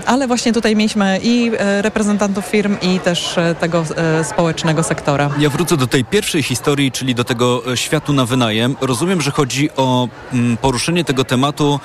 Ale 0.05 0.27
właśnie 0.27 0.53
tutaj 0.53 0.75
mieliśmy 0.75 1.19
i 1.23 1.51
e, 1.57 1.81
reprezentantów 1.81 2.45
firm 2.45 2.77
i 2.81 2.99
też 2.99 3.35
tego 3.59 3.83
społecznego 4.23 4.83
sektora. 4.83 5.29
Ja 5.39 5.49
wrócę 5.49 5.77
do 5.77 5.87
tej 5.87 6.05
pierwszej 6.05 6.43
historii, 6.43 6.91
czyli 6.91 7.15
do 7.15 7.23
tego 7.23 7.63
światu 7.75 8.13
na 8.13 8.25
wynajem. 8.25 8.75
Rozumiem, 8.81 9.21
że 9.21 9.31
chodzi 9.31 9.69
o 9.75 10.07
mm, 10.33 10.57
poruszenie 10.57 11.03
tego 11.03 11.23
tematu 11.23 11.79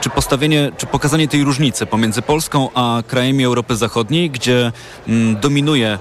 czy 0.00 0.10
postawienie, 0.10 0.70
czy 0.76 0.86
pokazanie 0.86 1.28
tej 1.28 1.44
różnicy 1.44 1.86
pomiędzy 1.86 2.22
Polską 2.22 2.68
a 2.74 3.02
krajami 3.06 3.44
Europy 3.44 3.76
Zachodniej, 3.76 4.30
gdzie 4.30 4.72
mm, 5.08 5.40
dominuje 5.40 5.98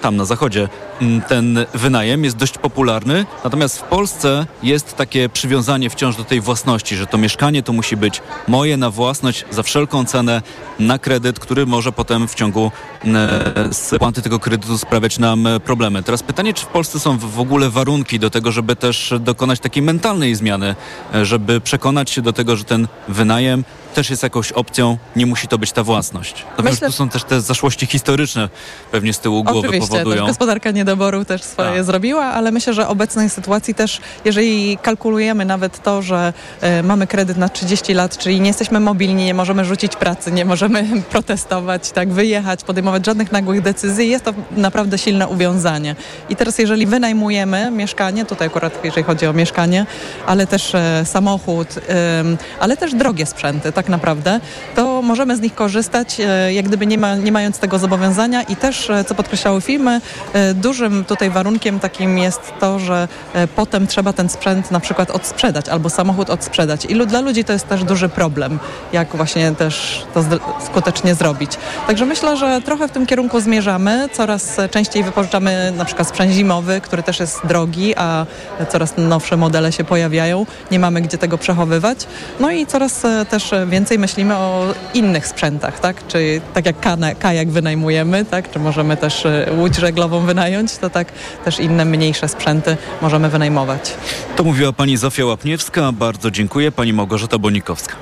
tam 0.00 0.16
na 0.16 0.24
zachodzie 0.24 0.68
mm, 1.00 1.22
ten 1.22 1.66
wynajem 1.74 2.24
jest 2.24 2.36
dość 2.36 2.58
popularny, 2.58 3.26
natomiast 3.44 3.78
w 3.78 3.82
Polsce 3.82 4.46
jest 4.62 4.96
takie 4.96 5.28
przywiązanie 5.28 5.90
wciąż 5.90 6.16
do 6.16 6.24
tej 6.24 6.40
własności, 6.40 6.96
że 6.96 7.06
to 7.06 7.18
mieszkanie 7.18 7.62
to 7.62 7.72
musi 7.72 7.96
być 7.96 8.22
moje 8.48 8.76
na 8.76 8.90
własność 8.90 9.44
za 9.50 9.62
wszelką 9.62 10.04
cenę 10.04 10.42
na 10.78 10.98
kredyt, 10.98 11.38
który 11.38 11.66
może 11.66 11.92
potem 11.92 12.28
w 12.28 12.34
ciągu 12.34 12.70
e, 13.04 13.68
spłaty 13.72 14.22
tego 14.22 14.38
kredytu 14.38 14.78
sprawiać 14.78 15.18
nam 15.18 15.46
e, 15.46 15.60
problemy. 15.60 16.02
Teraz 16.02 16.22
pytanie, 16.22 16.54
czy 16.54 16.64
w 16.64 16.68
Polsce 16.68 17.00
są 17.00 17.18
w 17.18 17.38
w 17.38 17.40
ogóle 17.40 17.70
warunki 17.70 18.18
do 18.18 18.30
tego, 18.30 18.52
żeby 18.52 18.76
też 18.76 19.14
dokonać 19.20 19.60
takiej 19.60 19.82
mentalnej 19.82 20.34
zmiany, 20.34 20.74
e, 21.14 21.24
żeby 21.24 21.60
przekonać 21.60 22.10
się 22.10 22.22
do 22.22 22.32
tego, 22.32 22.56
że 22.56 22.64
ten 22.64 22.88
wynajem 23.08 23.64
też 23.98 24.10
jest 24.10 24.22
jakąś 24.22 24.52
opcją, 24.52 24.98
nie 25.16 25.26
musi 25.26 25.48
to 25.48 25.58
być 25.58 25.72
ta 25.72 25.82
własność. 25.82 26.44
No 26.58 26.64
że 26.64 26.70
Myślę- 26.70 26.88
tu 26.88 26.92
są 26.92 27.08
też 27.08 27.24
te 27.24 27.40
zaszłości 27.40 27.86
historyczne 27.86 28.48
pewnie 28.92 29.12
z 29.12 29.18
tyłu 29.18 29.44
głowy 29.44 29.68
Oczywiście, 29.68 29.88
powodują. 29.90 30.16
też 30.16 30.26
gospodarka 30.26 30.70
niedoboru 30.70 31.24
też 31.24 31.42
swoje 31.42 31.84
zrobiła, 31.84 32.24
ale 32.24 32.50
myślę, 32.50 32.74
że 32.74 32.88
obecnej 32.88 33.30
sytuacji 33.30 33.74
też, 33.74 34.00
jeżeli 34.24 34.78
kalkulujemy 34.82 35.44
nawet 35.44 35.82
to, 35.82 36.02
że 36.02 36.32
e, 36.60 36.82
mamy 36.82 37.06
kredyt 37.06 37.36
na 37.36 37.48
30 37.48 37.94
lat, 37.94 38.18
czyli 38.18 38.40
nie 38.40 38.46
jesteśmy 38.48 38.80
mobilni, 38.80 39.24
nie 39.24 39.34
możemy 39.34 39.64
rzucić 39.64 39.96
pracy, 39.96 40.32
nie 40.32 40.44
możemy 40.44 40.84
protestować, 41.12 41.90
tak, 41.90 42.12
wyjechać, 42.12 42.64
podejmować 42.64 43.06
żadnych 43.06 43.32
nagłych 43.32 43.62
decyzji, 43.62 44.08
jest 44.08 44.24
to 44.24 44.34
naprawdę 44.56 44.98
silne 44.98 45.28
uwiązanie. 45.28 45.96
I 46.28 46.36
teraz 46.36 46.58
jeżeli 46.58 46.86
wynajmujemy 46.86 47.70
mieszkanie, 47.70 48.24
tutaj 48.24 48.46
akurat 48.46 48.84
jeżeli 48.84 49.02
chodzi 49.02 49.26
o 49.26 49.32
mieszkanie, 49.32 49.86
ale 50.26 50.46
też 50.46 50.74
e, 50.74 51.04
samochód, 51.04 51.68
em, 51.88 52.38
ale 52.60 52.76
też 52.76 52.94
drogie 52.94 53.26
sprzęty 53.26 53.72
tak 53.72 53.87
naprawdę, 53.88 54.40
to 54.74 55.02
możemy 55.02 55.36
z 55.36 55.40
nich 55.40 55.54
korzystać, 55.54 56.20
e, 56.20 56.52
jak 56.52 56.66
gdyby 56.68 56.86
nie, 56.86 56.98
ma, 56.98 57.16
nie 57.16 57.32
mając 57.32 57.58
tego 57.58 57.78
zobowiązania 57.78 58.42
i 58.42 58.56
też, 58.56 58.90
e, 58.90 59.04
co 59.04 59.14
podkreślały 59.14 59.60
firmy, 59.60 60.00
e, 60.32 60.54
dużym 60.54 61.04
tutaj 61.04 61.30
warunkiem 61.30 61.80
takim 61.80 62.18
jest 62.18 62.52
to, 62.60 62.78
że 62.78 63.08
potem 63.56 63.86
trzeba 63.86 64.12
ten 64.12 64.28
sprzęt 64.28 64.70
na 64.70 64.80
przykład 64.80 65.10
odsprzedać 65.10 65.68
albo 65.68 65.90
samochód 65.90 66.30
odsprzedać. 66.30 66.84
I 66.84 67.06
dla 67.06 67.20
ludzi 67.20 67.44
to 67.44 67.52
jest 67.52 67.68
też 67.68 67.84
duży 67.84 68.08
problem, 68.08 68.58
jak 68.92 69.16
właśnie 69.16 69.52
też 69.52 70.06
to 70.14 70.24
skutecznie 70.66 71.14
zrobić. 71.14 71.50
Także 71.86 72.06
myślę, 72.06 72.36
że 72.36 72.60
trochę 72.64 72.88
w 72.88 72.90
tym 72.90 73.06
kierunku 73.06 73.40
zmierzamy. 73.40 74.08
Coraz 74.12 74.56
częściej 74.70 75.04
wypożyczamy 75.04 75.72
na 75.76 75.84
przykład 75.84 76.08
sprzęt 76.08 76.32
zimowy, 76.32 76.80
który 76.80 77.02
też 77.02 77.20
jest 77.20 77.46
drogi, 77.46 77.94
a 77.96 78.26
coraz 78.68 78.92
nowsze 78.96 79.36
modele 79.36 79.72
się 79.72 79.84
pojawiają. 79.84 80.46
Nie 80.70 80.78
mamy 80.78 81.00
gdzie 81.00 81.18
tego 81.18 81.38
przechowywać. 81.38 82.06
No 82.40 82.50
i 82.50 82.66
coraz 82.66 83.02
też 83.30 83.50
więcej 83.68 83.98
myślimy 83.98 84.36
o 84.36 84.74
innych 84.94 85.26
sprzętach, 85.26 85.80
tak? 85.80 86.06
Czy 86.06 86.40
tak 86.54 86.66
jak 86.66 86.76
kajak 87.18 87.50
wynajmujemy, 87.50 88.24
tak? 88.24 88.50
Czy 88.50 88.58
możemy 88.58 88.96
też 88.96 89.26
e, 89.26 89.46
łódź 89.56 89.76
żeglową 89.76 90.20
wynająć, 90.20 90.76
to 90.76 90.90
tak 90.90 91.12
też 91.44 91.60
inne 91.60 91.84
mniejsze 91.84 92.28
sprzęty 92.28 92.76
możemy 93.02 93.28
wynajmować. 93.28 93.94
To 94.36 94.44
mówiła 94.44 94.72
pani 94.72 94.96
Zofia 94.96 95.24
Łapniewska. 95.24 95.92
Bardzo 95.92 96.30
dziękuję. 96.30 96.72
Pani 96.72 96.92
Małgorzata 96.92 97.38
Bonikowska. 97.38 97.96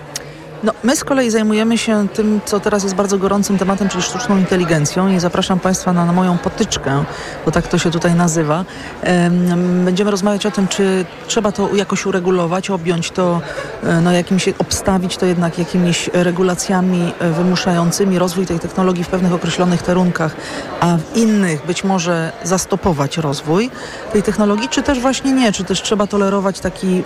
No, 0.63 0.73
my 0.85 0.97
z 0.97 1.05
kolei 1.05 1.31
zajmujemy 1.31 1.79
się 1.79 2.09
tym, 2.09 2.41
co 2.45 2.61
teraz 2.61 2.83
jest 2.83 2.95
bardzo 2.95 3.19
gorącym 3.19 3.59
tematem, 3.59 3.89
czyli 3.89 4.03
sztuczną 4.03 4.37
inteligencją 4.39 5.09
i 5.09 5.21
zapraszam 5.21 5.59
Państwa 5.59 5.93
na, 5.93 6.07
na 6.07 6.13
moją 6.13 6.39
potyczkę, 6.39 7.05
bo 7.45 7.51
tak 7.51 7.69
to 7.69 7.79
się 7.79 7.91
tutaj 7.91 8.15
nazywa. 8.15 8.65
Em, 9.03 9.85
Będziemy 9.85 10.11
rozmawiać 10.11 10.47
o 10.47 10.51
tym, 10.51 10.69
czy 10.69 11.05
trzeba 11.27 11.53
to 11.53 11.75
jakoś 11.75 12.07
uregulować, 12.07 12.71
objąć 12.71 13.11
to, 13.11 13.41
e, 13.83 14.01
no, 14.01 14.13
jakimś, 14.13 14.49
obstawić 14.59 15.17
to 15.17 15.27
jednak 15.27 15.59
jakimiś 15.59 16.11
regulacjami 16.13 17.13
e, 17.19 17.31
wymuszającymi 17.31 18.19
rozwój 18.19 18.47
tej 18.47 18.59
technologii 18.59 19.05
w 19.05 19.09
pewnych 19.09 19.33
określonych 19.33 19.83
kierunkach, 19.83 20.37
a 20.81 20.97
w 20.97 21.17
innych 21.17 21.67
być 21.67 21.85
może 21.85 22.33
zastopować 22.45 23.19
rozwój 23.19 23.71
tej 24.13 24.23
technologii, 24.23 24.69
czy 24.69 24.83
też 24.83 25.01
właśnie 25.01 25.33
nie, 25.33 25.53
czy 25.53 25.65
też 25.65 25.83
trzeba 25.83 26.07
tolerować 26.07 26.61
taki 26.61 27.03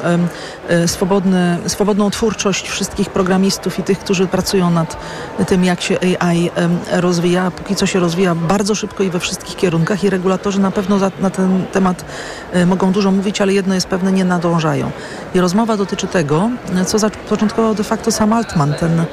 e, 0.68 0.88
swobodny, 0.88 1.58
swobodną 1.66 2.10
twórczość 2.10 2.68
wszystkich 2.68 3.10
programistów 3.40 3.78
i 3.78 3.82
tych, 3.82 3.98
którzy 3.98 4.26
pracują 4.26 4.70
nad 4.70 4.96
tym, 5.46 5.64
jak 5.64 5.80
się 5.80 5.98
AI 6.18 6.50
rozwija. 6.92 7.50
Póki 7.50 7.76
co 7.76 7.86
się 7.86 8.00
rozwija 8.00 8.34
bardzo 8.34 8.74
szybko 8.74 9.02
i 9.02 9.10
we 9.10 9.20
wszystkich 9.20 9.56
kierunkach 9.56 10.04
i 10.04 10.10
regulatorzy 10.10 10.60
na 10.60 10.70
pewno 10.70 10.98
na 11.20 11.30
ten 11.30 11.64
temat 11.72 12.04
e, 12.52 12.66
mogą 12.66 12.92
dużo 12.92 13.10
mówić, 13.10 13.40
ale 13.40 13.52
jedno 13.52 13.74
jest 13.74 13.86
pewne, 13.86 14.12
nie 14.12 14.24
nadążają. 14.24 14.90
I 15.34 15.40
rozmowa 15.40 15.76
dotyczy 15.76 16.06
tego, 16.06 16.50
co 16.86 16.98
zapoczątkował 16.98 17.74
de 17.74 17.84
facto 17.84 18.12
sam 18.12 18.32
Altman, 18.32 18.74
ten 18.74 19.04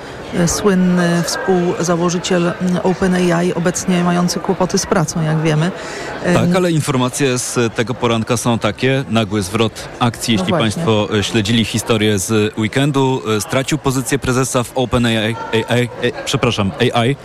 słynny 0.48 1.24
współzałożyciel 1.24 2.54
OpenAI, 2.84 3.54
obecnie 3.54 4.04
mający 4.04 4.40
kłopoty 4.40 4.78
z 4.78 4.86
pracą, 4.86 5.22
jak 5.24 5.42
wiemy. 5.42 5.72
Em, 6.24 6.36
Tak, 6.48 6.56
ale 6.56 6.72
informacje 6.72 7.38
z 7.38 7.74
tego 7.76 7.94
poranka 7.94 8.38
są 8.38 8.60
takie. 8.60 9.04
Nagły 9.10 9.42
zwrot 9.42 9.88
akcji, 10.00 10.34
jeśli 10.34 10.52
No. 10.52 10.58
Państwo 10.60 11.08
e, 11.20 11.24
śledzili 11.24 11.66
historię 11.66 12.20
z 12.20 12.58
weekendu. 12.58 13.22
E, 13.38 13.42
Stracił 13.42 13.78
pozycję 13.78 14.20
prezesa 14.20 14.64
w 14.64 14.72
OpenAI, 14.76 15.36
AI, 15.70 15.90
e, 16.02 16.24
przepraszam, 16.26 16.72
AI. 16.94 17.16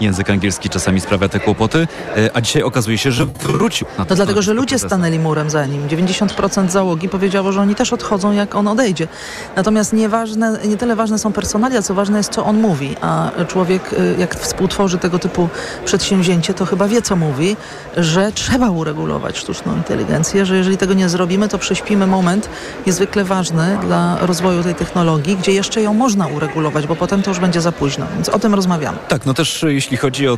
Język 0.00 0.30
angielski 0.30 0.68
czasami 0.68 1.00
sprawia 1.00 1.28
te 1.28 1.40
kłopoty, 1.40 1.88
e, 2.16 2.30
a 2.34 2.40
dzisiaj 2.40 2.62
okazuje 2.62 2.98
się, 2.98 3.12
że 3.12 3.26
wrócił 3.26 3.86
na 3.98 4.04
to 4.04 4.10
No 4.10 4.16
dlatego, 4.16 4.42
że 4.42 4.52
ludzie 4.52 4.78
stanęli 4.78 5.18
murem 5.18 5.50
za 5.50 5.66
nim. 5.66 5.88
90% 5.88 6.70
załogi 6.70 7.08
powiedziało, 7.08 7.52
że 7.52 7.60
oni 7.60 7.74
też 7.74 7.92
odchodzą, 7.92 8.32
jak 8.32 8.54
on 8.54 8.68
odejdzie. 8.68 9.08
Natomiast 9.56 9.92
nieważne, 9.92 10.58
nie 10.68 10.76
tyle 10.76 10.96
ważne 10.96 11.18
są 11.18 11.32
personalia, 11.32 11.82
co 11.82 11.94
ważne 11.94 12.18
jest, 12.18 12.32
co 12.32 12.44
on 12.44 12.60
mówi. 12.60 12.96
A 13.00 13.30
człowiek, 13.48 13.92
y, 13.92 14.16
jak 14.18 14.36
współtworzy 14.38 14.98
tego 14.98 15.18
typu 15.18 15.48
przedsięwzięcie, 15.84 16.54
to 16.54 16.66
chyba 16.66 16.88
wie, 16.88 17.02
co 17.02 17.16
mówi, 17.16 17.56
że 17.96 18.32
trzeba 18.32 18.70
uregulować 18.70 19.38
sztuczną 19.38 19.76
inteligencję, 19.76 20.46
że 20.46 20.56
jeżeli 20.56 20.76
tego 20.76 20.94
nie 20.94 21.08
zrobimy, 21.08 21.48
to 21.48 21.58
prześpimy 21.58 22.06
moment 22.06 22.48
niezwykle 22.86 23.24
ważny 23.24 23.78
dla 23.82 24.18
rozwoju 24.20 24.62
tej 24.62 24.74
technologii, 24.74 25.36
gdzie 25.36 25.52
jeszcze 25.52 25.82
ją 25.82 25.94
można 25.94 26.26
uregulować, 26.26 26.86
bo 26.86 26.96
potem 26.96 27.22
to 27.22 27.30
już 27.30 27.38
będzie 27.38 27.60
za 27.60 27.72
późno. 27.72 28.06
Więc 28.14 28.28
o 28.28 28.38
tym 28.38 28.54
rozmawiamy. 28.54 28.98
Tak, 29.08 29.26
no 29.26 29.34
też 29.34 29.64
e, 29.64 29.72
jeśli 29.86 29.96
chodzi 29.96 30.28
o 30.28 30.34
e, 30.34 30.36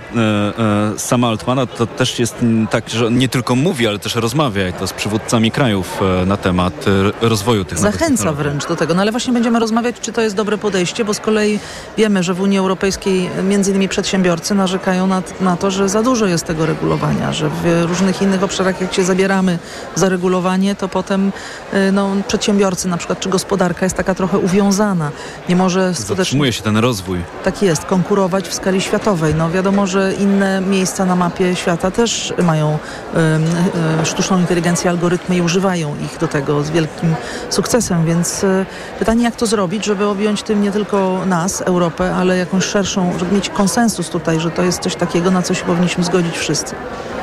e, 0.95 0.99
sama 0.99 1.29
Altmana, 1.29 1.67
to 1.67 1.87
też 1.87 2.19
jest 2.19 2.37
tak, 2.71 2.89
że 2.91 3.07
on 3.07 3.19
nie 3.19 3.29
tylko 3.29 3.57
mówi, 3.57 3.87
ale 3.87 3.99
też 3.99 4.15
rozmawia 4.15 4.69
i 4.69 4.73
to 4.73 4.87
z 4.87 4.93
przywódcami 4.93 5.51
krajów 5.51 6.01
e, 6.23 6.27
na 6.27 6.37
temat 6.37 6.85
e, 7.23 7.29
rozwoju 7.29 7.65
tych 7.65 7.79
Zachęca 7.79 8.33
wręcz 8.33 8.67
do 8.67 8.77
tego. 8.77 8.95
No 8.95 9.03
ale 9.03 9.11
właśnie 9.11 9.33
będziemy 9.33 9.59
rozmawiać, 9.59 9.97
czy 10.01 10.13
to 10.13 10.21
jest 10.21 10.37
dobre 10.37 10.59
podejście, 10.59 11.05
bo 11.05 11.15
z 11.15 11.21
kolei 11.21 11.61
wiemy, 11.97 12.23
że 12.23 12.35
w 12.35 12.41
Unii 12.41 12.59
Europejskiej 12.59 13.31
między 13.45 13.71
innymi 13.71 13.89
przedsiębiorcy 13.89 14.55
narzekają 14.55 15.07
na, 15.07 15.23
na 15.41 15.57
to, 15.57 15.71
że 15.71 15.89
za 15.89 16.03
dużo 16.03 16.27
jest 16.27 16.45
tego 16.45 16.67
regulowania, 16.67 17.33
że 17.33 17.49
w 17.49 17.85
różnych 17.89 18.23
innych 18.23 18.43
obszarach, 18.43 18.81
jak 18.81 18.95
się 18.95 19.05
zabieramy 19.05 19.59
za 19.95 20.09
regulowanie, 20.09 20.75
to 20.75 20.89
potem 20.89 21.33
y, 21.75 21.93
no, 21.93 22.17
przedsiębiorcy 22.29 22.89
na 22.89 22.97
przykład, 22.97 23.21
czy 23.21 23.29
gospodarka 23.29 23.87
jest 23.87 23.97
taka 23.97 24.15
trochę 24.15 24.39
uwiązana. 24.39 25.11
Nie 25.49 25.57
może 25.57 25.95
skutecznie 25.95 26.17
Zatrzymuje 26.17 26.53
się 26.53 26.63
ten 26.63 26.77
rozwój. 26.77 27.19
tak 27.45 27.63
jest, 27.63 27.85
konkurować 27.85 28.49
w 28.49 28.55
skali 28.55 28.81
światowej. 28.81 29.38
No 29.39 29.51
wiadomo, 29.51 29.87
że 29.87 30.15
inne 30.15 30.61
miejsca 30.61 31.05
na 31.05 31.17
mapie 31.17 31.57
świata 31.57 31.91
też 31.91 32.35
mają 32.43 32.79
e, 33.15 34.07
sztuczną 34.07 34.39
inteligencję, 34.39 34.91
algorytmy 34.91 35.37
i 35.37 35.43
używają 35.43 35.97
ich 36.05 36.19
do 36.19 36.29
tego 36.29 36.63
z 36.63 36.71
wielkim 36.71 37.15
sukcesem, 37.51 38.07
więc 38.07 38.45
e, 38.45 38.67
pytanie 38.99 39.25
jak 39.25 39.37
to 39.37 39.47
zrobić, 39.47 39.85
żeby 39.85 40.07
objąć 40.07 40.43
tym 40.43 40.63
nie 40.63 40.73
tylko 40.73 41.21
nas, 41.27 41.61
Europę, 41.61 42.15
ale 42.15 42.37
jakąś 42.37 42.65
szerszą, 42.65 43.19
żeby 43.19 43.35
mieć 43.35 43.49
konsensus 43.49 44.11
tutaj, 44.11 44.41
że 44.41 44.51
to 44.51 44.63
jest 44.63 44.83
coś 44.83 44.95
takiego, 44.97 45.31
na 45.31 45.43
co 45.43 45.55
się 45.55 45.65
powinniśmy 45.65 46.05
zgodzić 46.05 46.39
wszyscy. 46.39 46.75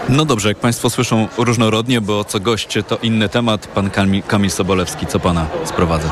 No 0.10 0.26
dobrze, 0.26 0.50
jak 0.50 0.58
Państwo 0.58 0.90
słyszą 0.90 1.28
różnorodnie, 1.38 2.02
bo 2.02 2.24
co 2.24 2.40
goście 2.40 2.84
to 2.84 2.98
inny 2.98 3.30
temat. 3.30 3.68
Pan 3.68 3.90
Kamil, 3.90 4.24
Kamil 4.24 4.52
Sobolewski, 4.52 5.08
co 5.08 5.20
Pana 5.20 5.46
sprowadza? 5.66 6.10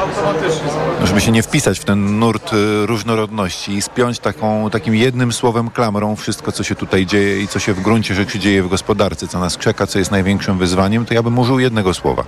żeby 1.08 1.22
się 1.22 1.32
nie 1.32 1.44
wpisać 1.44 1.80
w 1.80 1.86
ten 1.86 2.20
nurt 2.20 2.54
y, 2.54 2.86
różnorodności 2.86 3.72
i 3.72 3.82
spiąć 3.82 4.20
taką, 4.20 4.70
takim 4.70 4.96
jednym 4.96 5.34
słowem 5.34 5.70
klamrą 5.70 5.93
wszystko, 6.16 6.52
co 6.52 6.64
się 6.64 6.76
tutaj 6.76 7.06
dzieje 7.06 7.42
i 7.42 7.48
co 7.48 7.60
się 7.60 7.74
w 7.74 7.82
gruncie 7.82 8.16
rzeczy 8.16 8.40
dzieje 8.40 8.64
w 8.64 8.70
gospodarce, 8.70 9.28
co 9.28 9.40
nas 9.40 9.58
czeka, 9.58 9.88
co 9.88 10.00
jest 10.00 10.12
największym 10.12 10.58
wyzwaniem, 10.58 11.06
to 11.06 11.14
ja 11.14 11.24
bym 11.24 11.40
użył 11.40 11.60
jednego 11.60 11.94
słowa. 11.94 12.24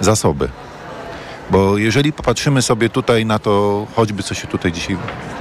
Zasoby. 0.00 0.48
Bo 1.50 1.78
jeżeli 1.78 2.12
popatrzymy 2.12 2.62
sobie 2.62 2.88
tutaj 2.88 3.26
na 3.26 3.38
to, 3.38 3.86
choćby 3.96 4.22
co 4.22 4.34
się 4.34 4.46
tutaj 4.46 4.72
dzisiaj 4.72 4.96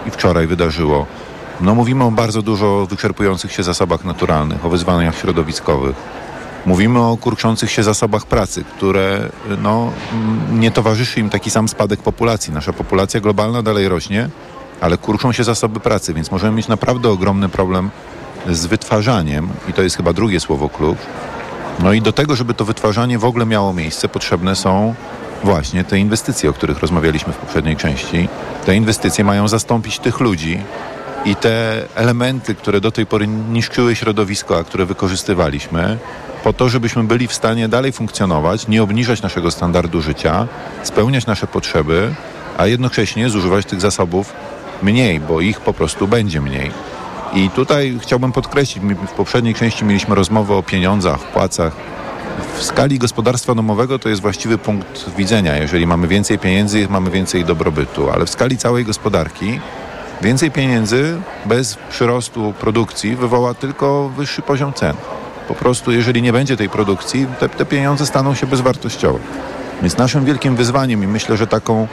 i 0.07 0.11
wczoraj 0.11 0.47
wydarzyło, 0.47 1.05
no 1.61 1.75
mówimy 1.75 2.03
o 2.03 2.11
bardzo 2.11 2.41
dużo 2.41 2.85
wyczerpujących 2.85 3.51
się 3.51 3.63
zasobach 3.63 4.05
naturalnych, 4.05 4.65
o 4.65 4.69
wyzwaniach 4.69 5.17
środowiskowych. 5.17 5.95
Mówimy 6.65 6.99
o 6.99 7.17
kurczących 7.17 7.71
się 7.71 7.83
zasobach 7.83 8.25
pracy, 8.25 8.63
które 8.63 9.29
no, 9.61 9.91
nie 10.51 10.71
towarzyszy 10.71 11.19
im 11.19 11.29
taki 11.29 11.51
sam 11.51 11.67
spadek 11.67 11.99
populacji. 11.99 12.53
Nasza 12.53 12.73
populacja 12.73 13.19
globalna 13.19 13.63
dalej 13.63 13.89
rośnie, 13.89 14.29
ale 14.81 14.97
kurczą 14.97 15.31
się 15.31 15.43
zasoby 15.43 15.79
pracy, 15.79 16.13
więc 16.13 16.31
możemy 16.31 16.57
mieć 16.57 16.67
naprawdę 16.67 17.09
ogromny 17.09 17.49
problem 17.49 17.89
z 18.49 18.65
wytwarzaniem 18.65 19.49
i 19.69 19.73
to 19.73 19.81
jest 19.81 19.97
chyba 19.97 20.13
drugie 20.13 20.39
słowo 20.39 20.69
klucz. 20.69 20.99
No 21.79 21.93
i 21.93 22.01
do 22.01 22.13
tego, 22.13 22.35
żeby 22.35 22.53
to 22.53 22.65
wytwarzanie 22.65 23.19
w 23.19 23.25
ogóle 23.25 23.45
miało 23.45 23.73
miejsce, 23.73 24.09
potrzebne 24.09 24.55
są 24.55 24.95
właśnie 25.43 25.83
te 25.83 25.99
inwestycje, 25.99 26.49
o 26.49 26.53
których 26.53 26.79
rozmawialiśmy 26.79 27.33
w 27.33 27.37
poprzedniej 27.37 27.75
części. 27.75 28.27
Te 28.65 28.75
inwestycje 28.75 29.23
mają 29.23 29.47
zastąpić 29.47 29.99
tych 29.99 30.19
ludzi 30.19 30.59
i 31.25 31.35
te 31.35 31.85
elementy, 31.95 32.55
które 32.55 32.81
do 32.81 32.91
tej 32.91 33.05
pory 33.05 33.27
niszczyły 33.27 33.95
środowisko, 33.95 34.57
a 34.57 34.63
które 34.63 34.85
wykorzystywaliśmy, 34.85 35.97
po 36.43 36.53
to, 36.53 36.69
żebyśmy 36.69 37.03
byli 37.03 37.27
w 37.27 37.33
stanie 37.33 37.69
dalej 37.69 37.91
funkcjonować, 37.91 38.67
nie 38.67 38.83
obniżać 38.83 39.21
naszego 39.21 39.51
standardu 39.51 40.01
życia, 40.01 40.47
spełniać 40.83 41.25
nasze 41.25 41.47
potrzeby, 41.47 42.13
a 42.57 42.67
jednocześnie 42.67 43.29
zużywać 43.29 43.65
tych 43.65 43.81
zasobów 43.81 44.33
mniej, 44.83 45.19
bo 45.19 45.41
ich 45.41 45.61
po 45.61 45.73
prostu 45.73 46.07
będzie 46.07 46.41
mniej. 46.41 46.71
I 47.33 47.49
tutaj 47.49 47.97
chciałbym 48.01 48.31
podkreślić, 48.31 48.83
w 49.07 49.11
poprzedniej 49.11 49.53
części 49.53 49.85
mieliśmy 49.85 50.15
rozmowę 50.15 50.55
o 50.55 50.63
pieniądzach, 50.63 51.19
płacach. 51.19 51.75
W 52.57 52.63
skali 52.63 52.99
gospodarstwa 52.99 53.55
domowego 53.55 53.99
to 53.99 54.09
jest 54.09 54.21
właściwy 54.21 54.57
punkt 54.57 55.15
widzenia. 55.17 55.55
Jeżeli 55.55 55.87
mamy 55.87 56.07
więcej 56.07 56.39
pieniędzy, 56.39 56.87
mamy 56.89 57.09
więcej 57.09 57.45
dobrobytu, 57.45 58.09
ale 58.09 58.25
w 58.25 58.29
skali 58.29 58.57
całej 58.57 58.85
gospodarki 58.85 59.59
więcej 60.21 60.51
pieniędzy 60.51 61.17
bez 61.45 61.77
przyrostu 61.89 62.53
produkcji 62.59 63.15
wywoła 63.15 63.53
tylko 63.53 64.09
wyższy 64.09 64.41
poziom 64.41 64.73
cen. 64.73 64.93
Po 65.47 65.53
prostu, 65.53 65.91
jeżeli 65.91 66.21
nie 66.21 66.33
będzie 66.33 66.57
tej 66.57 66.69
produkcji, 66.69 67.27
te, 67.39 67.49
te 67.49 67.65
pieniądze 67.65 68.05
staną 68.05 68.35
się 68.35 68.47
bezwartościowe. 68.47 69.19
Więc 69.81 69.97
naszym 69.97 70.25
wielkim 70.25 70.55
wyzwaniem 70.55 71.03
i 71.03 71.07
myślę, 71.07 71.37
że 71.37 71.47
taką 71.47 71.87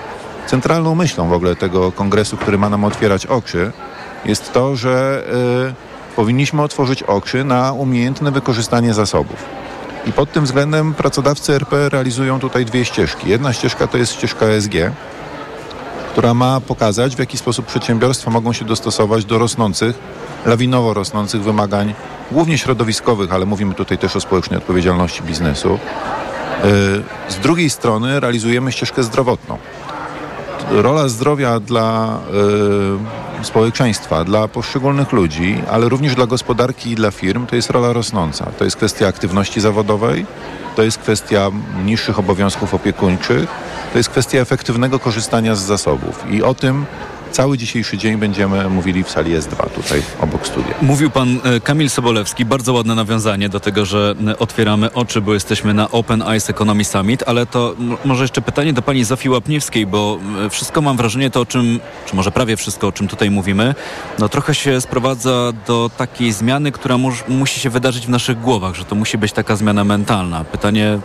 centralną 0.46 0.94
myślą 0.94 1.28
w 1.28 1.32
ogóle 1.32 1.56
tego 1.56 1.92
kongresu, 1.92 2.36
który 2.36 2.58
ma 2.58 2.70
nam 2.70 2.84
otwierać 2.84 3.26
oczy, 3.26 3.72
jest 4.24 4.52
to, 4.52 4.76
że 4.76 5.24
y, 6.10 6.14
powinniśmy 6.16 6.62
otworzyć 6.62 7.02
oczy 7.02 7.44
na 7.44 7.72
umiejętne 7.72 8.30
wykorzystanie 8.30 8.94
zasobów. 8.94 9.44
I 10.06 10.12
pod 10.12 10.32
tym 10.32 10.44
względem 10.44 10.94
pracodawcy 10.94 11.54
RP 11.54 11.88
realizują 11.88 12.40
tutaj 12.40 12.64
dwie 12.64 12.84
ścieżki. 12.84 13.28
Jedna 13.28 13.52
ścieżka 13.52 13.86
to 13.86 13.98
jest 13.98 14.12
ścieżka 14.12 14.46
ESG, 14.46 14.74
która 16.12 16.34
ma 16.34 16.60
pokazać, 16.60 17.16
w 17.16 17.18
jaki 17.18 17.38
sposób 17.38 17.66
przedsiębiorstwa 17.66 18.30
mogą 18.30 18.52
się 18.52 18.64
dostosować 18.64 19.24
do 19.24 19.38
rosnących, 19.38 19.98
lawinowo 20.46 20.94
rosnących 20.94 21.42
wymagań, 21.42 21.94
głównie 22.32 22.58
środowiskowych, 22.58 23.32
ale 23.32 23.46
mówimy 23.46 23.74
tutaj 23.74 23.98
też 23.98 24.16
o 24.16 24.20
społecznej 24.20 24.58
odpowiedzialności 24.58 25.22
biznesu. 25.22 25.78
Y, 26.64 27.32
Z 27.32 27.36
drugiej 27.36 27.70
strony 27.70 28.20
realizujemy 28.20 28.72
ścieżkę 28.72 29.02
zdrowotną. 29.02 29.58
Rola 30.70 31.08
zdrowia 31.08 31.60
dla 31.60 32.18
y, 33.40 33.44
społeczeństwa, 33.44 34.24
dla 34.24 34.48
poszczególnych 34.48 35.12
ludzi, 35.12 35.58
ale 35.70 35.88
również 35.88 36.14
dla 36.14 36.26
gospodarki 36.26 36.90
i 36.90 36.94
dla 36.94 37.10
firm, 37.10 37.46
to 37.46 37.56
jest 37.56 37.70
rola 37.70 37.92
rosnąca. 37.92 38.46
To 38.58 38.64
jest 38.64 38.76
kwestia 38.76 39.08
aktywności 39.08 39.60
zawodowej, 39.60 40.26
to 40.76 40.82
jest 40.82 40.98
kwestia 40.98 41.50
niższych 41.84 42.18
obowiązków 42.18 42.74
opiekuńczych, 42.74 43.50
to 43.92 43.98
jest 43.98 44.08
kwestia 44.10 44.38
efektywnego 44.38 44.98
korzystania 44.98 45.54
z 45.54 45.62
zasobów. 45.62 46.24
I 46.30 46.42
o 46.42 46.54
tym 46.54 46.84
cały 47.34 47.58
dzisiejszy 47.58 47.98
dzień 47.98 48.16
będziemy 48.16 48.68
mówili 48.70 49.04
w 49.04 49.10
sali 49.10 49.36
S2 49.36 49.70
tutaj 49.70 50.02
obok 50.20 50.46
studia. 50.46 50.74
Mówił 50.82 51.10
pan 51.10 51.40
e, 51.44 51.60
Kamil 51.60 51.90
Sobolewski, 51.90 52.44
bardzo 52.44 52.72
ładne 52.72 52.94
nawiązanie 52.94 53.48
do 53.48 53.60
tego, 53.60 53.84
że 53.84 54.14
otwieramy 54.38 54.92
oczy, 54.92 55.20
bo 55.20 55.34
jesteśmy 55.34 55.74
na 55.74 55.90
Open 55.90 56.22
Eyes 56.22 56.50
Economy 56.50 56.84
Summit, 56.84 57.22
ale 57.26 57.46
to 57.46 57.74
może 58.04 58.24
jeszcze 58.24 58.42
pytanie 58.42 58.72
do 58.72 58.82
pani 58.82 59.04
Zofii 59.04 59.28
Łapniewskiej, 59.28 59.86
bo 59.86 60.18
e, 60.46 60.50
wszystko 60.50 60.80
mam 60.82 60.96
wrażenie 60.96 61.30
to, 61.30 61.40
o 61.40 61.46
czym, 61.46 61.80
czy 62.06 62.16
może 62.16 62.32
prawie 62.32 62.56
wszystko, 62.56 62.86
o 62.86 62.92
czym 62.92 63.08
tutaj 63.08 63.30
mówimy, 63.30 63.74
no 64.18 64.28
trochę 64.28 64.54
się 64.54 64.80
sprowadza 64.80 65.52
do 65.66 65.90
takiej 65.96 66.32
zmiany, 66.32 66.72
która 66.72 66.96
mus- 66.98 67.28
musi 67.28 67.60
się 67.60 67.70
wydarzyć 67.70 68.06
w 68.06 68.10
naszych 68.10 68.40
głowach, 68.40 68.74
że 68.74 68.84
to 68.84 68.94
musi 68.94 69.18
być 69.18 69.32
taka 69.32 69.56
zmiana 69.56 69.84
mentalna. 69.84 70.44
Pytanie, 70.44 70.98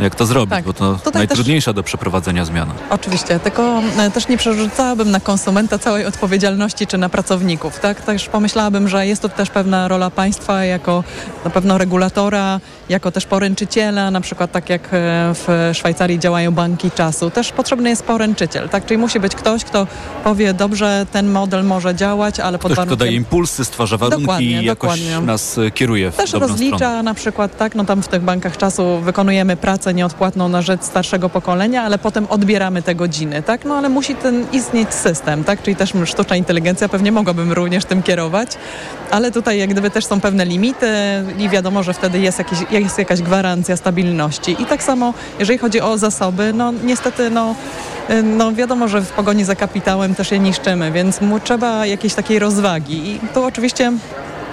jak 0.00 0.14
to 0.14 0.26
zrobić, 0.26 0.50
Tak, 0.50 0.64
bo 0.64 0.72
to 0.72 0.94
tutaj 0.94 1.12
najtrudniejsza 1.20 1.72
do 1.72 1.82
przeprowadzenia 1.82 2.44
zmiana. 2.44 2.74
Oczywiście, 2.90 3.40
tylko 3.40 3.82
e, 3.98 4.10
też 4.10 4.28
nie 4.28 4.36
przerzucałabym 4.38 5.10
na 5.10 5.20
konsumenta 5.20 5.78
całej 5.78 6.06
odpowiedzialności 6.06 6.86
czy 6.86 6.98
na 6.98 7.08
pracowników. 7.08 7.80
Tak? 7.80 8.00
Też 8.00 8.28
pomyślałabym, 8.28 8.88
że 8.88 9.06
jest 9.06 9.22
tu 9.22 9.28
też 9.28 9.50
pewna 9.50 9.88
rola 9.88 10.10
państwa 10.10 10.64
jako 10.64 11.04
na 11.44 11.50
pewno 11.50 11.78
regulatora, 11.78 12.60
jako 12.88 13.10
też 13.12 13.26
poręczyciela, 13.26 14.10
na 14.10 14.20
przykład 14.20 14.52
tak 14.52 14.70
jak 14.70 14.82
e, 14.82 14.88
w 15.34 15.70
Szwajcarii 15.74 16.18
działają 16.18 16.50
banki 16.52 16.90
czasu. 16.90 17.30
Też 17.30 17.52
potrzebny 17.52 17.88
jest 17.90 18.02
poręczyciel, 18.04 18.68
tak? 18.68 18.86
czyli 18.86 18.98
musi 18.98 19.20
być 19.20 19.34
ktoś, 19.34 19.64
kto 19.64 19.86
powie, 20.24 20.54
dobrze, 20.54 21.06
ten 21.12 21.30
model 21.30 21.64
może 21.64 21.94
działać, 21.94 22.40
ale 22.40 22.58
pod 22.58 22.72
Ktoś, 22.72 22.72
kto 22.72 22.84
warunkiem... 22.84 22.98
daje 23.06 23.16
impulsy, 23.16 23.64
stwarza 23.64 23.96
warunki 23.96 24.22
Dokładnie, 24.22 24.62
i 24.62 24.64
jakoś 24.64 25.00
dokładnie. 25.00 25.26
nas 25.26 25.58
e, 25.58 25.70
kieruje 25.70 26.10
w 26.10 26.16
Też 26.16 26.32
rozlicza 26.32 26.76
stronę. 26.76 27.02
na 27.02 27.14
przykład, 27.14 27.56
tak, 27.56 27.74
no 27.74 27.84
tam 27.84 28.02
w 28.02 28.08
tych 28.08 28.22
bankach 28.22 28.56
czasu 28.56 29.00
wykonujemy 29.00 29.56
pracę 29.56 29.85
nieodpłatną 29.94 30.48
na 30.48 30.62
rzecz 30.62 30.82
starszego 30.82 31.28
pokolenia, 31.28 31.82
ale 31.82 31.98
potem 31.98 32.26
odbieramy 32.30 32.82
te 32.82 32.94
godziny, 32.94 33.42
tak, 33.42 33.64
no 33.64 33.74
ale 33.74 33.88
musi 33.88 34.14
ten 34.14 34.46
istnieć 34.52 34.94
system, 34.94 35.44
tak, 35.44 35.62
czyli 35.62 35.76
też 35.76 35.92
sztuczna 36.04 36.36
inteligencja, 36.36 36.88
pewnie 36.88 37.12
mogłabym 37.12 37.52
również 37.52 37.84
tym 37.84 38.02
kierować, 38.02 38.50
ale 39.10 39.30
tutaj 39.30 39.58
jak 39.58 39.70
gdyby 39.70 39.90
też 39.90 40.06
są 40.06 40.20
pewne 40.20 40.44
limity 40.44 40.86
i 41.38 41.48
wiadomo, 41.48 41.82
że 41.82 41.94
wtedy 41.94 42.18
jest, 42.18 42.38
jakiś, 42.38 42.58
jest 42.70 42.98
jakaś 42.98 43.22
gwarancja 43.22 43.76
stabilności. 43.76 44.62
I 44.62 44.66
tak 44.66 44.82
samo, 44.82 45.14
jeżeli 45.38 45.58
chodzi 45.58 45.80
o 45.80 45.98
zasoby, 45.98 46.52
no 46.52 46.72
niestety, 46.84 47.30
no 47.30 47.54
no 48.22 48.52
wiadomo, 48.52 48.88
że 48.88 49.00
w 49.00 49.12
pogoni 49.12 49.44
za 49.44 49.54
kapitałem 49.54 50.14
też 50.14 50.32
je 50.32 50.38
niszczymy, 50.38 50.92
więc 50.92 51.20
mu 51.20 51.40
trzeba 51.40 51.86
jakiejś 51.86 52.14
takiej 52.14 52.38
rozwagi. 52.38 53.10
I 53.10 53.20
tu 53.34 53.44
oczywiście 53.44 53.92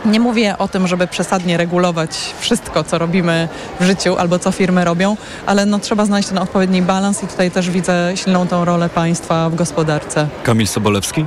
nie 0.06 0.20
mówię 0.20 0.58
o 0.58 0.68
tym, 0.68 0.88
żeby 0.88 1.08
przesadnie 1.08 1.58
regulować 1.58 2.10
wszystko, 2.40 2.84
co 2.84 2.98
robimy 2.98 3.48
w 3.80 3.84
życiu 3.84 4.18
albo 4.18 4.40
co 4.40 4.52
firmy 4.52 4.86
robią, 4.86 5.18
ale 5.46 5.66
no, 5.66 5.80
trzeba 5.80 6.06
znaleźć 6.06 6.30
ten 6.30 6.38
odpowiedni 6.38 6.82
balans 6.82 7.24
i 7.24 7.28
tutaj 7.28 7.52
też 7.52 7.70
widzę 7.70 8.12
silną 8.16 8.48
tą 8.48 8.66
rolę 8.66 8.90
państwa 8.90 9.50
w 9.50 9.56
gospodarce. 9.56 10.28
Kamil 10.44 10.68
Sobolewski? 10.68 11.26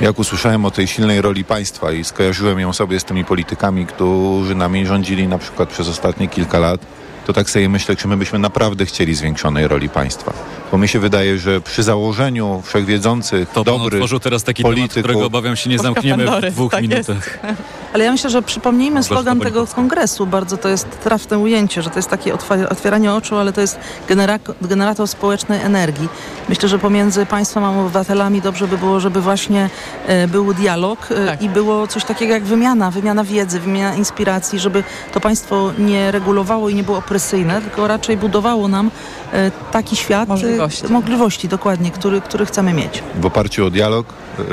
Jak 0.00 0.18
usłyszałem 0.18 0.64
o 0.64 0.70
tej 0.70 0.86
silnej 0.86 1.22
roli 1.22 1.44
państwa 1.44 1.92
i 1.92 2.04
skojarzyłem 2.04 2.60
ją 2.60 2.72
sobie 2.72 3.00
z 3.00 3.04
tymi 3.04 3.24
politykami, 3.24 3.86
którzy 3.86 4.54
nami 4.54 4.86
rządzili 4.86 5.28
na 5.28 5.38
przykład 5.38 5.68
przez 5.68 5.88
ostatnie 5.88 6.28
kilka 6.28 6.58
lat, 6.58 6.80
to 7.26 7.32
tak 7.32 7.50
sobie 7.50 7.68
myślę, 7.68 7.96
czy 7.96 8.08
my 8.08 8.16
byśmy 8.16 8.38
naprawdę 8.38 8.86
chcieli 8.86 9.14
zwiększonej 9.14 9.68
roli 9.68 9.88
państwa. 9.88 10.32
Bo 10.72 10.78
mi 10.78 10.88
się 10.88 10.98
wydaje, 10.98 11.38
że 11.38 11.60
przy 11.60 11.82
założeniu 11.82 12.62
wszechwiedzących, 12.64 13.48
To 13.48 13.64
dobrych 13.64 13.94
otworzył 13.94 14.20
teraz 14.20 14.44
taki 14.44 14.62
temat, 14.62 14.76
polityków, 14.76 15.02
którego 15.02 15.26
obawiam 15.26 15.56
się 15.56 15.70
nie 15.70 15.78
zamkniemy 15.78 16.24
Pandory, 16.24 16.50
w 16.50 16.54
dwóch 16.54 16.72
tak 16.72 16.82
minutach. 16.82 17.38
Ale 17.94 18.04
ja 18.04 18.12
myślę, 18.12 18.30
że 18.30 18.42
przypomnijmy 18.42 19.02
slogan 19.02 19.40
tego 19.40 19.66
kongresu. 19.66 20.26
Bardzo 20.26 20.56
to 20.56 20.68
jest 20.68 21.00
trafne 21.04 21.38
ujęcie, 21.38 21.82
że 21.82 21.90
to 21.90 21.98
jest 21.98 22.08
takie 22.08 22.34
otwieranie 22.70 23.12
oczu, 23.12 23.36
ale 23.36 23.52
to 23.52 23.60
jest 23.60 23.78
genera- 24.08 24.38
generator 24.62 25.08
społecznej 25.08 25.60
energii. 25.60 26.08
Myślę, 26.48 26.68
że 26.68 26.78
pomiędzy 26.78 27.26
państwem 27.26 27.64
a 27.64 27.80
obywatelami 27.80 28.40
dobrze 28.40 28.68
by 28.68 28.78
było, 28.78 29.00
żeby 29.00 29.20
właśnie 29.20 29.70
e, 30.06 30.28
był 30.28 30.54
dialog 30.54 31.08
e, 31.10 31.36
i 31.40 31.48
było 31.48 31.86
coś 31.86 32.04
takiego 32.04 32.32
jak 32.32 32.44
wymiana, 32.44 32.90
wymiana 32.90 33.24
wiedzy, 33.24 33.60
wymiana 33.60 33.96
inspiracji, 33.96 34.58
żeby 34.58 34.84
to 35.12 35.20
państwo 35.20 35.72
nie 35.78 36.12
regulowało 36.12 36.68
i 36.68 36.74
nie 36.74 36.84
było 36.84 37.02
opresyjne, 37.16 37.60
tylko 37.60 37.88
raczej 37.88 38.16
budowało 38.16 38.68
nam 38.68 38.90
e, 39.32 39.50
taki 39.72 39.96
świat, 39.96 40.28
e, 40.28 40.32
Możliwości. 40.32 40.92
możliwości 40.92 41.48
dokładnie, 41.48 41.90
który, 41.90 42.20
który 42.20 42.46
chcemy 42.46 42.72
mieć. 42.72 43.02
w 43.20 43.26
oparciu 43.26 43.66
o 43.66 43.70
dialog, 43.70 44.06
y, 44.38 44.44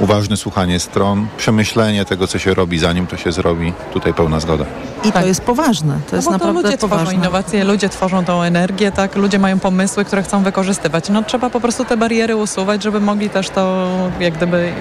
uważne 0.00 0.36
słuchanie 0.36 0.80
stron, 0.80 1.26
przemyślenie 1.36 2.04
tego, 2.04 2.26
co 2.26 2.38
się 2.38 2.54
robi, 2.54 2.78
zanim 2.78 3.06
to 3.06 3.16
się 3.16 3.32
zrobi. 3.32 3.72
Tutaj 3.92 4.14
pełna 4.14 4.40
zgoda. 4.40 4.64
I 5.04 5.12
to 5.12 5.26
jest 5.26 5.40
poważne, 5.40 5.98
to 6.10 6.16
jest 6.16 6.28
no 6.28 6.32
bo 6.32 6.38
to 6.38 6.44
naprawdę 6.46 6.62
ludzie 6.68 6.78
tworzą 6.78 6.96
poważne. 6.96 7.14
innowacje, 7.14 7.64
ludzie 7.64 7.88
tworzą 7.88 8.24
tą 8.24 8.42
energię, 8.42 8.92
tak, 8.92 9.16
ludzie 9.16 9.38
mają 9.38 9.58
pomysły, 9.58 10.04
które 10.04 10.22
chcą 10.22 10.42
wykorzystywać. 10.42 11.08
No 11.08 11.22
trzeba 11.22 11.50
po 11.50 11.60
prostu 11.60 11.84
te 11.84 11.96
bariery 11.96 12.36
usuwać, 12.36 12.82
żeby 12.82 13.00
mogli 13.00 13.30
też 13.30 13.50
to 13.50 13.88
jak 14.20 14.34
gdyby 14.34 14.72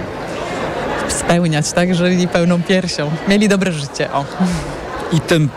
spełniać, 1.08 1.72
tak, 1.72 1.96
żyli 1.96 2.28
pełną 2.28 2.64
piersią, 2.64 3.12
mieli 3.28 3.48
dobre 3.50 3.72
życie, 3.72 4.12
o. 4.14 4.26
I 5.12 5.20
tym 5.22 5.50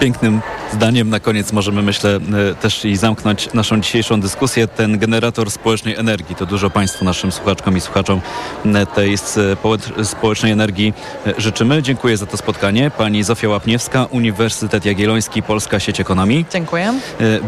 pięknym 0.00 0.40
zdaniem 0.72 1.10
na 1.10 1.20
koniec 1.20 1.52
możemy, 1.52 1.82
myślę, 1.82 2.20
e, 2.50 2.54
też 2.54 2.84
i 2.84 2.96
zamknąć 2.96 3.52
naszą 3.54 3.80
dzisiejszą 3.80 4.20
dyskusję. 4.20 4.68
Ten 4.68 4.98
generator 4.98 5.50
społecznej 5.50 5.96
energii, 5.96 6.36
to 6.36 6.46
dużo 6.46 6.70
Państwu, 6.70 7.04
naszym 7.04 7.32
słuchaczkom 7.32 7.76
i 7.76 7.80
słuchaczom 7.80 8.20
e, 8.64 8.86
tej 8.86 9.18
spo- 9.18 10.04
społecznej 10.04 10.52
energii 10.52 10.92
e, 11.26 11.34
życzymy. 11.38 11.82
Dziękuję 11.82 12.16
za 12.16 12.26
to 12.26 12.36
spotkanie. 12.36 12.90
Pani 12.90 13.22
Zofia 13.22 13.48
Łapniewska, 13.48 14.04
Uniwersytet 14.04 14.84
Jagielloński, 14.84 15.42
Polska 15.42 15.80
Sieć 15.80 16.00
Ekonomii. 16.00 16.46
Dziękuję. 16.52 16.94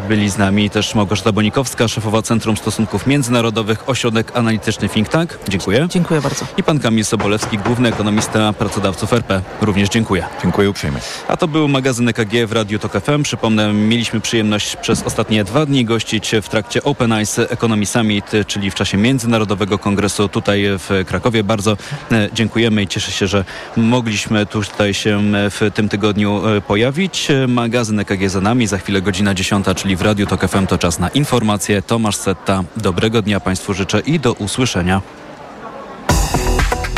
Byli 0.09 0.31
z 0.31 0.39
nami 0.39 0.71
też 0.71 0.95
Małgorzata 0.95 1.33
Bonikowska, 1.33 1.89
szefowa 1.89 2.23
Centrum 2.23 2.57
Stosunków 2.57 3.07
Międzynarodowych, 3.07 3.89
ośrodek 3.89 4.37
analityczny 4.37 4.89
Think 4.89 5.09
Tank. 5.09 5.39
Dziękuję. 5.49 5.87
Dziękuję 5.91 6.21
bardzo. 6.21 6.47
I 6.57 6.63
pan 6.63 6.79
Kamil 6.79 7.05
Sobolewski, 7.05 7.59
główny 7.59 7.89
ekonomista 7.89 8.53
pracodawców 8.53 9.13
RP. 9.13 9.43
Również 9.61 9.89
dziękuję. 9.89 10.27
Dziękuję 10.43 10.71
uprzejmie. 10.71 10.99
A 11.29 11.37
to 11.37 11.49
był 11.49 11.69
magazyn 11.69 12.09
EKG 12.09 12.47
w 12.47 12.53
Radiu 12.53 12.79
Tok 12.79 12.97
FM. 13.07 13.23
Przypomnę, 13.23 13.73
mieliśmy 13.73 14.21
przyjemność 14.21 14.77
przez 14.77 15.03
ostatnie 15.03 15.45
dwa 15.45 15.67
dni 15.67 15.85
gościć 15.85 16.33
w 16.43 16.49
trakcie 16.49 16.83
Open 16.83 17.13
Eyes 17.13 17.39
Economy 17.39 17.87
Summit, 17.87 18.33
czyli 18.47 18.71
w 18.71 18.75
czasie 18.75 18.99
Międzynarodowego 18.99 19.79
Kongresu 19.79 20.29
tutaj 20.29 20.65
w 20.79 21.05
Krakowie. 21.07 21.45
Bardzo 21.45 21.77
e, 22.13 22.29
dziękujemy 22.33 22.83
i 22.83 22.87
cieszę 22.87 23.13
się, 23.13 23.27
że 23.27 23.45
mogliśmy 23.77 24.47
tutaj 24.47 24.95
się 24.95 25.23
w 25.51 25.71
tym 25.75 25.89
tygodniu 25.89 26.49
e, 26.49 26.61
pojawić. 26.61 27.31
E, 27.31 27.47
Magazyn 27.47 28.01
EKG 28.01 28.29
za 28.29 28.41
nami, 28.41 28.67
za 28.67 28.79
chwilę 28.79 29.03
godzina 29.03 29.35
10, 29.35 29.67
czyli 29.77 29.97
w 29.97 30.03
Radiu 30.03 30.27
Tok 30.27 30.49
FM 30.49 30.67
to 30.67 30.79
czas 30.79 30.99
na 30.99 31.09
informacje. 31.09 31.83
Tomasz 31.83 32.17
Setta, 32.17 32.65
dobrego 32.77 33.23
dnia 33.23 33.41
Państwu 33.41 33.75
życzę 33.75 34.01
i 34.01 34.21
do 34.21 34.33
usłyszenia. 34.33 35.03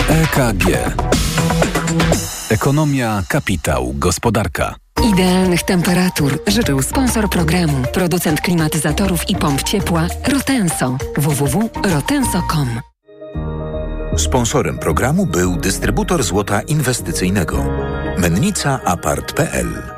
EKG. 0.08 0.94
Ekonomia, 2.50 3.22
kapitał, 3.28 3.92
gospodarka. 3.96 4.87
Idealnych 5.04 5.62
temperatur 5.62 6.38
życzył 6.46 6.82
sponsor 6.82 7.30
programu, 7.30 7.82
producent 7.92 8.40
klimatyzatorów 8.40 9.30
i 9.30 9.36
pomp 9.36 9.62
ciepła 9.62 10.06
Rotenso. 10.32 10.96
www.rotenso.com 11.16 12.68
Sponsorem 14.16 14.78
programu 14.78 15.26
był 15.26 15.56
dystrybutor 15.56 16.22
złota 16.22 16.60
inwestycyjnego. 16.60 17.64
Mennica 18.18 18.80
Apart.pl 18.84 19.97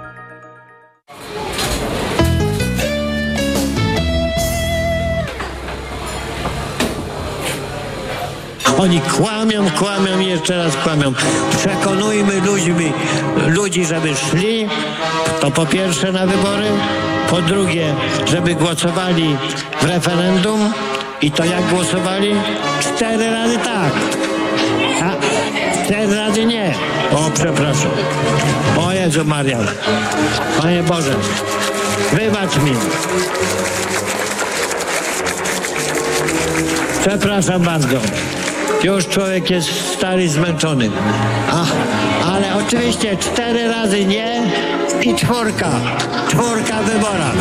Oni 8.78 9.00
kłamią, 9.00 9.70
kłamią 9.70 10.18
i 10.20 10.26
jeszcze 10.26 10.64
raz 10.64 10.76
kłamią. 10.76 11.12
Przekonujmy 11.58 12.40
ludźmi, 12.40 12.92
ludzi, 13.46 13.84
żeby 13.84 14.16
szli, 14.16 14.68
to 15.40 15.50
po 15.50 15.66
pierwsze 15.66 16.12
na 16.12 16.26
wybory, 16.26 16.66
po 17.30 17.42
drugie, 17.42 17.94
żeby 18.26 18.54
głosowali 18.54 19.36
w 19.80 19.84
referendum 19.84 20.72
i 21.22 21.30
to 21.30 21.44
jak 21.44 21.66
głosowali? 21.66 22.34
Cztery 22.80 23.30
razy 23.30 23.58
tak, 23.58 23.92
a 25.02 25.10
cztery 25.84 26.16
razy 26.16 26.44
nie. 26.44 26.74
O, 27.12 27.30
przepraszam. 27.34 27.90
O 28.80 28.92
Jezu 28.92 29.24
Marian. 29.24 29.66
Panie 30.62 30.82
Boże, 30.82 31.14
wybacz 32.12 32.56
mi. 32.56 32.72
Przepraszam 37.00 37.62
bardzo. 37.62 37.96
Już 38.82 39.08
człowiek 39.08 39.50
jest 39.50 39.92
stary, 39.92 40.28
zmęczony. 40.28 40.90
Ale 42.26 42.56
oczywiście 42.66 43.16
cztery 43.16 43.68
razy 43.68 44.04
nie 44.04 44.42
i 45.02 45.14
czwórka. 45.14 45.70
Czwórka 46.28 46.82
w 46.82 46.84
wyborach. 46.84 47.34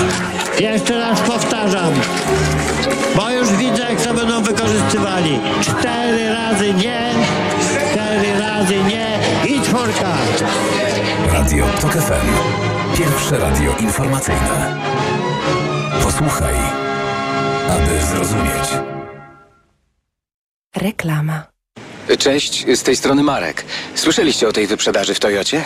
Jeszcze 0.60 1.00
raz 1.00 1.22
powtarzam, 1.22 1.94
bo 3.16 3.32
już 3.32 3.50
widzę, 3.50 3.84
jak 3.90 4.02
to 4.02 4.14
będą 4.14 4.44
wykorzystywali. 4.44 5.40
Cztery 5.62 6.34
razy 6.34 6.74
nie, 6.74 7.10
cztery 7.92 8.40
razy 8.40 8.76
nie 8.84 9.20
i 9.56 9.62
czwórka. 9.62 10.14
Radio 11.34 11.66
TOK 11.82 11.94
FM. 11.94 12.28
Pierwsze 12.98 13.38
radio 13.38 13.76
informacyjne. 13.80 14.78
Posłuchaj, 16.04 16.56
aby 17.70 18.06
zrozumieć. 18.06 18.99
Reklama. 20.76 21.44
Cześć, 22.20 22.66
z 22.76 22.84
tej 22.84 22.96
strony 22.96 23.24
Marek. 23.24 23.66
Słyszeliście 23.96 24.48
o 24.48 24.52
tej 24.52 24.68
wyprzedaży 24.68 25.14
w 25.14 25.20
Toyocie? 25.20 25.66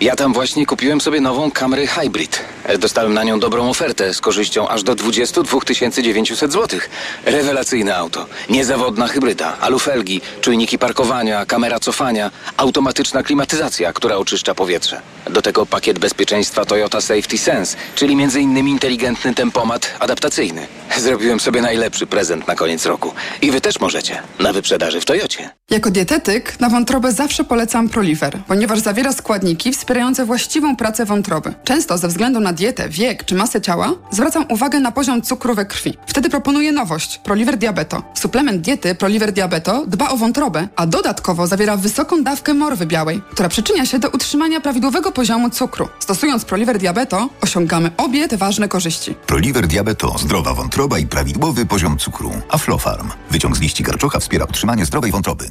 Ja 0.00 0.16
tam 0.16 0.32
właśnie 0.32 0.66
kupiłem 0.66 1.00
sobie 1.00 1.20
nową 1.20 1.50
Camry 1.50 1.86
Hybrid. 1.86 2.44
Dostałem 2.78 3.14
na 3.14 3.24
nią 3.24 3.40
dobrą 3.40 3.70
ofertę 3.70 4.14
z 4.14 4.20
korzyścią 4.20 4.68
aż 4.68 4.82
do 4.82 4.94
22 4.94 5.60
900 6.02 6.52
zł. 6.52 6.80
Rewelacyjne 7.24 7.96
auto. 7.96 8.26
Niezawodna 8.50 9.08
hybryda, 9.08 9.58
alufelgi, 9.60 10.20
czujniki 10.40 10.78
parkowania, 10.78 11.46
kamera 11.46 11.80
cofania, 11.80 12.30
automatyczna 12.56 13.22
klimatyzacja, 13.22 13.92
która 13.92 14.16
oczyszcza 14.16 14.54
powietrze. 14.54 15.00
Do 15.30 15.42
tego 15.42 15.66
pakiet 15.66 15.98
bezpieczeństwa 15.98 16.64
Toyota 16.64 17.00
Safety 17.00 17.38
Sense, 17.38 17.76
czyli 17.94 18.14
m.in. 18.14 18.68
inteligentny 18.68 19.34
tempomat 19.34 19.90
adaptacyjny. 19.98 20.66
Zrobiłem 20.98 21.40
sobie 21.40 21.62
najlepszy 21.62 22.06
prezent 22.06 22.48
na 22.48 22.54
koniec 22.54 22.86
roku. 22.86 23.12
I 23.42 23.50
wy 23.50 23.60
też 23.60 23.80
możecie. 23.80 24.22
Na 24.38 24.52
wyprzedaży 24.52 25.00
w 25.00 25.04
Toyocie. 25.04 25.50
Jako 25.70 25.90
dietetyk 25.90 26.60
na 26.60 26.68
wątrobę 26.68 27.12
zawsze 27.12 27.44
polecam 27.44 27.88
Proliver, 27.88 28.38
ponieważ 28.48 28.78
zawiera 28.78 29.12
składniki 29.12 29.72
wspierające 29.72 30.24
właściwą 30.24 30.76
pracę 30.76 31.04
wątroby. 31.04 31.54
Często 31.64 31.98
ze 31.98 32.08
względu 32.08 32.40
na 32.40 32.51
dietę, 32.52 32.88
wiek 32.88 33.24
czy 33.24 33.34
masę 33.34 33.60
ciała 33.60 33.92
zwracam 34.10 34.44
uwagę 34.48 34.80
na 34.80 34.92
poziom 34.92 35.22
cukru 35.22 35.54
we 35.54 35.66
krwi. 35.66 35.94
Wtedy 36.06 36.30
proponuję 36.30 36.72
nowość 36.72 37.18
Proliver 37.18 37.56
Diabeto. 37.56 38.02
Suplement 38.14 38.60
diety 38.60 38.94
Proliver 38.94 39.32
Diabeto 39.32 39.84
dba 39.86 40.08
o 40.08 40.16
wątrobę, 40.16 40.68
a 40.76 40.86
dodatkowo 40.86 41.46
zawiera 41.46 41.76
wysoką 41.76 42.24
dawkę 42.24 42.54
morwy 42.54 42.86
białej, 42.86 43.22
która 43.30 43.48
przyczynia 43.48 43.86
się 43.86 43.98
do 43.98 44.08
utrzymania 44.08 44.60
prawidłowego 44.60 45.12
poziomu 45.12 45.50
cukru. 45.50 45.88
Stosując 45.98 46.44
Proliver 46.44 46.78
Diabeto 46.78 47.28
osiągamy 47.40 47.90
obie 47.96 48.28
te 48.28 48.36
ważne 48.36 48.68
korzyści. 48.68 49.14
Proliver 49.26 49.66
Diabeto, 49.66 50.18
zdrowa 50.18 50.54
wątroba 50.54 50.98
i 50.98 51.06
prawidłowy 51.06 51.66
poziom 51.66 51.98
cukru. 51.98 52.32
Aflofarm. 52.50 53.10
Wyciąg 53.30 53.56
z 53.56 53.60
liści 53.60 53.84
karczocha 53.84 54.18
wspiera 54.18 54.44
utrzymanie 54.44 54.86
zdrowej 54.86 55.12
wątroby. 55.12 55.50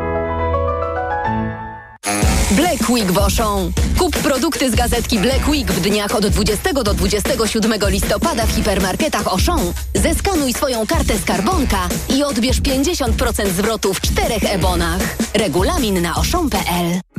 Week 2.91 3.11
w 3.11 3.17
Auchan. 3.17 3.71
Kup 3.97 4.17
produkty 4.17 4.71
z 4.71 4.75
gazetki 4.75 5.19
Black 5.19 5.47
Week 5.47 5.71
w 5.71 5.81
dniach 5.81 6.15
od 6.15 6.27
20 6.27 6.73
do 6.73 6.93
27 6.93 7.73
listopada 7.87 8.45
w 8.45 8.55
hipermarketach 8.55 9.27
Auchan. 9.27 9.73
Zeskanuj 9.95 10.53
swoją 10.53 10.87
kartę 10.87 11.19
skarbonka 11.19 11.89
i 12.09 12.23
odbierz 12.23 12.61
50% 12.61 13.47
zwrotu 13.47 13.93
w 13.93 14.01
czterech 14.01 14.43
ebonach. 14.53 15.01
Regulamin 15.33 16.01
na 16.01 16.15
auchan.pl 16.15 17.10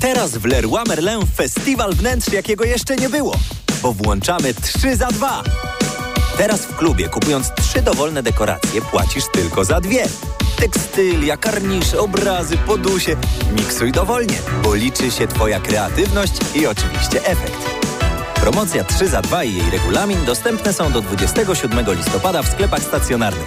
Teraz 0.00 0.30
w 0.30 0.44
Leroy 0.44 0.84
Merlin 0.88 1.26
festiwal 1.36 1.94
wnętrz, 1.94 2.32
jakiego 2.32 2.64
jeszcze 2.64 2.96
nie 2.96 3.08
było, 3.08 3.34
bo 3.82 3.92
włączamy 3.92 4.54
3 4.54 4.96
za 4.96 5.06
2. 5.06 5.42
Teraz 6.38 6.60
w 6.60 6.76
klubie, 6.76 7.08
kupując 7.08 7.50
trzy 7.54 7.82
dowolne 7.82 8.22
dekoracje, 8.22 8.82
płacisz 8.82 9.24
tylko 9.32 9.64
za 9.64 9.80
dwie. 9.80 10.06
Tekstylia, 10.56 11.36
karnisze, 11.36 12.00
obrazy, 12.00 12.58
podusie. 12.58 13.16
Miksuj 13.56 13.92
dowolnie, 13.92 14.34
bo 14.62 14.74
liczy 14.74 15.10
się 15.10 15.28
Twoja 15.28 15.60
kreatywność 15.60 16.32
i 16.54 16.66
oczywiście 16.66 17.26
efekt. 17.26 17.70
Promocja 18.34 18.84
3 18.84 19.08
za 19.08 19.22
2 19.22 19.44
i 19.44 19.54
jej 19.54 19.70
regulamin 19.70 20.24
dostępne 20.24 20.72
są 20.72 20.92
do 20.92 21.00
27 21.00 21.94
listopada 21.94 22.42
w 22.42 22.48
sklepach 22.48 22.82
stacjonarnych. 22.82 23.46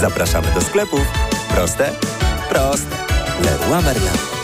Zapraszamy 0.00 0.54
do 0.54 0.60
sklepów. 0.60 1.06
Proste? 1.54 1.92
Proste. 2.48 2.96
Leroy 3.44 3.82
Merlin. 3.82 4.37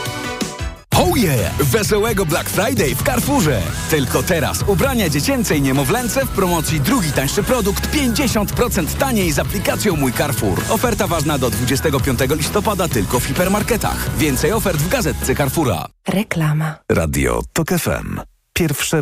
Oh 0.97 1.18
yeah! 1.18 1.53
Wesołego 1.59 2.26
Black 2.26 2.51
Friday 2.51 2.95
w 2.95 3.03
Carrefourze! 3.03 3.62
Tylko 3.90 4.22
teraz 4.22 4.64
ubrania 4.66 5.09
dziecięce 5.09 5.57
i 5.57 5.62
niemowlęce 5.62 6.26
w 6.26 6.28
promocji 6.28 6.80
drugi 6.80 7.12
tańszy 7.12 7.42
produkt 7.42 7.88
50% 7.97 8.99
taniej 8.99 9.32
z 9.32 9.38
aplikacją 9.38 9.97
Mój 9.97 10.12
Carrefour. 10.12 10.61
Oferta 10.68 11.07
ważna 11.07 11.38
do 11.38 11.51
25 11.51 12.18
listopada 12.30 12.88
tylko 12.88 13.20
w 13.20 13.24
hipermarketach. 13.24 14.16
Więcej 14.18 14.53
ofert 14.53 14.78
w 14.78 14.88
gazetce 14.88 15.34
Carrefoura. 15.34 15.86
Reklama. 16.09 16.74
Radio 16.88 17.42
TOK 17.53 17.68
FM. 17.68 18.20
Pierwsze 18.53 19.01